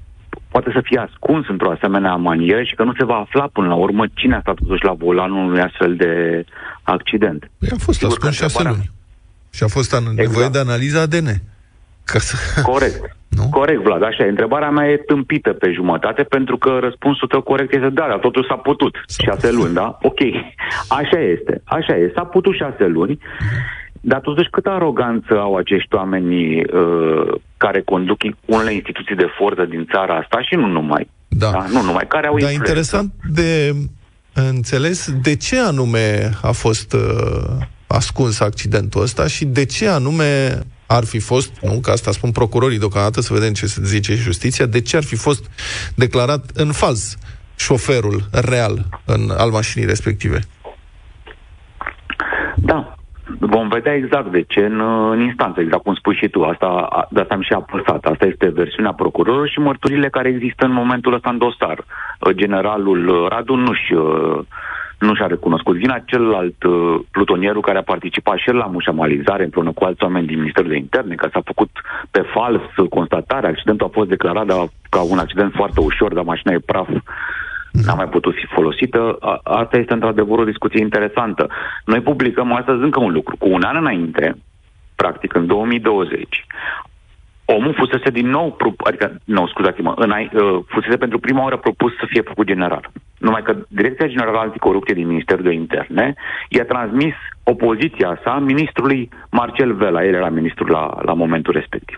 poate 0.52 0.70
să 0.74 0.82
fie 0.84 1.00
ascuns 1.10 1.48
într-o 1.48 1.72
asemenea 1.72 2.16
manieră 2.16 2.64
și 2.64 2.76
că 2.76 2.84
nu 2.84 2.94
se 2.98 3.06
va 3.06 3.16
afla 3.16 3.50
până 3.54 3.68
la 3.68 3.76
urmă 3.76 4.06
cine 4.14 4.36
a 4.36 4.40
stat 4.40 4.56
totuși 4.56 4.84
la 4.84 4.94
volanul 4.94 5.46
unui 5.48 5.62
astfel 5.62 5.96
de 5.96 6.46
accident. 6.84 7.50
Păi 7.60 7.70
a 7.72 7.76
fost 7.80 7.98
Sigur 8.00 8.14
ascuns 8.14 8.38
că 8.38 8.44
șase 8.44 8.58
întrebarea- 8.58 8.72
luni. 8.72 8.92
Și 9.52 9.64
a 9.64 9.68
fost 9.68 9.94
an- 9.94 10.14
nevoie 10.16 10.48
de 10.48 10.60
analiza 10.60 11.02
ADN. 11.02 11.28
Ca 12.04 12.20
să... 12.20 12.62
Corect. 12.62 13.18
Nu? 13.30 13.50
Corect, 13.50 13.82
Vlad, 13.84 14.04
așa 14.04 14.24
e. 14.24 14.30
Întrebarea 14.30 14.70
mea 14.70 14.88
e 14.90 14.98
tâmpită 14.98 15.54
pe 15.54 15.72
jumătate, 15.72 16.24
pentru 16.24 16.58
că 16.58 16.78
răspunsul 16.82 17.28
tău 17.28 17.42
corect 17.42 17.74
este 17.74 17.90
da, 17.90 18.06
dar 18.10 18.20
totul 18.20 18.46
s-a 18.50 18.56
putut. 18.56 18.96
Șase 19.24 19.52
luni, 19.52 19.74
da? 19.74 19.98
Ok. 20.10 20.20
Așa 20.88 21.20
este. 21.20 21.62
Așa 21.64 21.96
e. 21.98 22.12
S-a 22.16 22.24
putut 22.24 22.56
șase 22.56 22.86
luni. 22.86 23.20
Dar 24.02 24.20
totuși 24.20 24.50
câtă 24.50 24.70
aroganță 24.70 25.40
au 25.40 25.56
acești 25.56 25.96
oameni 25.96 26.62
uh, 26.64 27.34
care 27.58 27.82
conduc 27.82 28.18
unele 28.46 28.74
instituții 28.74 29.16
de 29.16 29.28
forță 29.38 29.66
din 29.66 29.88
țara 29.92 30.16
asta 30.16 30.42
și 30.42 30.56
nu 30.56 30.68
numai. 30.68 31.10
Da. 31.28 31.52
da 31.52 31.66
nu 31.72 31.82
numai, 31.82 32.08
care 32.08 32.28
au 32.28 32.38
Dar 32.38 32.42
influență. 32.52 32.72
interesant 32.72 33.14
de 33.30 33.76
înțeles 34.34 35.12
de 35.22 35.36
ce 35.36 35.60
anume 35.60 36.30
a 36.42 36.52
fost 36.52 36.94
uh, 36.94 37.00
ascuns 37.88 38.40
accidentul 38.40 39.02
ăsta 39.02 39.28
și 39.28 39.46
de 39.46 39.66
ce 39.66 39.88
anume 39.88 40.60
ar 40.98 41.06
fi 41.06 41.20
fost, 41.20 41.52
nu, 41.62 41.80
că 41.82 41.92
asta 41.92 42.12
spun 42.12 42.32
procurorii 42.32 42.80
deocamdată, 42.80 43.22
să 43.22 43.34
vedem 43.34 43.54
ce 43.54 43.66
se 43.66 43.82
zice 43.84 44.16
și 44.16 44.22
justiția, 44.22 44.66
de 44.66 44.82
ce 44.82 44.98
ar 44.98 45.04
fi 45.04 45.16
fost 45.16 45.44
declarat 45.96 46.44
în 46.54 46.72
fals 46.72 47.18
șoferul 47.56 48.20
real 48.32 48.76
în, 49.06 49.22
al 49.38 49.50
mașinii 49.50 49.88
respective. 49.88 50.40
Da. 52.56 52.94
Vom 53.40 53.68
vedea 53.68 53.94
exact 53.94 54.32
de 54.32 54.42
ce 54.42 54.60
în, 54.60 54.80
în 55.12 55.20
instanță, 55.22 55.62
exact 55.62 55.84
cum 55.84 55.96
spui 55.96 56.16
și 56.16 56.30
tu. 56.30 56.44
Asta, 56.44 56.66
a- 56.90 57.08
de 57.12 57.20
asta 57.20 57.34
am 57.34 57.42
și 57.42 57.54
apăsat. 57.54 58.06
Asta 58.06 58.26
este 58.26 58.48
versiunea 58.48 58.94
procurorului 58.94 59.50
și 59.50 59.60
mărturile 59.60 60.10
care 60.10 60.30
există 60.30 60.66
în 60.66 60.72
momentul 60.72 61.14
ăsta 61.14 61.30
în 61.30 61.38
dosar. 61.38 61.78
Uh, 62.20 62.36
Generalul 62.36 63.08
uh, 63.08 63.30
Radu 63.30 63.56
nu-și, 63.56 63.94
uh, 63.94 64.40
nu 65.00 65.16
și-a 65.16 65.28
recunoscut 65.28 65.76
vina. 65.76 66.04
Celălalt 66.06 66.64
uh, 66.64 67.00
plutonierul 67.12 67.62
care 67.62 67.78
a 67.78 67.92
participat 67.94 68.38
și 68.38 68.50
el 68.50 68.56
la 68.56 68.66
mușamalizare 68.66 69.44
împreună 69.44 69.72
cu 69.72 69.84
alți 69.84 70.04
oameni 70.04 70.28
din 70.28 70.40
Ministerul 70.40 70.70
de 70.70 70.78
Interne, 70.78 71.16
că 71.16 71.30
s-a 71.34 71.42
făcut 71.46 71.70
pe 72.12 72.22
fals 72.34 72.62
uh, 72.78 72.90
constatarea. 72.90 73.50
Accidentul 73.50 73.88
a 73.88 73.94
fost 73.94 74.10
declarat 74.10 74.46
da, 74.46 74.66
ca 74.90 75.02
un 75.02 75.18
accident 75.18 75.54
foarte 75.54 75.80
ușor, 75.80 76.14
dar 76.14 76.24
mașina 76.24 76.54
e 76.54 76.60
praf 76.60 76.90
n-a 77.72 77.94
mai 77.94 78.10
putut 78.10 78.34
fi 78.36 78.46
folosită. 78.46 79.18
A- 79.20 79.40
Asta 79.44 79.78
este 79.78 79.94
într-adevăr 79.94 80.40
o 80.40 80.44
discuție 80.44 80.82
interesantă. 80.82 81.48
Noi 81.86 82.02
publicăm 82.02 82.54
astăzi 82.54 82.82
încă 82.82 83.00
un 83.00 83.12
lucru. 83.12 83.36
Cu 83.38 83.50
un 83.50 83.64
an 83.64 83.76
înainte, 83.76 84.36
practic 84.96 85.34
în 85.36 85.48
2020, 85.48 86.46
omul 87.46 87.74
fusese 87.74 88.10
din 88.10 88.30
nou, 88.30 88.52
pro- 88.52 88.74
adică, 88.78 89.16
nu, 89.24 89.48
scuzați-mă, 89.48 89.94
înai, 89.96 90.30
uh, 90.34 90.60
fusese 90.68 90.98
pentru 90.98 91.20
prima 91.20 91.44
oară 91.44 91.58
propus 91.58 91.92
să 91.92 92.06
fie 92.08 92.22
făcut 92.22 92.46
general. 92.46 92.90
Numai 93.20 93.42
că 93.42 93.56
Direcția 93.68 94.08
Generală 94.08 94.38
Anticorupție 94.38 94.94
din 94.94 95.08
Ministerul 95.08 95.44
de 95.44 95.54
Interne 95.54 96.14
i-a 96.50 96.66
transmis 96.66 97.14
opoziția 97.44 98.20
sa 98.24 98.40
ministrului 98.40 99.10
Marcel 99.32 99.74
Vela, 99.74 100.06
el 100.06 100.14
era 100.14 100.30
ministru 100.30 100.66
la, 100.66 100.98
la 101.02 101.14
momentul 101.14 101.54
respectiv. 101.54 101.98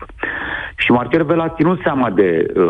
Și 0.76 0.92
Marcel 0.92 1.24
Vela 1.24 1.44
a 1.44 1.54
ținut 1.58 1.80
seama 1.84 2.10
de 2.10 2.46
uh, 2.56 2.64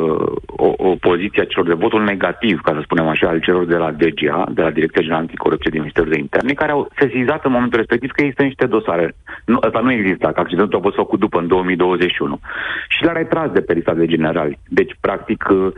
o, 0.46 0.74
opoziția 0.78 1.44
celor 1.44 1.68
de 1.68 1.74
votul 1.74 2.04
negativ, 2.04 2.62
ca 2.62 2.72
să 2.74 2.80
spunem 2.84 3.08
așa, 3.08 3.28
al 3.28 3.40
celor 3.40 3.66
de 3.66 3.76
la 3.76 3.92
DGA, 3.92 4.46
de 4.52 4.62
la 4.62 4.72
Direcția 4.72 5.02
Generală 5.02 5.26
Anticorupție 5.26 5.72
din 5.72 5.80
Ministerul 5.80 6.12
de 6.12 6.20
Interne, 6.20 6.54
care 6.54 6.72
au 6.72 6.90
sesizat 6.98 7.46
în 7.46 7.52
momentul 7.52 7.78
respectiv 7.78 8.12
că 8.12 8.22
există 8.22 8.44
niște 8.44 8.66
dosare. 8.66 9.16
Nu, 9.46 9.60
ăsta 9.66 9.80
nu 9.80 9.92
exista, 9.92 10.32
că 10.32 10.40
accidentul 10.40 10.80
a 10.80 10.82
fost 10.82 10.96
făcut 10.96 11.20
după, 11.20 11.40
în 11.40 11.48
2021. 11.48 12.40
Și 12.88 13.04
l-a 13.04 13.12
retras 13.12 13.52
de 13.52 13.62
pe 13.62 13.74
lista 13.74 13.94
de 13.94 14.06
generali. 14.06 14.60
Deci, 14.68 14.96
practic, 15.00 15.48
uh, 15.52 15.72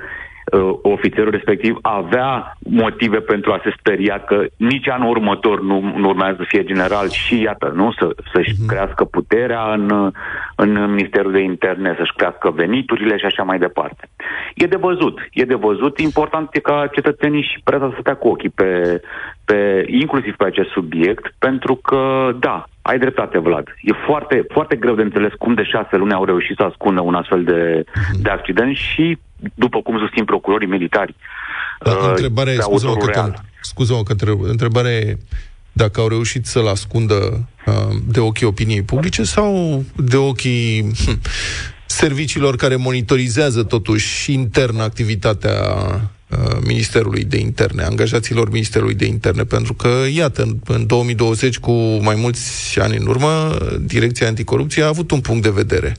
uh, 0.51 0.73
ofițerul 0.81 1.31
respectiv 1.31 1.77
avea 1.81 2.57
motive 2.59 3.19
pentru 3.19 3.51
a 3.51 3.59
se 3.63 3.73
speria 3.77 4.19
că 4.19 4.45
nici 4.57 4.89
anul 4.89 5.09
următor 5.09 5.61
nu, 5.61 5.93
nu 5.97 6.07
urmează 6.07 6.35
să 6.37 6.45
fie 6.47 6.63
general 6.63 7.09
și 7.09 7.41
iată, 7.41 7.71
nu, 7.75 7.91
să, 7.91 8.15
să-și 8.33 8.53
uh-huh. 8.53 8.67
crească 8.67 9.03
puterea 9.03 9.73
în, 9.73 10.11
în 10.55 10.91
Ministerul 10.91 11.31
de 11.31 11.39
Interne, 11.39 11.95
să-și 11.97 12.13
crească 12.15 12.49
veniturile 12.49 13.17
și 13.17 13.25
așa 13.25 13.43
mai 13.43 13.59
departe. 13.59 14.09
E 14.55 14.65
de 14.65 14.75
văzut, 14.75 15.19
e 15.31 15.43
de 15.43 15.55
văzut. 15.55 15.99
Important 15.99 16.49
e 16.51 16.59
ca 16.59 16.89
cetățenii 16.91 17.41
și 17.41 17.61
presa 17.63 17.89
să 17.93 17.97
stea 17.99 18.15
cu 18.15 18.27
ochii 18.27 18.49
pe, 18.49 19.01
pe, 19.45 19.85
inclusiv 19.87 20.35
pe 20.35 20.45
acest 20.45 20.69
subiect, 20.69 21.33
pentru 21.39 21.75
că, 21.75 22.31
da, 22.39 22.65
ai 22.81 22.99
dreptate, 22.99 23.39
Vlad. 23.39 23.67
E 23.81 23.93
foarte, 24.05 24.45
foarte 24.49 24.75
greu 24.75 24.95
de 24.95 25.01
înțeles 25.01 25.33
cum 25.37 25.53
de 25.53 25.63
șase 25.63 25.97
luni 25.97 26.13
au 26.13 26.25
reușit 26.25 26.55
să 26.55 26.63
ascundă 26.63 27.01
un 27.01 27.13
astfel 27.13 27.43
de, 27.43 27.83
de 28.21 28.29
accident 28.29 28.75
și, 28.75 29.17
după 29.53 29.81
cum 29.81 29.97
susțin 29.97 30.25
procurorii 30.25 30.67
militari, 30.67 31.15
Dar 31.83 31.95
uh, 31.95 32.07
întrebarea 32.09 32.53
e, 32.53 32.55
pe 32.55 32.61
scuză-mă 32.61 32.91
autorul 32.91 33.13
că, 33.13 33.19
te, 33.19 33.25
real. 33.25 33.43
scuză-mă 33.61 34.03
că 34.03 34.11
întreb, 34.11 34.41
întrebarea 34.41 34.91
e 34.91 35.17
dacă 35.71 35.99
au 35.99 36.07
reușit 36.07 36.45
să-l 36.45 36.67
ascundă 36.67 37.47
uh, 37.65 37.95
de 38.07 38.19
ochii 38.19 38.45
opiniei 38.45 38.81
publice 38.81 39.23
sau 39.23 39.83
de 39.95 40.17
ochii 40.17 40.91
hm, 41.05 41.19
serviciilor 41.85 42.55
care 42.55 42.75
monitorizează 42.75 43.63
totuși 43.63 44.33
intern 44.33 44.79
activitatea 44.79 45.55
uh, 46.29 46.57
Ministerului 46.65 47.23
de 47.23 47.37
Interne, 47.37 47.83
angajaților 47.83 48.49
Ministerului 48.51 48.93
de 48.93 49.05
Interne, 49.05 49.43
pentru 49.43 49.73
că, 49.73 49.89
iată, 50.13 50.41
în, 50.41 50.59
în 50.65 50.85
2020, 50.87 51.57
cu 51.59 51.71
mai 52.01 52.15
mulți 52.15 52.79
ani 52.79 52.97
în 52.97 53.07
urmă, 53.07 53.57
Direcția 53.81 54.27
Anticorupție 54.27 54.83
a 54.83 54.87
avut 54.87 55.11
un 55.11 55.21
punct 55.21 55.43
de 55.43 55.49
vedere. 55.49 55.95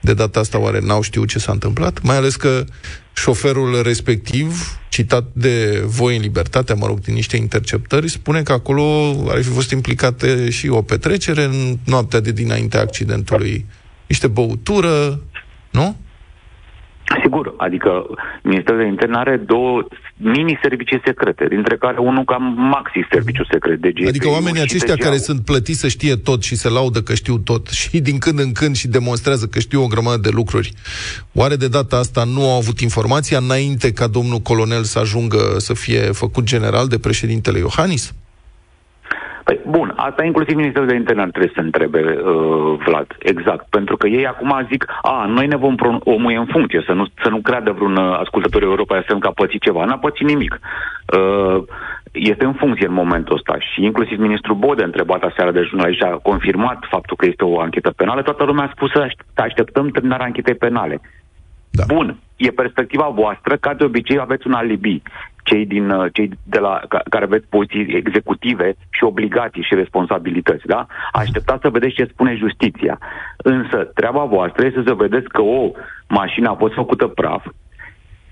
De 0.00 0.14
data 0.14 0.40
asta 0.40 0.58
oare 0.58 0.80
n-au 0.80 1.02
știut 1.02 1.28
ce 1.28 1.38
s-a 1.38 1.52
întâmplat? 1.52 2.02
Mai 2.02 2.16
ales 2.16 2.36
că 2.36 2.64
șoferul 3.12 3.82
respectiv, 3.82 4.78
citat 4.88 5.26
de 5.32 5.82
voi 5.86 6.16
în 6.16 6.22
libertate, 6.22 6.72
mă 6.72 6.86
rog, 6.86 7.00
din 7.00 7.14
niște 7.14 7.36
interceptări, 7.36 8.10
spune 8.10 8.42
că 8.42 8.52
acolo 8.52 9.14
ar 9.28 9.42
fi 9.42 9.48
fost 9.48 9.70
implicate 9.70 10.50
și 10.50 10.68
o 10.68 10.82
petrecere 10.82 11.42
în 11.42 11.78
noaptea 11.84 12.20
de 12.20 12.32
dinaintea 12.32 12.80
accidentului. 12.80 13.66
Niște 14.06 14.26
băutură, 14.26 15.22
nu? 15.70 15.96
Sigur, 17.22 17.54
adică 17.56 18.06
Ministerul 18.42 18.80
de 18.80 18.86
Interne 18.86 19.16
are 19.16 19.36
două 19.36 19.84
mini-servicii 20.16 21.00
secrete, 21.04 21.46
dintre 21.48 21.76
care 21.76 21.98
unul 21.98 22.24
cam 22.24 22.42
maxi 22.56 23.06
serviciu 23.10 23.44
secret 23.50 23.80
de 23.80 23.90
GPU 23.90 24.08
Adică 24.08 24.28
oamenii 24.28 24.60
și 24.60 24.66
aceștia 24.68 24.94
DGA. 24.94 25.04
care 25.04 25.16
sunt 25.16 25.44
plătiți 25.44 25.80
să 25.80 25.88
știe 25.88 26.16
tot 26.16 26.42
și 26.42 26.56
se 26.56 26.68
laudă 26.68 27.02
că 27.02 27.14
știu 27.14 27.38
tot 27.38 27.68
și 27.80 28.00
din 28.00 28.18
când 28.18 28.38
în 28.38 28.52
când 28.52 28.76
și 28.76 28.88
demonstrează 28.88 29.46
că 29.46 29.58
știu 29.58 29.82
o 29.82 29.86
grămadă 29.86 30.16
de 30.16 30.30
lucruri, 30.32 30.72
oare 31.32 31.56
de 31.56 31.68
data 31.68 31.96
asta 31.96 32.24
nu 32.24 32.50
au 32.50 32.56
avut 32.56 32.80
informația 32.80 33.38
înainte 33.38 33.92
ca 33.92 34.06
domnul 34.06 34.38
colonel 34.38 34.82
să 34.82 34.98
ajungă 34.98 35.54
să 35.56 35.74
fie 35.74 36.00
făcut 36.00 36.44
general 36.44 36.86
de 36.86 36.98
președintele 36.98 37.58
Iohannis? 37.58 38.12
Păi, 39.48 39.60
bun, 39.66 39.92
asta 39.96 40.24
inclusiv 40.24 40.56
Ministerul 40.56 40.88
de 40.88 40.94
Interne 40.94 41.22
ar 41.22 41.30
trebui 41.30 41.52
să 41.54 41.60
întrebe, 41.60 42.00
uh, 42.00 42.78
Vlad, 42.86 43.06
exact. 43.18 43.66
Pentru 43.70 43.96
că 43.96 44.06
ei 44.06 44.26
acum 44.26 44.66
zic, 44.70 44.86
a, 45.02 45.24
noi 45.26 45.46
ne 45.46 45.56
vom 45.56 45.74
pro- 45.76 45.98
omul 46.04 46.32
e 46.32 46.36
în 46.36 46.46
funcție, 46.46 46.82
să 46.86 46.92
nu, 46.92 47.06
să 47.22 47.28
nu 47.28 47.40
creadă 47.40 47.72
vreun 47.72 47.96
uh, 47.96 48.18
ascultător 48.18 48.62
Europa 48.62 49.00
FM 49.06 49.18
că 49.18 49.26
a 49.26 49.40
pățit 49.40 49.62
ceva. 49.62 49.84
N-a 49.84 49.98
pățit 49.98 50.26
nimic. 50.26 50.60
Uh, 51.18 51.62
este 52.12 52.44
în 52.44 52.52
funcție 52.52 52.86
în 52.86 52.92
momentul 52.92 53.34
ăsta 53.34 53.56
și 53.58 53.84
inclusiv 53.84 54.18
ministrul 54.18 54.56
Bode, 54.56 54.82
întrebat 54.82 55.22
aseară 55.22 55.50
de 55.50 55.66
jurnaliști, 55.68 56.04
a 56.04 56.20
confirmat 56.30 56.78
faptul 56.90 57.16
că 57.16 57.26
este 57.26 57.44
o 57.44 57.60
anchetă 57.60 57.90
penală. 57.90 58.22
Toată 58.22 58.44
lumea 58.44 58.64
a 58.64 58.72
spus 58.74 58.90
să 58.90 58.98
aș- 58.98 59.24
să 59.34 59.42
așteptăm 59.42 59.88
terminarea 59.88 60.26
anchetei 60.26 60.54
penale. 60.54 61.00
Da. 61.70 61.84
Bun, 61.86 62.16
e 62.36 62.50
perspectiva 62.50 63.08
voastră, 63.14 63.56
ca 63.56 63.74
de 63.74 63.84
obicei 63.84 64.18
aveți 64.18 64.46
un 64.46 64.52
alibi. 64.52 65.02
Cei, 65.48 65.66
din, 65.66 65.90
uh, 65.90 66.12
cei 66.12 66.28
de 66.54 66.58
la, 66.58 66.80
ca, 66.88 67.00
care 67.10 67.24
aveți 67.24 67.46
poziții 67.48 67.96
executive 68.02 68.66
și 68.90 69.04
obligații 69.04 69.62
și 69.68 69.74
responsabilități, 69.74 70.66
da? 70.66 70.86
Așteptați 71.12 71.62
să 71.62 71.68
vedeți 71.70 71.94
ce 71.94 72.04
spune 72.12 72.34
justiția. 72.34 72.98
Însă, 73.36 73.78
treaba 73.94 74.24
voastră 74.24 74.66
este 74.66 74.82
să 74.86 74.94
vedeți 74.94 75.28
că 75.28 75.42
o 75.42 75.70
mașină 76.08 76.48
a 76.48 76.54
fost 76.54 76.74
făcută 76.74 77.06
praf, 77.06 77.44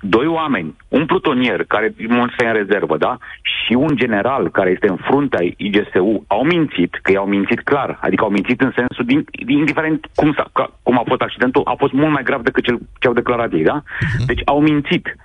doi 0.01 0.27
oameni, 0.27 0.77
un 0.89 1.07
plutonier 1.07 1.65
care 1.65 1.95
mult 2.09 2.33
în 2.37 2.53
rezervă, 2.53 2.97
da? 2.97 3.19
Și 3.43 3.73
un 3.73 3.97
general 3.97 4.51
care 4.51 4.71
este 4.71 4.89
în 4.89 4.97
fruntea 4.97 5.41
IGSU 5.57 6.25
au 6.27 6.43
mințit, 6.45 6.99
că 7.03 7.13
i-au 7.13 7.27
mințit 7.27 7.61
clar, 7.61 7.99
adică 8.01 8.25
au 8.25 8.31
mințit 8.31 8.61
în 8.61 8.73
sensul, 8.77 9.05
din, 9.05 9.25
indiferent 9.47 10.07
cum, 10.15 10.33
s-a, 10.33 10.47
ca, 10.53 10.73
cum 10.83 10.99
a 10.99 11.03
fost 11.07 11.21
accidentul, 11.21 11.63
a 11.65 11.75
fost 11.79 11.93
mult 11.93 12.13
mai 12.13 12.23
grav 12.23 12.43
decât 12.43 12.65
cel, 12.65 12.79
ce 13.01 13.07
au 13.07 13.13
declarat 13.13 13.53
ei, 13.53 13.63
da? 13.63 13.83
Deci 14.27 14.41
au 14.45 14.61
mințit. 14.61 15.17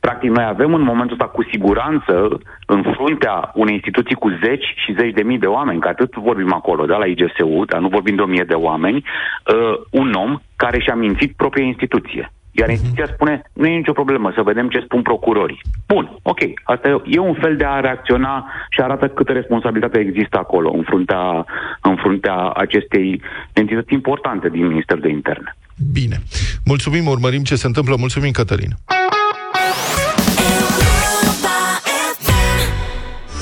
Practic, 0.00 0.30
noi 0.30 0.44
avem 0.44 0.74
în 0.74 0.82
momentul 0.82 1.16
ăsta 1.20 1.32
cu 1.32 1.46
siguranță 1.50 2.40
în 2.66 2.82
fruntea 2.96 3.50
unei 3.54 3.74
instituții 3.74 4.14
cu 4.14 4.28
zeci 4.44 4.74
și 4.84 4.94
zeci 4.98 5.14
de 5.14 5.22
mii 5.22 5.38
de 5.38 5.46
oameni, 5.46 5.80
că 5.80 5.88
atât 5.88 6.14
vorbim 6.14 6.52
acolo, 6.52 6.84
da, 6.84 6.96
la 6.96 7.06
IGSU, 7.06 7.64
dar 7.66 7.80
nu 7.80 7.88
vorbim 7.88 8.14
de 8.14 8.22
o 8.22 8.26
mie 8.26 8.44
de 8.46 8.54
oameni, 8.54 8.96
uh, 8.96 9.74
un 9.90 10.12
om 10.12 10.38
care 10.56 10.80
și-a 10.80 10.94
mințit 10.94 11.32
propria 11.36 11.64
instituție. 11.64 12.32
Iar 12.50 12.68
instituția 12.70 13.06
spune, 13.06 13.42
nu 13.52 13.66
e 13.66 13.76
nicio 13.76 13.92
problemă, 13.92 14.32
să 14.34 14.42
vedem 14.42 14.68
ce 14.68 14.80
spun 14.84 15.02
procurorii. 15.02 15.60
Bun, 15.86 16.18
ok, 16.22 16.38
asta 16.62 16.88
e, 16.88 17.02
e 17.04 17.18
un 17.18 17.34
fel 17.34 17.56
de 17.56 17.64
a 17.64 17.80
reacționa 17.80 18.46
și 18.70 18.80
arată 18.80 19.08
câtă 19.08 19.32
responsabilitate 19.32 19.98
există 19.98 20.38
acolo, 20.38 20.70
în 20.70 20.82
fruntea, 20.82 21.44
în 21.80 21.96
fruntea 21.96 22.36
acestei 22.48 23.20
entități 23.52 23.92
importante 23.92 24.48
din 24.48 24.66
Ministerul 24.66 25.02
de 25.02 25.08
Interne. 25.08 25.56
Bine. 25.92 26.16
Mulțumim, 26.64 27.06
urmărim 27.06 27.42
ce 27.42 27.54
se 27.56 27.66
întâmplă. 27.66 27.94
Mulțumim, 27.98 28.30
Cătălin. 28.30 28.70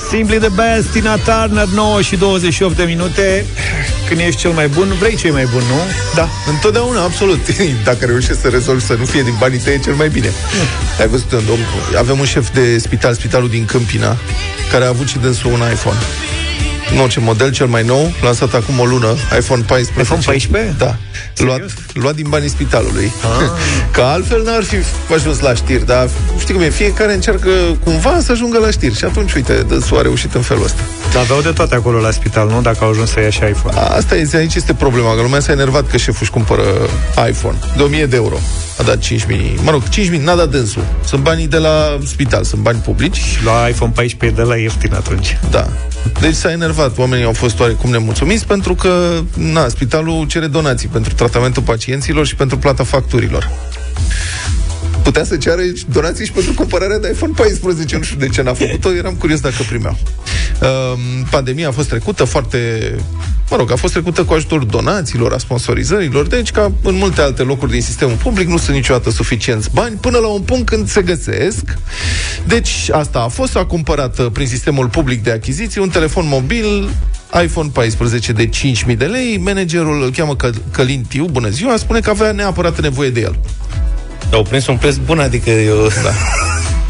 Simply 0.09 0.37
the 0.37 0.49
best, 0.49 0.91
Tina 0.91 1.15
Turner, 1.15 1.67
9 1.67 2.01
și 2.01 2.15
28 2.15 2.75
de 2.75 2.83
minute. 2.83 3.45
Când 4.07 4.19
ești 4.19 4.39
cel 4.39 4.51
mai 4.51 4.67
bun, 4.67 4.95
vrei 4.99 5.15
cei 5.15 5.31
mai 5.31 5.45
bun, 5.51 5.61
nu? 5.67 5.79
Da, 6.15 6.29
întotdeauna, 6.47 7.01
absolut. 7.03 7.39
Dacă 7.83 8.05
reușești 8.05 8.41
să 8.41 8.47
rezolvi 8.47 8.85
să 8.85 8.93
nu 8.93 9.05
fie 9.05 9.21
din 9.21 9.35
banii 9.39 9.59
tăi, 9.59 9.73
e 9.73 9.77
cel 9.77 9.93
mai 9.93 10.09
bine. 10.09 10.29
Ai 10.99 11.07
văzut 11.07 11.31
un 11.31 11.45
domn, 11.45 11.59
avem 11.97 12.19
un 12.19 12.25
șef 12.25 12.49
de 12.53 12.77
spital, 12.77 13.13
spitalul 13.13 13.49
din 13.49 13.65
Câmpina, 13.65 14.17
care 14.71 14.85
a 14.85 14.87
avut 14.87 15.07
și 15.07 15.17
dânsul 15.17 15.51
un 15.51 15.61
iPhone. 15.71 15.97
Nu 16.93 17.01
orice 17.01 17.19
model, 17.19 17.51
cel 17.51 17.67
mai 17.67 17.83
nou, 17.83 18.11
lansat 18.21 18.53
acum 18.53 18.79
o 18.79 18.85
lună, 18.85 19.15
iPhone 19.37 19.61
14. 19.61 20.01
iPhone 20.01 20.21
14? 20.25 20.75
Da. 20.77 20.97
Luat, 21.37 21.61
luat 21.93 22.15
din 22.15 22.25
banii 22.29 22.49
spitalului. 22.49 23.11
Ah. 23.23 23.49
Că 23.95 24.01
altfel 24.01 24.43
n-ar 24.43 24.63
fi 24.63 24.75
ajuns 25.13 25.39
la 25.39 25.53
știri, 25.53 25.85
dar 25.85 26.09
știi 26.39 26.53
cum 26.53 26.63
e, 26.63 26.69
fiecare 26.69 27.13
încearcă 27.13 27.49
cumva 27.83 28.19
să 28.19 28.31
ajungă 28.31 28.57
la 28.59 28.71
știri. 28.71 28.95
Și 28.95 29.03
atunci, 29.03 29.33
uite, 29.33 29.53
dânsul 29.67 29.97
a 29.97 30.01
reușit 30.01 30.33
în 30.33 30.41
felul 30.41 30.63
ăsta. 30.63 30.81
Dar 31.13 31.21
aveau 31.21 31.41
de 31.41 31.49
toate 31.49 31.75
acolo 31.75 31.99
la 31.99 32.11
spital, 32.11 32.49
nu? 32.49 32.61
Dacă 32.61 32.77
au 32.81 32.89
ajuns 32.89 33.09
să 33.09 33.19
ia 33.19 33.29
și 33.29 33.39
iPhone. 33.49 33.79
Asta 33.79 34.15
este, 34.15 34.37
aici 34.37 34.55
este 34.55 34.73
problema, 34.73 35.15
că 35.15 35.21
lumea 35.21 35.39
s-a 35.39 35.51
enervat 35.51 35.87
că 35.87 35.97
șeful 35.97 36.21
își 36.21 36.31
cumpără 36.31 36.63
iPhone 37.29 37.57
de 37.75 37.83
1000 37.83 38.05
de 38.05 38.15
euro. 38.15 38.37
A 38.79 38.83
dat 38.83 38.97
5.000, 38.97 39.15
mă 39.63 39.71
rog, 39.71 39.83
5.000 39.83 40.21
n-a 40.23 40.35
dat 40.35 40.49
dânsul. 40.49 40.83
Sunt 41.05 41.21
banii 41.21 41.47
de 41.47 41.57
la 41.57 41.97
spital, 42.05 42.43
sunt 42.43 42.61
bani 42.61 42.79
publici. 42.79 43.39
La 43.45 43.67
iPhone 43.67 43.91
14 43.95 44.41
de 44.41 44.47
la 44.47 44.55
ieftin 44.55 44.93
atunci. 44.93 45.37
Da. 45.49 45.67
Deci 46.19 46.35
s-a 46.35 46.51
enervat. 46.51 46.97
Oamenii 46.97 47.25
au 47.25 47.33
fost 47.33 47.59
oarecum 47.59 47.89
nemulțumiți 47.89 48.45
pentru 48.45 48.75
că, 48.75 49.21
na, 49.33 49.67
spitalul 49.67 50.25
cere 50.27 50.47
donații 50.47 50.87
pentru 50.87 51.06
tratamentul 51.13 51.63
pacienților 51.63 52.25
și 52.25 52.35
pentru 52.35 52.57
plata 52.57 52.83
facturilor. 52.83 53.49
Putea 55.03 55.23
să 55.23 55.37
ceară 55.37 55.61
donații 55.89 56.25
și 56.25 56.31
pentru 56.31 56.53
cumpărarea 56.53 56.99
de 56.99 57.09
iPhone 57.13 57.33
14. 57.35 57.95
Nu 57.95 58.03
știu 58.03 58.17
de 58.17 58.27
ce 58.27 58.41
n-a 58.41 58.53
făcut-o, 58.53 58.93
eram 58.93 59.13
curios 59.13 59.39
dacă 59.39 59.63
primeau. 59.67 59.97
Um, 60.61 61.23
pandemia 61.29 61.67
a 61.67 61.71
fost 61.71 61.89
trecută 61.89 62.23
foarte... 62.23 62.95
Mă 63.49 63.57
rog, 63.57 63.71
a 63.71 63.75
fost 63.75 63.93
trecută 63.93 64.23
cu 64.23 64.33
ajutorul 64.33 64.67
donațiilor, 64.67 65.33
a 65.33 65.37
sponsorizărilor, 65.37 66.27
deci 66.27 66.51
ca 66.51 66.71
în 66.83 66.95
multe 66.95 67.21
alte 67.21 67.41
locuri 67.41 67.71
din 67.71 67.81
sistemul 67.81 68.15
public 68.15 68.47
nu 68.47 68.57
sunt 68.57 68.75
niciodată 68.75 69.09
suficienți 69.09 69.69
bani 69.73 69.97
până 70.01 70.17
la 70.17 70.27
un 70.27 70.41
punct 70.41 70.65
când 70.65 70.89
se 70.89 71.01
găsesc. 71.01 71.77
Deci 72.45 72.89
asta 72.91 73.19
a 73.19 73.27
fost, 73.27 73.55
a 73.55 73.65
cumpărat 73.65 74.19
uh, 74.19 74.25
prin 74.33 74.47
sistemul 74.47 74.87
public 74.87 75.23
de 75.23 75.31
achiziții 75.31 75.81
un 75.81 75.89
telefon 75.89 76.27
mobil 76.27 76.89
iPhone 77.43 77.69
14 77.73 78.31
de 78.31 78.49
5.000 78.89 78.97
de 78.97 79.05
lei, 79.05 79.37
managerul 79.37 80.03
îl 80.03 80.11
cheamă 80.11 80.35
Că- 80.35 80.49
Călin 80.71 81.05
Tiu, 81.09 81.25
bună 81.25 81.49
ziua, 81.49 81.77
spune 81.77 81.99
că 81.99 82.09
avea 82.09 82.31
neapărat 82.31 82.81
nevoie 82.81 83.09
de 83.09 83.19
el. 83.19 83.35
Au 84.33 84.43
prins 84.43 84.67
un 84.67 84.77
preț 84.77 84.95
bun, 84.95 85.19
adică 85.19 85.49
eu... 85.49 85.75
Da. 86.03 86.11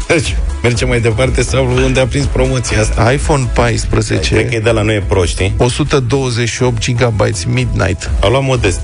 Deci, 0.14 0.36
merge 0.62 0.84
mai 0.84 1.00
departe 1.00 1.42
sau 1.42 1.66
unde 1.84 2.00
a 2.00 2.06
prins 2.06 2.24
promoția 2.24 2.80
asta. 2.80 3.12
iPhone 3.12 3.48
14 3.54 4.34
Cred 4.34 4.48
că 4.48 4.54
e 4.54 4.60
de 4.60 4.70
la 4.70 4.82
noi 4.82 4.94
e 4.94 5.02
pro, 5.08 5.24
știi? 5.24 5.54
128 5.56 6.90
GB 6.92 7.20
Midnight. 7.46 8.10
Au 8.20 8.30
luat 8.30 8.42
modest. 8.42 8.80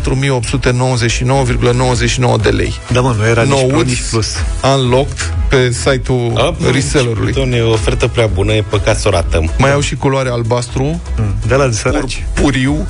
4899,99 0.00 2.42
de 2.42 2.48
lei. 2.48 2.74
Da, 2.92 3.00
mă, 3.00 3.14
nu 3.18 3.26
era 3.26 3.42
nici 3.42 3.50
Nouț, 3.52 3.70
pro, 3.70 3.80
nici 3.80 4.02
plus. 4.10 4.26
Unlocked 4.74 5.34
pe 5.48 5.70
site-ul 5.70 6.32
A, 6.36 6.54
bă, 6.60 6.70
resellerului. 6.70 7.32
Doamne, 7.32 7.56
e 7.56 7.62
o 7.62 7.70
ofertă 7.70 8.08
prea 8.08 8.26
bună, 8.26 8.52
e 8.52 8.64
păcat 8.68 8.98
să 8.98 9.08
o 9.08 9.10
ratăm. 9.10 9.50
Mai 9.58 9.72
au 9.72 9.80
și 9.80 9.94
culoare 9.94 10.28
albastru, 10.28 11.00
De 11.46 11.54
la 11.54 11.66
de 11.66 11.74
săraci. 11.74 12.24
puriu 12.34 12.88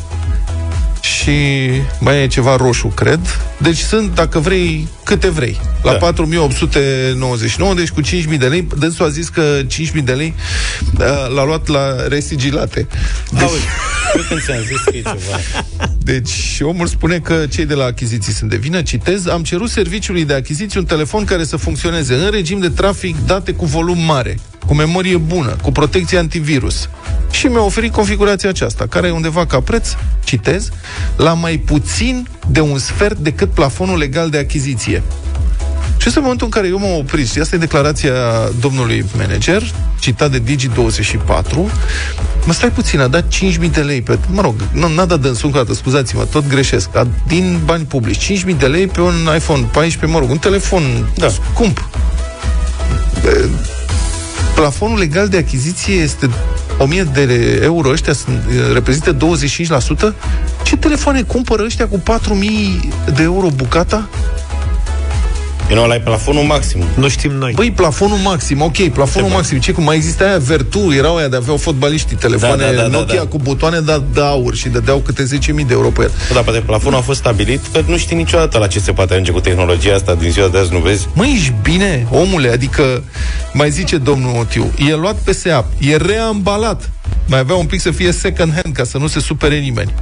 și 1.00 1.30
mai 2.00 2.22
e 2.22 2.26
ceva 2.26 2.56
roșu, 2.56 2.86
cred. 2.86 3.20
Deci 3.56 3.78
sunt, 3.78 4.14
dacă 4.14 4.38
vrei, 4.38 4.88
câte 5.04 5.28
vrei. 5.28 5.60
La 5.82 5.90
Da. 5.92 5.96
4899, 5.98 7.74
deci 7.74 7.90
cu 7.90 8.00
5000 8.00 8.38
de 8.38 8.46
lei. 8.46 8.66
Dânsul 8.78 9.04
a 9.04 9.08
zis 9.08 9.28
că 9.28 9.42
5000 9.66 10.02
de 10.02 10.12
lei 10.12 10.34
uh, 10.36 10.42
l-a 11.34 11.44
luat 11.44 11.66
la 11.66 12.06
resigilate. 12.08 12.86
Deci, 13.30 13.42
Auzi, 13.42 13.66
eu 14.16 14.22
când 14.28 14.40
ți-am 14.40 14.62
zis 14.66 14.80
că 14.84 14.96
e 14.96 15.02
ceva. 15.02 15.38
Deci 16.12 16.60
omul 16.60 16.86
spune 16.86 17.18
că 17.18 17.46
cei 17.50 17.66
de 17.66 17.74
la 17.74 17.84
achiziții 17.84 18.32
sunt 18.32 18.50
de 18.50 18.56
vină. 18.56 18.82
Citez, 18.82 19.26
am 19.26 19.42
cerut 19.42 19.70
serviciului 19.70 20.24
de 20.24 20.34
achiziții 20.34 20.78
un 20.78 20.86
telefon 20.86 21.24
care 21.24 21.44
să 21.44 21.56
funcționeze 21.56 22.14
în 22.14 22.30
regim 22.30 22.58
de 22.58 22.68
trafic 22.68 23.16
date 23.26 23.52
cu 23.52 23.66
volum 23.66 23.98
mare, 23.98 24.38
cu 24.66 24.74
memorie 24.74 25.16
bună, 25.16 25.56
cu 25.62 25.72
protecție 25.72 26.18
antivirus. 26.18 26.88
Și 27.30 27.46
mi-a 27.46 27.62
oferit 27.64 27.92
configurația 27.92 28.48
aceasta, 28.48 28.86
care 28.86 29.06
e 29.06 29.10
undeva 29.10 29.46
ca 29.46 29.60
preț, 29.60 29.88
citez, 30.24 30.68
la 31.16 31.32
mai 31.32 31.56
puțin 31.56 32.28
de 32.48 32.60
un 32.60 32.78
sfert 32.78 33.18
decât 33.18 33.50
plafonul 33.50 33.98
legal 33.98 34.30
de 34.30 34.38
achiziție. 34.38 35.02
Și 36.02 36.08
este 36.08 36.20
momentul 36.20 36.46
în 36.46 36.52
care 36.52 36.68
eu 36.68 36.78
m-am 36.78 36.96
oprit. 36.98 37.28
Și 37.28 37.38
asta 37.38 37.56
e 37.56 37.58
declarația 37.58 38.12
domnului 38.60 39.04
manager, 39.16 39.62
citat 40.00 40.30
de 40.30 40.42
Digi24. 40.42 41.54
Mă 42.44 42.52
stai 42.52 42.70
puțin, 42.70 43.00
a 43.00 43.06
dat 43.06 43.24
5.000 43.24 43.70
de 43.70 43.80
lei 43.80 44.02
pe... 44.02 44.18
Mă 44.30 44.40
rog, 44.40 44.54
nu, 44.72 44.88
n-a 44.88 45.04
dat 45.04 45.20
dânsul 45.20 45.46
încă 45.46 45.58
o 45.58 45.62
dată, 45.62 45.74
scuzați-mă, 45.74 46.24
tot 46.24 46.48
greșesc. 46.48 46.96
A, 46.96 47.06
din 47.26 47.60
bani 47.64 47.84
publici, 47.84 48.32
5.000 48.44 48.56
de 48.58 48.66
lei 48.66 48.86
pe 48.86 49.00
un 49.00 49.14
iPhone 49.36 49.68
14, 49.72 50.06
mă 50.06 50.18
rog, 50.18 50.30
un 50.30 50.38
telefon 50.38 51.12
da. 51.16 51.28
scump. 51.28 51.88
E, 53.24 53.48
Plafonul 54.54 54.98
legal 54.98 55.28
de 55.28 55.36
achiziție 55.36 55.94
este 55.94 56.30
1000 56.78 57.02
de 57.02 57.60
euro, 57.62 57.90
ăștia 57.90 58.12
sunt, 58.12 58.42
e, 58.68 58.72
reprezintă 58.72 59.16
25%. 59.16 60.14
Ce 60.62 60.76
telefoane 60.76 61.22
cumpără 61.22 61.62
ăștia 61.62 61.88
cu 61.88 61.98
4000 61.98 62.88
de 63.14 63.22
euro 63.22 63.48
bucata? 63.48 64.08
Eu 65.70 65.76
nu, 65.76 65.82
ăla 65.82 65.94
e 65.94 65.98
plafonul 65.98 66.42
maxim. 66.42 66.84
Nu 66.94 67.08
știm 67.08 67.32
noi. 67.32 67.52
Băi, 67.54 67.70
plafonul 67.70 68.16
maxim, 68.16 68.62
ok, 68.62 68.88
plafonul 68.88 69.28
Ce 69.28 69.34
maxim. 69.34 69.58
Ce 69.58 69.72
cum 69.72 69.84
mai 69.84 69.96
exista 69.96 70.24
aia 70.24 70.38
Vertu, 70.38 70.92
erau 70.96 71.16
aia 71.16 71.28
de 71.28 71.36
aveau 71.36 71.56
fotbaliștii, 71.56 72.16
telefoane 72.16 72.62
Da, 72.62 72.70
da, 72.70 72.76
da, 72.76 72.82
da, 72.82 72.98
Nokia 72.98 73.14
da. 73.14 73.26
cu 73.26 73.38
butoane 73.38 73.80
de, 73.80 74.02
de 74.14 74.20
aur 74.20 74.54
și 74.54 74.68
dădeau 74.68 74.98
câte 74.98 75.22
10.000 75.22 75.28
de 75.54 75.62
euro 75.70 75.88
pe 75.88 76.02
el. 76.02 76.10
Da, 76.34 76.40
poate 76.40 76.58
plafonul 76.58 76.98
a 76.98 77.02
fost 77.02 77.18
stabilit, 77.18 77.60
că 77.72 77.82
nu 77.86 77.96
știi 77.96 78.16
niciodată 78.16 78.58
la 78.58 78.66
ce 78.66 78.80
se 78.80 78.92
poate 78.92 79.12
ajunge 79.12 79.30
cu 79.32 79.40
tehnologia 79.40 79.94
asta 79.94 80.14
din 80.14 80.30
ziua 80.30 80.48
de 80.48 80.58
azi, 80.58 80.72
nu 80.72 80.78
vezi? 80.78 81.08
Măi, 81.14 81.32
ești 81.36 81.54
bine, 81.62 82.06
omule, 82.10 82.48
adică 82.48 83.02
mai 83.52 83.70
zice 83.70 83.96
domnul 83.96 84.44
Tiu, 84.44 84.72
e 84.88 84.94
luat 84.94 85.16
pe 85.16 85.32
SEAP, 85.32 85.66
e 85.78 85.96
reambalat. 85.96 86.90
Mai 87.26 87.38
avea 87.38 87.54
un 87.54 87.66
pic 87.66 87.80
să 87.80 87.90
fie 87.90 88.12
second 88.12 88.52
hand, 88.62 88.74
ca 88.74 88.84
să 88.84 88.98
nu 88.98 89.06
se 89.06 89.20
supere 89.20 89.58
nimeni. 89.58 89.94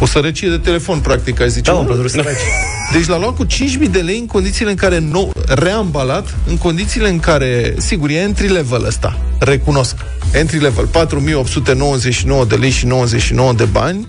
O 0.00 0.06
sărăcie 0.06 0.48
de 0.48 0.58
telefon, 0.58 0.98
practic, 0.98 1.40
aș 1.40 1.46
zice. 1.48 1.70
Da, 1.70 1.76
mă, 1.76 1.82
Mă, 1.82 1.88
pentru 1.88 2.08
săraci. 2.08 2.36
Deci 2.92 3.06
l-a 3.06 3.18
luat 3.18 3.36
cu 3.36 3.46
5.000 3.46 3.90
de 3.90 3.98
lei 3.98 4.18
în 4.18 4.26
condițiile 4.26 4.70
în 4.70 4.76
care 4.76 4.98
nou, 4.98 5.32
reambalat, 5.46 6.34
în 6.48 6.56
condițiile 6.58 7.08
în 7.08 7.18
care, 7.20 7.74
sigur, 7.78 8.10
e 8.10 8.14
entry 8.14 8.48
level 8.48 8.84
ăsta, 8.84 9.18
recunosc. 9.38 9.96
Entry 10.32 10.58
level, 10.58 10.88
4.899 12.44 12.48
de 12.48 12.54
lei 12.54 12.70
și 12.70 12.86
99 12.86 13.52
de 13.52 13.64
bani, 13.64 14.06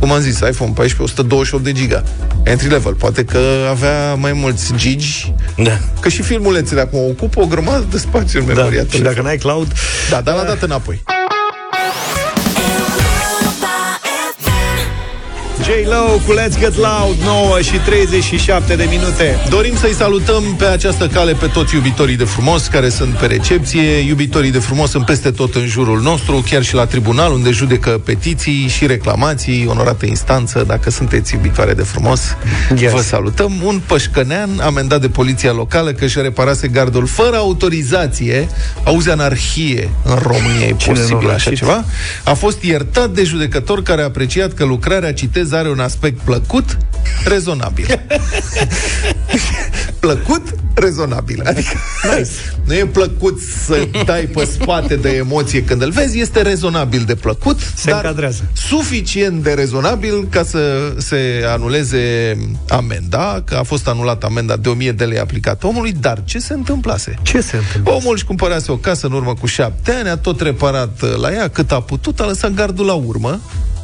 cum 0.00 0.12
am 0.12 0.20
zis, 0.20 0.34
iPhone 0.38 0.72
14, 0.74 1.02
128 1.02 1.64
de 1.64 1.72
giga. 1.72 2.02
Entry 2.42 2.68
level, 2.68 2.94
poate 2.94 3.24
că 3.24 3.38
avea 3.70 4.14
mai 4.14 4.32
mulți 4.32 4.72
gigi, 4.76 5.32
Da. 5.56 5.78
că 6.00 6.08
și 6.08 6.22
filmulețele 6.22 6.80
acum 6.80 6.98
ocupă 7.08 7.40
o 7.40 7.46
grămadă 7.46 7.86
de 7.90 7.98
spațiu 7.98 8.40
în 8.40 8.46
Da, 8.46 8.52
memoria 8.52 8.84
și 8.90 9.00
dacă 9.00 9.22
n-ai 9.22 9.36
cloud, 9.36 9.72
Da, 10.10 10.20
dar 10.20 10.34
l-a 10.34 10.42
dat 10.44 10.62
înapoi. 10.62 11.02
J-Lo 15.68 16.20
cu 16.26 16.32
Let's 16.32 16.58
Get 16.58 16.74
Loud 16.76 17.16
9 17.24 17.60
și 17.60 17.76
37 17.76 18.76
de 18.76 18.86
minute 18.88 19.38
Dorim 19.48 19.76
să-i 19.76 19.92
salutăm 19.92 20.42
pe 20.58 20.64
această 20.64 21.06
cale 21.06 21.32
pe 21.32 21.46
toți 21.46 21.74
iubitorii 21.74 22.16
de 22.16 22.24
frumos 22.24 22.66
care 22.66 22.88
sunt 22.88 23.14
pe 23.14 23.26
recepție. 23.26 23.82
Iubitorii 23.82 24.50
de 24.50 24.58
frumos 24.58 24.90
sunt 24.90 25.04
peste 25.04 25.30
tot 25.30 25.54
în 25.54 25.66
jurul 25.66 26.00
nostru, 26.00 26.44
chiar 26.50 26.62
și 26.62 26.74
la 26.74 26.86
tribunal, 26.86 27.32
unde 27.32 27.50
judecă 27.50 27.90
petiții 27.90 28.66
și 28.68 28.86
reclamații, 28.86 29.66
onorată 29.68 30.06
instanță. 30.06 30.64
Dacă 30.66 30.90
sunteți 30.90 31.34
iubitoare 31.34 31.72
de 31.72 31.82
frumos, 31.82 32.36
yes. 32.76 32.92
vă 32.92 33.00
salutăm. 33.00 33.52
Un 33.64 33.80
pășcănean 33.86 34.50
amendat 34.60 35.00
de 35.00 35.08
poliția 35.08 35.52
locală 35.52 35.92
că 35.92 36.04
își 36.04 36.20
reparase 36.20 36.68
gardul 36.68 37.06
fără 37.06 37.36
autorizație. 37.36 38.48
Auzi 38.84 39.10
anarhie 39.10 39.90
în 40.04 40.18
România, 40.22 40.66
e 40.66 40.74
Cine 40.76 40.92
nu 40.92 41.00
posibil 41.00 41.26
l-a 41.26 41.34
așa 41.34 41.50
știut? 41.50 41.58
ceva? 41.58 41.84
A 42.24 42.32
fost 42.32 42.62
iertat 42.62 43.10
de 43.10 43.22
judecător 43.24 43.82
care 43.82 44.00
a 44.00 44.04
apreciat 44.04 44.52
că 44.52 44.64
lucrarea, 44.64 45.12
citez, 45.12 45.52
are 45.58 45.70
un 45.70 45.80
aspect 45.80 46.20
plăcut, 46.20 46.76
rezonabil. 47.24 47.86
plăcut, 50.00 50.42
rezonabil. 50.74 51.42
Adică 51.46 51.76
nice. 52.16 52.30
nu 52.64 52.74
e 52.74 52.86
plăcut 52.86 53.38
să 53.66 53.88
dai 54.04 54.22
pe 54.22 54.44
spate 54.44 54.96
de 54.96 55.08
emoție 55.08 55.64
când 55.64 55.82
îl 55.82 55.90
vezi, 55.90 56.20
este 56.20 56.42
rezonabil 56.42 57.02
de 57.06 57.14
plăcut, 57.14 57.58
Se 57.74 57.90
dar 57.90 58.00
încadrează. 58.00 58.42
suficient 58.52 59.42
de 59.42 59.52
rezonabil 59.52 60.26
ca 60.30 60.42
să 60.42 60.92
se 60.96 61.42
anuleze 61.46 62.36
amenda, 62.68 63.42
că 63.44 63.54
a 63.54 63.62
fost 63.62 63.88
anulată 63.88 64.26
amenda 64.26 64.56
de 64.56 64.68
1000 64.68 64.92
de 64.92 65.04
lei 65.04 65.18
aplicată 65.18 65.66
omului, 65.66 65.92
dar 65.92 66.22
ce 66.24 66.38
se 66.38 66.52
întâmplase? 66.52 67.14
Ce 67.22 67.40
se 67.40 67.56
întâmplă? 67.56 67.92
Omul 67.92 68.14
își 68.14 68.24
cumpărase 68.24 68.72
o 68.72 68.76
casă 68.76 69.06
în 69.06 69.12
urmă 69.12 69.34
cu 69.34 69.46
șapte 69.46 69.92
ani, 69.92 70.08
a 70.08 70.16
tot 70.16 70.40
reparat 70.40 71.02
uh, 71.02 71.16
la 71.20 71.32
ea 71.32 71.48
cât 71.48 71.72
a 71.72 71.80
putut, 71.80 72.20
a 72.20 72.24
lăsat 72.26 72.54
gardul 72.54 72.86
la 72.86 72.94
urmă, 72.94 73.40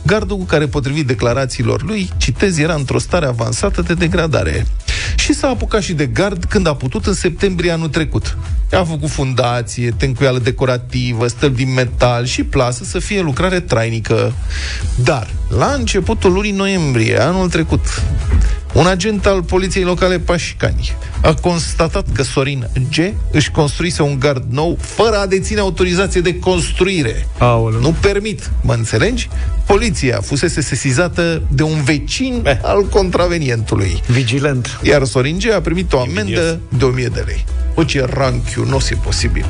gardul 0.07 0.37
cu 0.37 0.45
care, 0.45 0.67
potrivit 0.67 1.07
declarațiilor 1.07 1.83
lui, 1.83 2.11
citez, 2.17 2.59
era 2.59 2.75
într-o 2.75 2.99
stare 2.99 3.27
avansată 3.27 3.83
de 3.83 3.95
degradare. 3.95 4.67
Și 5.17 5.33
s-a 5.35 5.49
apucat 5.49 5.83
și 5.83 5.93
de 5.93 6.07
gard 6.07 6.45
când 6.45 6.67
a 6.67 6.75
putut 6.75 7.07
în 7.07 7.13
septembrie 7.13 7.71
anul 7.71 7.89
trecut. 7.89 8.37
A 8.73 8.85
făcut 8.85 9.11
fundație, 9.11 9.91
tencuială 9.97 10.39
decorativă, 10.39 11.27
stări 11.27 11.55
din 11.55 11.73
metal 11.73 12.25
și 12.25 12.45
plasă 12.45 12.85
să 12.85 12.99
fie 12.99 13.21
lucrare 13.21 13.61
trainică. 13.61 14.33
Dar, 15.05 15.31
la 15.49 15.73
începutul 15.79 16.33
lunii 16.33 16.53
noiembrie 16.53 17.21
anul 17.21 17.49
trecut, 17.49 18.03
un 18.75 18.87
agent 18.87 19.27
al 19.27 19.43
poliției 19.43 19.85
locale 19.85 20.19
Pașcani 20.19 20.97
a 21.25 21.35
constatat 21.35 22.07
că 22.13 22.23
Sorin 22.23 22.69
G. 22.91 23.15
își 23.31 23.51
construise 23.51 24.03
un 24.03 24.19
gard 24.19 24.45
nou 24.51 24.77
fără 24.81 25.17
a 25.17 25.27
deține 25.27 25.61
autorizație 25.61 26.21
de 26.21 26.39
construire. 26.39 27.27
Aoleu. 27.39 27.81
Nu 27.81 27.95
permit, 28.01 28.51
mă 28.61 28.73
înțelegi? 28.73 29.29
Poliția 29.67 30.21
fusese 30.21 30.61
sesizată 30.61 31.43
de 31.49 31.63
un 31.63 31.83
vecin 31.83 32.43
eh. 32.45 32.59
al 32.63 32.85
contravenientului. 32.85 34.01
Vigilent. 34.07 34.81
Iar 34.83 35.05
Sorin 35.05 35.39
G. 35.39 35.53
a 35.53 35.61
primit 35.61 35.93
o 35.93 36.01
amendă 36.01 36.61
de 36.69 36.85
1000 36.85 37.07
de 37.07 37.23
lei. 37.27 37.45
O, 37.75 37.85
ce 37.85 38.07
ranchiu, 38.11 38.65
nu 38.65 38.79
e 38.91 38.97
posibil. 39.03 39.47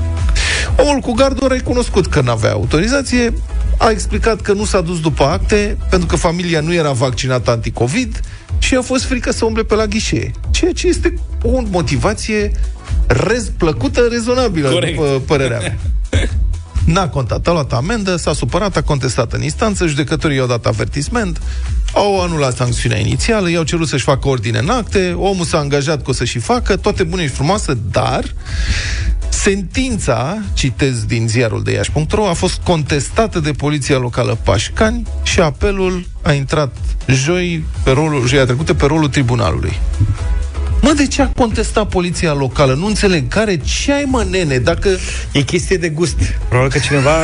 Omul 0.76 1.00
cu 1.00 1.12
gardul 1.12 1.50
a 1.50 1.54
recunoscut 1.54 2.06
că 2.06 2.20
n-avea 2.20 2.52
autorizație, 2.52 3.32
a 3.78 3.90
explicat 3.90 4.40
că 4.40 4.52
nu 4.52 4.64
s-a 4.64 4.80
dus 4.80 5.00
după 5.00 5.24
acte, 5.24 5.76
pentru 5.90 6.06
că 6.06 6.16
familia 6.16 6.60
nu 6.60 6.74
era 6.74 6.92
vaccinată 6.92 7.50
anticovid 7.50 8.20
și 8.64 8.74
a 8.74 8.82
fost 8.82 9.04
frică 9.04 9.32
să 9.32 9.44
umble 9.44 9.64
pe 9.64 9.74
la 9.74 9.86
ghișee. 9.86 10.30
Ceea 10.50 10.72
ce 10.72 10.86
este 10.86 11.14
o 11.42 11.62
motivație 11.70 12.52
rez, 13.06 13.48
plăcută, 13.58 14.00
rezonabilă, 14.10 14.70
Corect. 14.70 14.96
după 14.96 15.22
părerea 15.26 15.58
mea. 15.58 15.78
N-a 16.84 17.08
contat, 17.08 17.46
a 17.46 17.52
luat 17.52 17.72
amendă, 17.72 18.16
s-a 18.16 18.32
supărat, 18.32 18.76
a 18.76 18.82
contestat 18.82 19.32
în 19.32 19.42
instanță, 19.42 19.86
judecătorii 19.86 20.36
i-au 20.36 20.46
dat 20.46 20.66
avertisment, 20.66 21.40
au 21.94 22.22
anulat 22.22 22.56
sancțiunea 22.56 22.98
inițială, 22.98 23.50
i-au 23.50 23.62
cerut 23.62 23.88
să-și 23.88 24.04
facă 24.04 24.28
ordine 24.28 24.58
în 24.58 24.68
acte, 24.68 25.12
omul 25.12 25.44
s-a 25.44 25.58
angajat 25.58 26.02
că 26.02 26.10
o 26.10 26.12
să 26.12 26.24
și 26.24 26.38
facă, 26.38 26.76
toate 26.76 27.02
bune 27.02 27.22
și 27.22 27.28
frumoase, 27.28 27.78
dar 27.90 28.24
sentința, 29.44 30.38
citez 30.54 31.04
din 31.04 31.28
ziarul 31.28 31.62
de 31.62 31.72
Iași.ro, 31.72 32.28
a 32.28 32.32
fost 32.32 32.60
contestată 32.62 33.40
de 33.40 33.50
poliția 33.50 33.98
locală 33.98 34.38
Pașcani 34.44 35.06
și 35.22 35.40
apelul 35.40 36.06
a 36.22 36.32
intrat 36.32 36.76
joi, 37.06 37.64
pe 37.82 37.90
rolul, 37.90 38.26
joia 38.26 38.44
trecută 38.44 38.74
pe 38.74 38.86
rolul 38.86 39.08
tribunalului. 39.08 39.80
Mă, 40.80 40.92
de 40.96 41.06
ce 41.06 41.22
a 41.22 41.28
contestat 41.28 41.88
poliția 41.88 42.32
locală? 42.32 42.74
Nu 42.74 42.86
înțeleg. 42.86 43.28
Care? 43.28 43.56
Ce 43.56 43.92
ai, 43.92 44.04
mă, 44.06 44.26
nene? 44.30 44.58
Dacă... 44.58 44.88
E 45.32 45.40
chestie 45.40 45.76
de 45.76 45.88
gust. 45.88 46.16
Probabil 46.48 46.70
că 46.72 46.78
cineva 46.78 47.14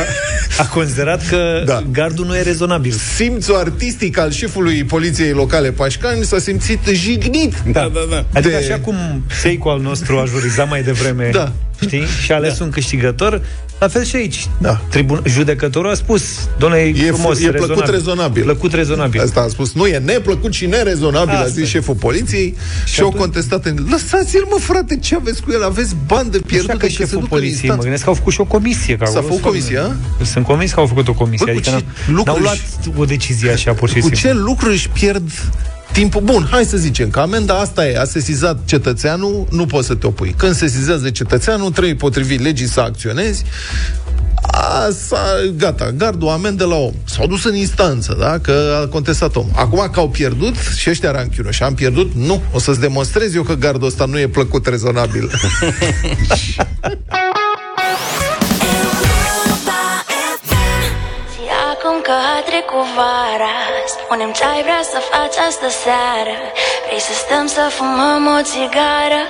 a 0.57 0.65
considerat 0.65 1.27
că 1.27 1.63
da. 1.65 1.83
gardul 1.91 2.25
nu 2.25 2.35
e 2.37 2.41
rezonabil. 2.41 2.91
Simțul 3.15 3.55
artistic 3.55 4.17
al 4.17 4.31
șefului 4.31 4.83
poliției 4.83 5.31
locale 5.31 5.71
Pașcani 5.71 6.23
s-a 6.23 6.39
simțit 6.39 6.79
jignit. 6.91 7.53
Da, 7.71 7.89
da, 7.93 7.99
da. 8.09 8.25
Adică 8.33 8.57
De- 8.57 8.71
așa 8.71 8.79
cum 8.79 8.95
Seiko 9.41 9.69
al 9.69 9.79
nostru 9.79 10.17
a 10.17 10.25
jurizat 10.25 10.69
mai 10.69 10.83
devreme, 10.83 11.29
Da. 11.33 11.51
Știi? 11.81 12.03
Și 12.23 12.31
a 12.31 12.35
ales 12.35 12.59
un 12.59 12.69
câștigător, 12.69 13.41
la 13.79 13.87
fel 13.87 14.03
și 14.03 14.15
aici. 14.15 14.47
Da. 14.57 14.81
Tribun- 14.89 15.21
judecătorul 15.25 15.89
a 15.91 15.93
spus, 15.93 16.23
doamne, 16.59 16.77
e, 16.77 17.05
E, 17.05 17.11
frumos, 17.11 17.41
e 17.41 17.47
plăcut 17.51 17.87
rezonabil. 17.89 18.43
Plăcut 18.43 18.73
rezonabil. 18.73 19.21
Asta 19.21 19.39
a 19.41 19.47
spus. 19.47 19.73
Nu 19.73 19.85
e 19.87 19.97
neplăcut 19.97 20.53
și 20.53 20.65
nerezonabil, 20.65 21.33
Asta 21.35 21.43
a 21.45 21.47
zis 21.47 21.63
e. 21.63 21.65
șeful 21.65 21.95
poliției 21.95 22.55
și, 22.85 22.93
Și 22.93 23.01
au 23.01 23.07
atunci- 23.07 23.21
contestat 23.21 23.65
în... 23.65 23.85
Lăsați-l, 23.89 24.45
mă, 24.49 24.57
frate, 24.59 24.97
ce 24.97 25.15
aveți 25.15 25.41
cu 25.41 25.51
el? 25.51 25.63
Aveți 25.63 25.95
bani 26.07 26.29
de 26.31 26.37
Nu 26.37 26.43
știu 26.45 26.47
pierdut 26.47 26.69
că 26.69 26.77
că 26.77 26.85
se 26.85 26.91
șeful 26.91 27.07
ducă 27.19 27.21
în 27.23 27.27
poliției, 27.29 27.51
mă 27.53 27.59
instanță. 27.59 27.81
gândesc 27.83 28.03
că 28.03 28.09
au 28.09 28.15
făcut 28.15 28.33
și 28.33 28.41
o 28.41 28.45
comisie. 28.45 28.97
Că 28.97 29.05
S-a 29.05 29.11
acolo 29.19 29.21
făcut 29.35 29.41
sunt- 29.41 29.51
comisie, 29.51 29.77
a? 30.19 30.23
Sunt 30.25 30.45
convins 30.45 30.71
că 30.71 30.79
au 30.79 30.85
făcut 30.85 31.07
o 31.07 31.13
comisie. 31.13 31.45
Bă, 31.45 31.51
cu 31.51 31.57
adică 31.57 31.69
ce 31.69 31.75
n-au- 31.75 32.15
n-au 32.25 32.35
lucruri 32.35 32.41
luat 32.43 32.59
o 32.97 33.05
decizie 33.05 33.51
așa, 33.51 33.71
pur 33.73 33.87
și 33.89 33.93
Cu 33.93 33.99
simplu. 34.01 34.19
ce 34.19 34.33
lucruri 34.33 34.73
își 34.73 34.89
pierd 34.89 35.29
timpul? 35.91 36.21
Bun, 36.21 36.47
hai 36.51 36.63
să 36.63 36.77
zicem 36.77 37.09
că 37.09 37.19
amenda 37.19 37.59
asta 37.59 37.87
e, 37.87 37.99
a 37.99 38.03
sesizat 38.03 38.65
cetățeanul, 38.65 39.47
nu 39.49 39.65
poți 39.65 39.87
să 39.87 39.95
te 39.95 40.07
opui. 40.07 40.33
Când 40.37 40.55
sesizează 40.55 41.09
cetățeanul, 41.09 41.71
trebuie 41.71 41.95
potrivit 41.95 42.41
legii 42.41 42.67
să 42.67 42.79
acționezi, 42.79 43.43
a, 44.51 44.89
s-a, 45.07 45.23
gata, 45.55 45.91
gardul 45.91 46.29
amendă 46.29 46.65
la 46.65 46.75
om. 46.75 46.93
S-au 47.03 47.27
dus 47.27 47.43
în 47.43 47.55
instanță, 47.55 48.15
da? 48.19 48.39
Că 48.39 48.81
a 48.83 48.87
contestat 48.87 49.35
om. 49.35 49.47
Acum 49.55 49.89
că 49.91 49.99
au 49.99 50.09
pierdut 50.09 50.55
și 50.77 50.89
ăștia 50.89 51.11
ranchiună 51.11 51.51
și 51.51 51.63
am 51.63 51.73
pierdut, 51.73 52.11
nu. 52.15 52.41
O 52.53 52.59
să-ți 52.59 52.79
demonstrez 52.79 53.35
eu 53.35 53.43
că 53.43 53.53
gardul 53.53 53.87
ăsta 53.87 54.05
nu 54.05 54.19
e 54.19 54.27
plăcut 54.27 54.67
rezonabil. 54.67 55.31
că 62.11 62.17
a 62.37 62.39
trecut 62.51 62.87
vara. 62.99 63.55
Spune-mi 63.95 64.33
ce 64.37 64.43
ai 64.53 64.61
vrea 64.67 64.83
să 64.91 64.99
faci 65.11 65.37
astă 65.47 65.69
seară. 65.83 66.35
Vrei 66.85 67.01
să 67.07 67.13
stăm 67.23 67.45
să 67.55 67.63
fumăm 67.77 68.23
o 68.37 68.39
țigară? 68.51 69.21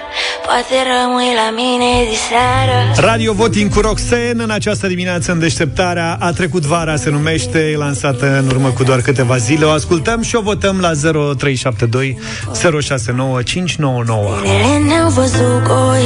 Poate 0.47 0.75
rămâi 0.91 1.32
la 1.41 1.49
mine 1.61 1.89
diseară. 2.13 2.77
Radio 3.09 3.32
Voting 3.39 3.69
cu 3.73 3.79
Roxen 3.88 4.38
în 4.45 4.51
această 4.59 4.86
dimineață 4.93 5.27
în 5.32 5.39
deșteptarea 5.45 6.09
A 6.27 6.29
trecut 6.39 6.63
vara, 6.73 6.95
se 7.03 7.09
numește, 7.17 7.59
e 7.73 7.77
lansată 7.88 8.25
în 8.41 8.45
urmă 8.53 8.69
cu 8.77 8.84
doar 8.84 8.99
câteva 9.07 9.38
zile. 9.47 9.65
O 9.65 9.71
ascultăm 9.79 10.19
și 10.21 10.36
o 10.36 10.41
votăm 10.51 10.75
la 10.86 10.91
0372 11.01 12.17
069 12.82 13.41
599. 13.41 14.36
Ele 14.55 14.71
ne-au 14.88 15.09
văzut 15.19 15.57
goi. 15.69 16.05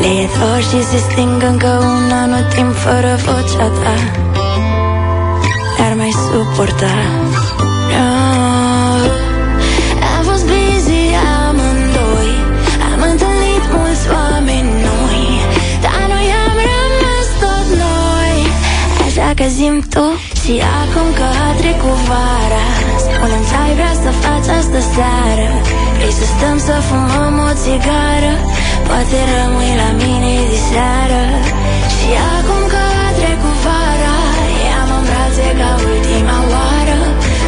Le 0.00 0.10
e 0.22 0.28
dor 0.38 0.60
și 0.68 0.78
se 0.90 0.98
sting 1.10 1.42
încă 1.50 1.70
un 1.92 2.10
anotimp 2.24 2.74
fără 2.74 3.12
vocea 3.24 3.68
ta. 3.82 3.94
N-ar 4.32 4.45
mai 6.56 6.66
suporta 6.66 6.94
no. 7.92 8.06
Am 10.14 10.22
fost 10.28 10.44
busy 10.50 11.02
amândoi. 11.44 12.32
Am 12.90 13.00
întâlnit 13.10 13.64
mulți 13.76 14.06
oameni 14.18 14.70
noi. 14.88 15.22
Dar 15.84 16.02
noi 16.12 16.28
am 16.46 16.56
rămas 16.72 17.28
tot 17.42 17.66
noi. 17.84 18.36
Așa 19.06 19.28
că 19.38 19.44
zim 19.56 19.76
tu 19.94 20.06
Și 20.40 20.54
acum 20.80 21.08
că 21.18 21.26
a 21.46 21.50
trecut 21.60 22.00
vara. 22.10 22.66
Spune-mi 23.04 23.46
ce 23.48 23.56
ai 23.64 23.72
vrea 23.78 23.94
să 24.04 24.10
faci 24.22 24.48
astă 24.58 24.80
seară? 24.94 25.48
Vrei 25.96 26.14
să 26.20 26.24
stăm 26.34 26.56
să 26.68 26.74
fumăm 26.88 27.34
o 27.48 27.50
țigară? 27.62 28.32
Poate 28.86 29.18
rămâi 29.32 29.72
la 29.82 29.88
mine 30.02 30.32
diseară. 30.52 31.22
Și 31.96 32.10
acum 32.36 32.62
că 32.72 32.85
în 35.56 35.62
brațe 35.62 35.62
ca 35.62 35.70
ultima 35.90 36.38
oară. 36.52 36.98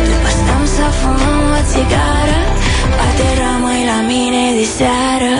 După 0.08 0.28
stăm 0.38 0.62
să 0.76 0.86
fumăm 0.98 1.40
o 1.56 1.60
țigară 1.70 2.40
Poate 2.96 3.26
rămâi 3.40 3.82
la 3.90 3.98
mine 4.10 4.42
diseară 4.58 5.34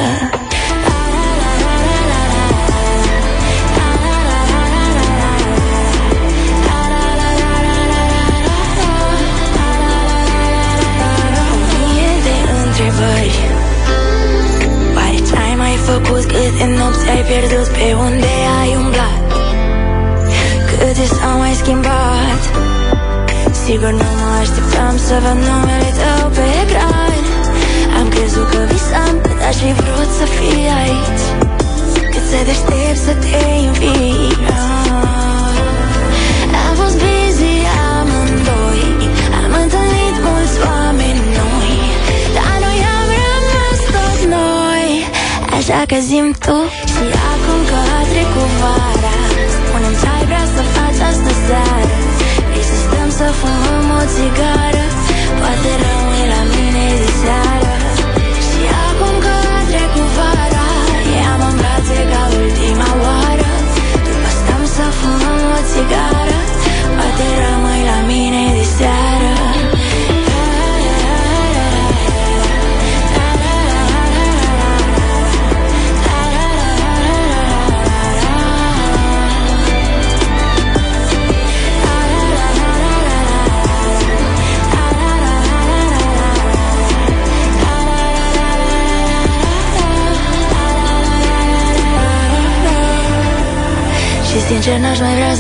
tu 46.35 46.88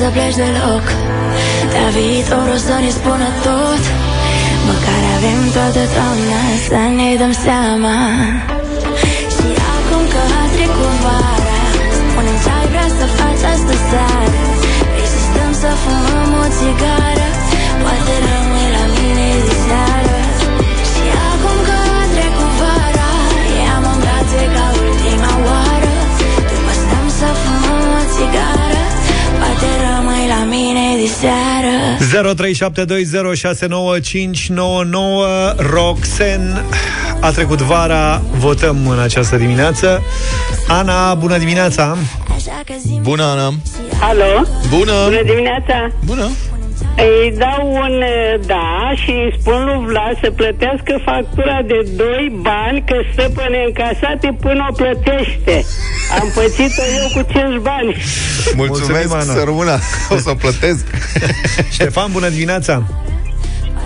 să 0.03 0.09
pleci 0.17 0.39
deloc. 0.43 0.85
Dar 1.75 1.89
viitorul 1.97 2.61
să 2.69 2.75
ne 2.85 2.91
spună 2.99 3.29
tot. 3.47 3.83
Măcar 4.69 5.03
avem 5.17 5.41
toată 5.57 5.83
toamna 5.97 6.43
să 6.67 6.81
ne 6.99 7.09
dăm 7.21 7.35
seama. 7.47 7.97
Și 9.35 9.49
acum 9.75 10.03
că 10.13 10.23
a 10.43 10.45
trecut 10.55 10.97
vara 11.05 11.59
Spune-mi 11.97 12.41
ce 12.45 12.51
ai 12.59 12.67
vrea 12.73 12.89
să 12.99 13.05
faci 13.19 13.45
astă 13.53 13.75
seară. 13.89 14.41
Vrei 14.93 15.09
să 15.15 15.19
stăm 15.29 15.53
să 15.63 15.71
fumăm 15.83 16.31
o 16.43 16.45
țigară 16.59 17.29
Poate 17.83 18.15
rămâi 18.25 18.69
la 18.77 18.78
0372069599 32.09 32.15
Roxen 35.57 36.65
A 37.21 37.31
trecut 37.31 37.61
vara 37.61 38.23
Votăm 38.31 38.89
în 38.89 38.99
această 38.99 39.37
dimineață 39.37 40.03
Ana, 40.69 41.15
bună 41.15 41.39
dimineața 41.39 41.97
Bună, 43.03 43.23
Ana 43.23 43.53
Alo? 44.01 44.47
Bună! 44.69 45.05
Bună 45.05 45.23
dimineața! 45.23 45.91
Bună! 46.05 46.29
Îi 46.97 47.35
dau 47.39 47.63
un 47.85 48.03
eh, 48.03 48.41
da 48.47 48.93
și 49.03 49.11
îi 49.11 49.37
spun 49.41 49.65
lui 49.65 49.85
Vlad 49.87 50.19
să 50.23 50.31
plătească 50.31 50.93
factura 51.05 51.59
de 51.67 51.79
2 51.97 52.39
bani 52.41 52.83
că 52.87 52.97
stă 53.13 53.31
pe 53.35 53.45
neîncasate 53.51 54.37
până 54.41 54.67
o 54.71 54.73
plătește. 54.73 55.65
Am 56.21 56.29
pățit-o 56.35 56.83
eu 57.01 57.23
cu 57.23 57.31
5 57.33 57.63
bani. 57.63 57.97
Mulțumesc, 58.57 59.13
Ana. 59.13 59.23
să 59.23 59.43
rămână 59.45 59.79
O 60.11 60.17
să 60.17 60.31
o 60.31 60.35
plătesc 60.35 60.85
Ștefan, 61.77 62.09
bună 62.13 62.29
dimineața 62.29 62.83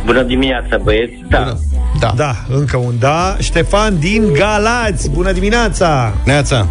Bună 0.04 0.22
dimineața, 0.22 0.76
băieți. 0.82 1.24
Da. 1.28 1.56
Da. 2.00 2.12
Da, 2.16 2.34
încă 2.48 2.76
un 2.76 2.94
da 2.98 3.36
Ștefan 3.40 3.98
din 3.98 4.32
Galați, 4.32 5.10
bună 5.10 5.32
dimineața 5.32 6.14
Neața 6.24 6.68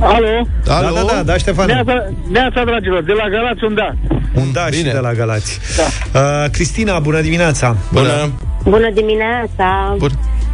Alo? 0.00 0.46
Da, 0.64 0.80
da, 0.80 1.02
da, 1.14 1.22
da, 1.22 1.36
Ștefan 1.36 1.66
Neața, 1.66 2.06
neața, 2.30 2.64
dragilor, 2.64 3.02
de 3.02 3.12
la 3.12 3.28
Galați 3.28 3.64
un 3.64 3.74
da. 3.74 3.92
Un 4.34 4.52
da 4.52 4.66
și 4.70 4.82
de 4.82 4.98
la 5.02 5.12
Galați 5.12 5.58
da. 5.76 6.20
uh, 6.20 6.50
Cristina, 6.50 6.98
bună 6.98 7.20
dimineața 7.20 7.76
Bună 7.92 8.32
Bună 8.64 8.90
dimineața! 8.94 9.94
Bun. 9.98 10.10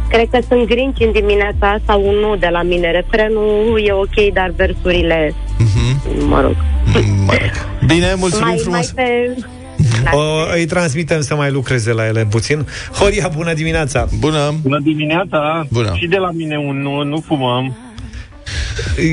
Cred 0.09 0.27
că 0.31 0.39
sunt 0.49 0.65
grinci 0.67 0.99
în 0.99 1.11
dimineața 1.11 1.69
asta, 1.79 1.93
un 1.95 2.15
nu 2.15 2.35
de 2.35 2.47
la 2.51 2.61
mine. 2.61 2.91
Refrenul 2.91 3.81
e 3.85 3.91
ok, 3.91 4.33
dar 4.33 4.51
versurile, 4.55 5.33
Mhm. 5.57 6.27
mă 6.27 6.41
rog. 6.41 6.55
Bine, 7.85 8.13
mulțumim 8.17 8.47
mai, 8.47 8.57
frumos 8.57 8.93
mai 8.95 9.05
pe... 9.05 10.15
o, 10.15 10.19
Îi 10.55 10.65
transmitem 10.65 11.21
să 11.21 11.35
mai 11.35 11.51
lucreze 11.51 11.93
la 11.93 12.05
ele 12.07 12.25
puțin 12.29 12.67
Horia, 12.99 13.29
bună 13.35 13.53
dimineața 13.53 14.07
Bună 14.19 14.53
Bună 14.61 14.79
dimineața! 14.83 15.65
Bună. 15.69 15.91
Și 15.95 16.07
de 16.07 16.17
la 16.17 16.29
mine 16.31 16.57
un 16.57 16.81
nu, 16.81 17.03
nu 17.03 17.23
fumăm. 17.27 17.75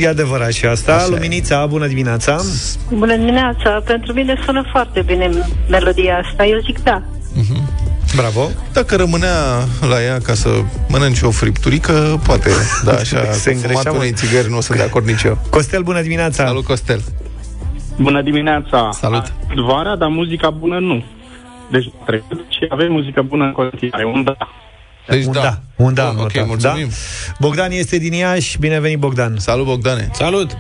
E 0.01 0.09
adevărat 0.09 0.53
și 0.53 0.67
asta 0.67 0.95
Așa 0.95 1.05
e. 1.05 1.09
Luminița, 1.09 1.67
bună 1.67 1.87
dimineața 1.87 2.37
Bună 2.93 3.17
dimineața! 3.17 3.83
Pentru 3.85 4.13
mine 4.13 4.35
sună 4.45 4.63
foarte 4.71 5.03
bine 5.07 5.31
melodia 5.69 6.19
asta. 6.19 6.47
Eu 6.47 6.59
zic 6.67 6.83
da. 6.83 7.03
Bravo 8.17 8.49
Dacă 8.73 8.97
rămânea 8.97 9.35
la 9.89 10.03
ea 10.03 10.19
ca 10.19 10.35
să 10.35 10.49
mănânce 10.89 11.27
o 11.27 11.31
fripturică, 11.31 12.21
poate, 12.27 12.51
da, 12.85 12.93
așa, 13.03 13.33
Se 13.33 13.51
cu 13.51 13.57
îngreșea 13.57 13.69
fumatul 13.69 13.91
mult. 13.91 14.03
unei 14.03 14.13
țigări 14.13 14.51
nu 14.51 14.61
sunt 14.61 14.79
de 14.79 14.85
acord 14.85 15.07
nici 15.07 15.23
eu. 15.23 15.39
Costel, 15.51 15.83
bună 15.83 16.03
dimineața 16.03 16.47
Salut, 16.47 16.65
Costel 16.65 17.01
Bună 18.01 18.23
dimineața! 18.23 18.89
Salut! 18.93 19.33
Vara, 19.67 19.97
dar 19.97 20.09
muzica 20.09 20.51
bună 20.51 20.79
nu. 20.79 21.05
Deci 21.71 21.91
trecut 22.07 22.45
și 22.49 22.67
avem 22.69 22.93
muzică 22.93 23.23
bună 23.23 23.45
în 23.45 23.53
continuare. 23.53 24.05
Un 24.05 24.25
da. 24.25 24.37
Deci 25.09 25.25
un 25.27 25.33
da. 25.33 25.41
da, 25.41 25.59
un 25.77 25.95
da, 25.95 26.11
Bun, 26.15 26.25
ok, 26.25 26.33
notat, 26.33 26.47
mulțumim. 26.47 26.89
Da? 26.89 27.35
Bogdan 27.41 27.71
este 27.71 27.99
din 27.99 28.13
Iași, 28.13 28.59
bine 28.59 28.81
venit 28.81 28.99
Bogdan 28.99 29.39
Salut 29.39 29.67
Bogdane 29.67 30.11
Salut 30.13 30.51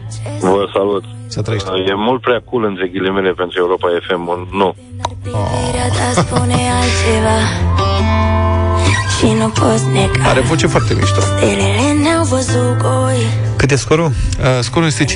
Vă 0.40 0.68
salut. 0.72 1.04
Să 1.26 1.42
trăiești. 1.42 1.68
E 1.68 1.94
mult 1.94 2.20
prea 2.20 2.42
cool 2.44 2.64
între 2.64 2.88
ghilimele 2.88 3.32
pentru 3.32 3.58
Europa 3.58 3.88
FM. 4.06 4.26
Un 4.28 4.46
nu. 4.52 4.74
Iubirea 5.24 5.88
ta 5.88 6.20
spune 6.22 6.60
altceva 6.80 7.38
Și 9.18 9.24
nu 9.24 9.48
poți 9.48 9.84
nega 9.92 10.28
Are 10.28 10.40
voce 10.40 10.66
foarte 10.66 10.94
mișto 10.94 11.20
Stelele 11.20 11.92
ne-au 12.02 12.24
văzut 12.24 12.76
goi 12.78 13.26
Cât 13.56 13.70
e 13.70 13.76
scorul? 13.76 14.04
Uh, 14.06 14.12
scorul 14.60 14.88
este 14.88 15.04
5-3 15.04 15.08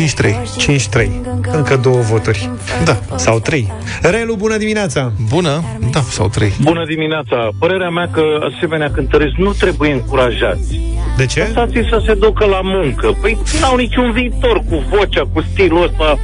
5-3 1.05 1.09
Încă 1.53 1.77
două 1.77 2.01
voturi 2.01 2.51
Da 2.85 3.01
Sau 3.17 3.41
trei 3.41 3.73
Relu, 4.03 4.35
bună 4.35 4.57
dimineața 4.57 5.13
Bună, 5.29 5.65
da, 5.91 6.01
sau 6.01 6.29
3 6.29 6.53
Bună 6.61 6.85
dimineața! 6.87 7.49
Părerea 7.59 7.91
mea 7.91 8.09
că 8.13 8.23
asemenea 8.55 8.91
cântărești 8.91 9.41
nu 9.41 9.53
trebuie 9.53 9.93
încurajați. 9.93 10.81
De 11.17 11.27
ce? 11.27 11.41
Lăsați 11.41 11.89
să 11.89 12.03
se 12.07 12.15
ducă 12.15 12.45
la 12.45 12.61
muncă. 12.63 13.17
Păi 13.21 13.39
n-au 13.61 13.77
niciun 13.77 14.13
viitor 14.13 14.59
cu 14.69 14.85
vocea, 14.91 15.29
cu 15.33 15.43
stilul 15.53 15.83
ăsta. 15.83 16.19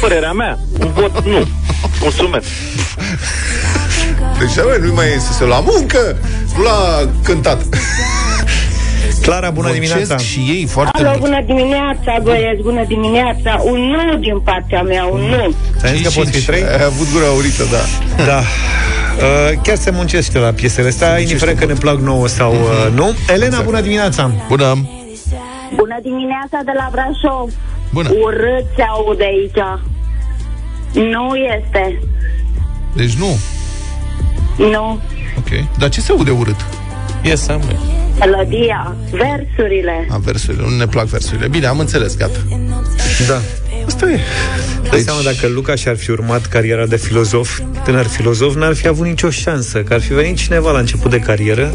Părerea 0.00 0.32
mea. 0.32 0.58
Un 0.80 0.92
vot 0.92 1.24
nu. 1.24 1.48
Mulțumesc. 2.00 2.46
Deci 4.40 4.54
bă, 4.54 4.78
nu 4.86 4.92
mai 4.94 5.06
e 5.06 5.18
să 5.18 5.32
se 5.32 5.44
la 5.44 5.60
muncă 5.60 6.16
Nu 6.56 6.62
la 6.62 7.08
cântat 7.24 7.62
Clara, 9.22 9.50
bună 9.50 9.68
Muncesc 9.68 9.88
dimineața 9.88 10.16
și 10.16 10.38
ei 10.38 10.66
foarte 10.66 10.98
Alo, 10.98 11.08
mult 11.08 11.20
bună 11.20 11.42
dimineața, 11.46 12.18
băieți, 12.22 12.62
bună 12.62 12.84
dimineața. 12.88 13.60
Un 13.64 13.80
nu 13.80 14.18
din 14.18 14.40
partea 14.40 14.82
mea, 14.82 15.04
un 15.04 15.20
nu. 15.20 15.54
Ți-am 15.78 15.94
zis 15.94 16.06
că 16.06 16.20
poți 16.20 16.30
fi 16.30 16.44
trei? 16.44 16.62
Ai 16.62 16.84
avut 16.84 17.12
gura 17.12 17.26
aurită, 17.26 17.62
da 17.70 17.82
Da 18.24 18.42
Uh, 19.20 19.58
chiar 19.62 19.76
se 19.76 19.90
muncește 19.90 20.38
la 20.38 20.50
piesele 20.50 20.88
astea, 20.88 21.18
indiferent 21.18 21.58
că 21.58 21.66
ne 21.66 21.72
plac 21.72 21.98
nouă 21.98 22.28
sau 22.28 22.52
uh, 22.52 22.92
nu. 22.94 23.14
Elena, 23.28 23.60
bună 23.60 23.80
dimineața! 23.80 24.30
Bună! 24.48 24.88
Bună 25.74 25.98
dimineața 26.02 26.58
de 26.64 26.72
la 26.74 26.88
Brașov. 26.92 27.50
Bună. 27.92 28.10
Urât 28.22 28.66
se 28.76 28.82
aude 28.82 29.24
aici. 29.24 29.80
Nu 30.92 31.34
este. 31.34 32.00
Deci 32.94 33.12
nu 33.12 33.38
Nu. 34.56 35.00
Ok 35.38 35.78
Dar 35.78 35.88
ce 35.88 36.00
se 36.00 36.12
aude 36.12 36.30
urât? 36.30 36.66
Yes, 37.22 37.48
am 37.48 37.62
Melodia, 38.18 38.96
versurile. 39.10 40.06
A, 40.10 40.18
versurile, 40.18 40.62
nu 40.68 40.76
ne 40.76 40.86
plac 40.86 41.06
versurile 41.06 41.48
Bine, 41.48 41.66
am 41.66 41.78
înțeles, 41.78 42.16
gata 42.16 42.38
Da. 43.26 43.40
Asta 43.86 44.10
e 44.10 44.20
Dai 44.82 44.90
deci... 44.90 45.02
seama 45.02 45.20
dacă 45.22 45.48
Luca 45.48 45.74
și-ar 45.74 45.96
fi 45.96 46.10
urmat 46.10 46.46
cariera 46.46 46.86
de 46.86 46.96
filozof, 46.96 47.60
tânăr 47.84 48.06
filozof, 48.06 48.54
n-ar 48.54 48.74
fi 48.74 48.86
avut 48.86 49.06
nicio 49.06 49.30
șansă, 49.30 49.78
că 49.78 49.94
ar 49.94 50.00
fi 50.00 50.12
venit 50.12 50.36
cineva 50.36 50.70
la 50.70 50.78
început 50.78 51.10
de 51.10 51.18
carieră 51.18 51.74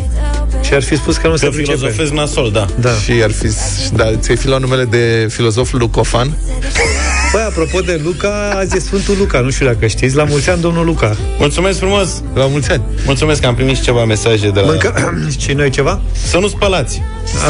și 0.63 0.73
ar 0.73 0.84
fi 0.84 0.95
spus 0.95 1.17
că 1.17 1.28
nu 1.28 1.36
se 1.36 1.47
pricepe. 1.47 1.78
filozofezi 1.78 2.13
nasol, 2.13 2.51
da. 2.51 2.65
Da. 2.80 2.89
Și 2.89 3.11
ar 3.23 3.32
fi, 3.32 3.47
da, 3.93 4.15
ți-ai 4.15 4.38
fi 4.38 4.47
luat 4.47 4.61
numele 4.61 4.86
de 4.86 5.28
filozof 5.30 5.71
Lucofan? 5.71 6.32
Păi, 7.36 7.43
apropo 7.43 7.79
de 7.79 8.01
Luca, 8.03 8.53
azi 8.57 8.75
e 8.75 8.79
Sfântul 8.79 9.15
Luca, 9.17 9.39
nu 9.39 9.49
știu 9.49 9.65
dacă 9.65 9.88
știți. 9.88 10.15
La 10.15 10.23
mulți 10.23 10.49
ani, 10.49 10.61
domnul 10.61 10.86
Luca. 10.86 11.15
Mulțumesc 11.38 11.79
frumos! 11.79 12.23
La 12.33 12.45
mulți 12.45 12.71
ani! 12.71 12.81
Mulțumesc 13.05 13.41
că 13.41 13.47
am 13.47 13.55
primit 13.55 13.75
și 13.75 13.81
ceva 13.81 14.05
mesaje 14.05 14.49
de 14.49 14.59
la... 14.59 14.66
Mâncă... 14.66 15.13
și 15.43 15.51
noi 15.53 15.70
ceva? 15.70 16.01
Să 16.28 16.37
nu 16.37 16.47
spălați! 16.47 17.01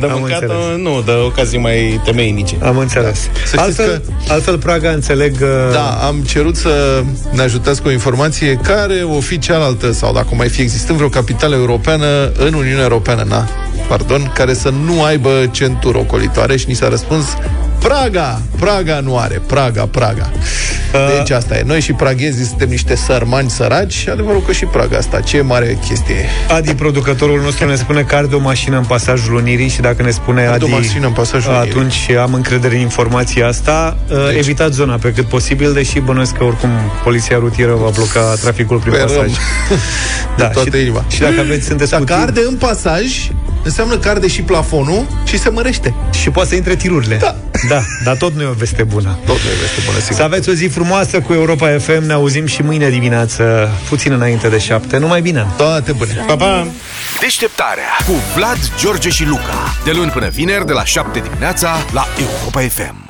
de 0.00 0.06
Am 0.06 0.18
mâncat, 0.20 0.42
înțeles. 0.42 0.76
nu, 0.76 1.02
de 1.02 1.10
ocazii 1.10 1.58
mai 1.58 2.00
temeinice. 2.04 2.56
Am 2.62 2.78
înțeles. 2.78 3.18
Să 3.18 3.28
știți 3.44 3.58
Altfel, 3.58 4.02
altfel 4.28 4.58
Praga 4.58 4.90
înțeleg... 4.90 5.34
uh, 5.40 5.48
Da, 5.72 5.90
am 6.06 6.22
cerut 6.26 6.56
să 6.56 7.02
ne 7.32 7.42
ajutați 7.42 7.82
cu 7.82 7.88
o 7.88 7.90
informație 7.90 8.54
care 8.62 8.94
o 8.94 9.20
fi 9.20 9.38
cealaltă, 9.38 9.92
sau 9.92 10.12
dacă 10.12 10.28
mai 10.34 10.48
fi 10.48 10.60
existând 10.60 10.98
vreo 10.98 11.08
capitală 11.10 11.54
europeană 11.54 12.32
în 12.38 12.54
Uniunea 12.54 12.82
Europeană, 12.82 13.24
na, 13.28 13.48
pardon, 13.88 14.30
care 14.34 14.54
să 14.54 14.68
nu 14.68 15.02
aibă 15.02 15.48
centuri 15.50 15.98
ocolitoare 15.98 16.56
și 16.56 16.68
ni 16.68 16.74
s-a 16.74 16.88
răspuns 16.88 17.24
Praga! 17.88 18.40
Praga 18.58 19.00
nu 19.00 19.18
are. 19.18 19.42
Praga, 19.46 19.86
Praga. 19.86 20.30
Deci 21.18 21.30
asta 21.30 21.56
e. 21.56 21.62
Noi 21.66 21.80
și 21.80 21.92
praghezii 21.92 22.44
suntem 22.44 22.68
niște 22.68 22.94
sărmani 22.94 23.50
săraci 23.50 23.92
și 23.92 24.08
adevărul 24.08 24.42
că 24.42 24.52
și 24.52 24.64
Praga 24.64 24.96
asta. 24.96 25.20
Ce 25.20 25.40
mare 25.40 25.78
chestie 25.88 26.14
e. 26.14 26.52
Adi, 26.54 26.74
producătorul 26.74 27.40
nostru, 27.42 27.68
ne 27.68 27.74
spune 27.76 28.02
că 28.02 28.14
arde 28.14 28.34
o 28.34 28.38
mașină 28.38 28.76
în 28.76 28.84
pasajul 28.84 29.34
Unirii 29.34 29.68
și 29.68 29.80
dacă 29.80 30.02
ne 30.02 30.10
spune 30.10 30.40
Arde 30.40 30.52
Adi, 30.54 30.64
o 30.64 30.68
mașină 30.68 31.06
în 31.06 31.12
pasajul 31.12 31.52
Unirii. 31.52 31.70
atunci 31.70 32.10
am 32.22 32.34
încredere 32.34 32.74
în 32.74 32.80
informația 32.80 33.46
asta. 33.46 33.96
Deci. 34.08 34.38
Evitați 34.38 34.74
zona 34.74 34.96
pe 34.96 35.12
cât 35.12 35.24
posibil, 35.24 35.72
deși 35.72 35.98
bănuiesc 36.00 36.32
că 36.32 36.44
oricum 36.44 36.70
poliția 37.02 37.36
rutieră 37.38 37.72
va 37.74 37.90
bloca 37.94 38.34
traficul 38.40 38.78
prin 38.78 38.92
Sperăm. 38.92 39.08
pasaj. 39.14 39.30
Da, 40.36 40.46
toată 40.48 40.76
și, 40.76 40.82
inima. 40.82 41.04
și 41.08 41.20
dacă 41.20 41.34
aveți, 41.40 41.66
sunteți 41.66 41.90
Dacă 41.90 42.02
puțin- 42.04 42.20
arde 42.20 42.40
în 42.48 42.54
pasaj, 42.56 43.04
înseamnă 43.62 43.96
că 43.96 44.08
arde 44.08 44.26
și 44.28 44.42
plafonul 44.42 45.06
și 45.24 45.38
se 45.38 45.48
mărește. 45.48 45.94
Și 46.12 46.30
poate 46.30 46.48
să 46.48 46.54
intre 46.54 46.74
tirurile. 46.76 47.16
Da. 47.16 47.36
Da, 47.68 47.82
dar 48.04 48.16
tot 48.16 48.34
nu 48.34 48.42
e 48.42 48.46
o 48.46 48.52
veste 48.52 48.82
bună. 48.82 49.18
Tot 49.26 49.42
nu 49.42 49.50
e 49.50 49.54
veste 49.60 49.80
bună, 49.86 49.98
sigur. 49.98 50.16
Să 50.16 50.22
aveți 50.22 50.48
o 50.48 50.52
zi 50.52 50.66
frumoasă 50.66 51.20
cu 51.20 51.32
Europa 51.32 51.78
FM. 51.78 52.02
Ne 52.06 52.12
auzim 52.12 52.46
și 52.46 52.62
mâine 52.62 52.90
dimineață, 52.90 53.70
puțin 53.88 54.12
înainte 54.12 54.48
de 54.48 54.58
șapte. 54.58 54.96
Numai 54.96 55.20
bine! 55.20 55.46
Toate 55.56 55.92
bune! 55.92 56.24
Pa, 56.26 56.36
pa! 56.36 56.66
Deșteptarea 57.20 57.96
cu 58.06 58.12
Vlad, 58.34 58.58
George 58.78 59.08
și 59.08 59.24
Luca. 59.24 59.74
De 59.84 59.92
luni 59.92 60.10
până 60.10 60.28
vineri, 60.28 60.66
de 60.66 60.72
la 60.72 60.84
7 60.84 61.18
dimineața, 61.18 61.76
la 61.92 62.06
Europa 62.18 62.60
FM. 62.60 63.03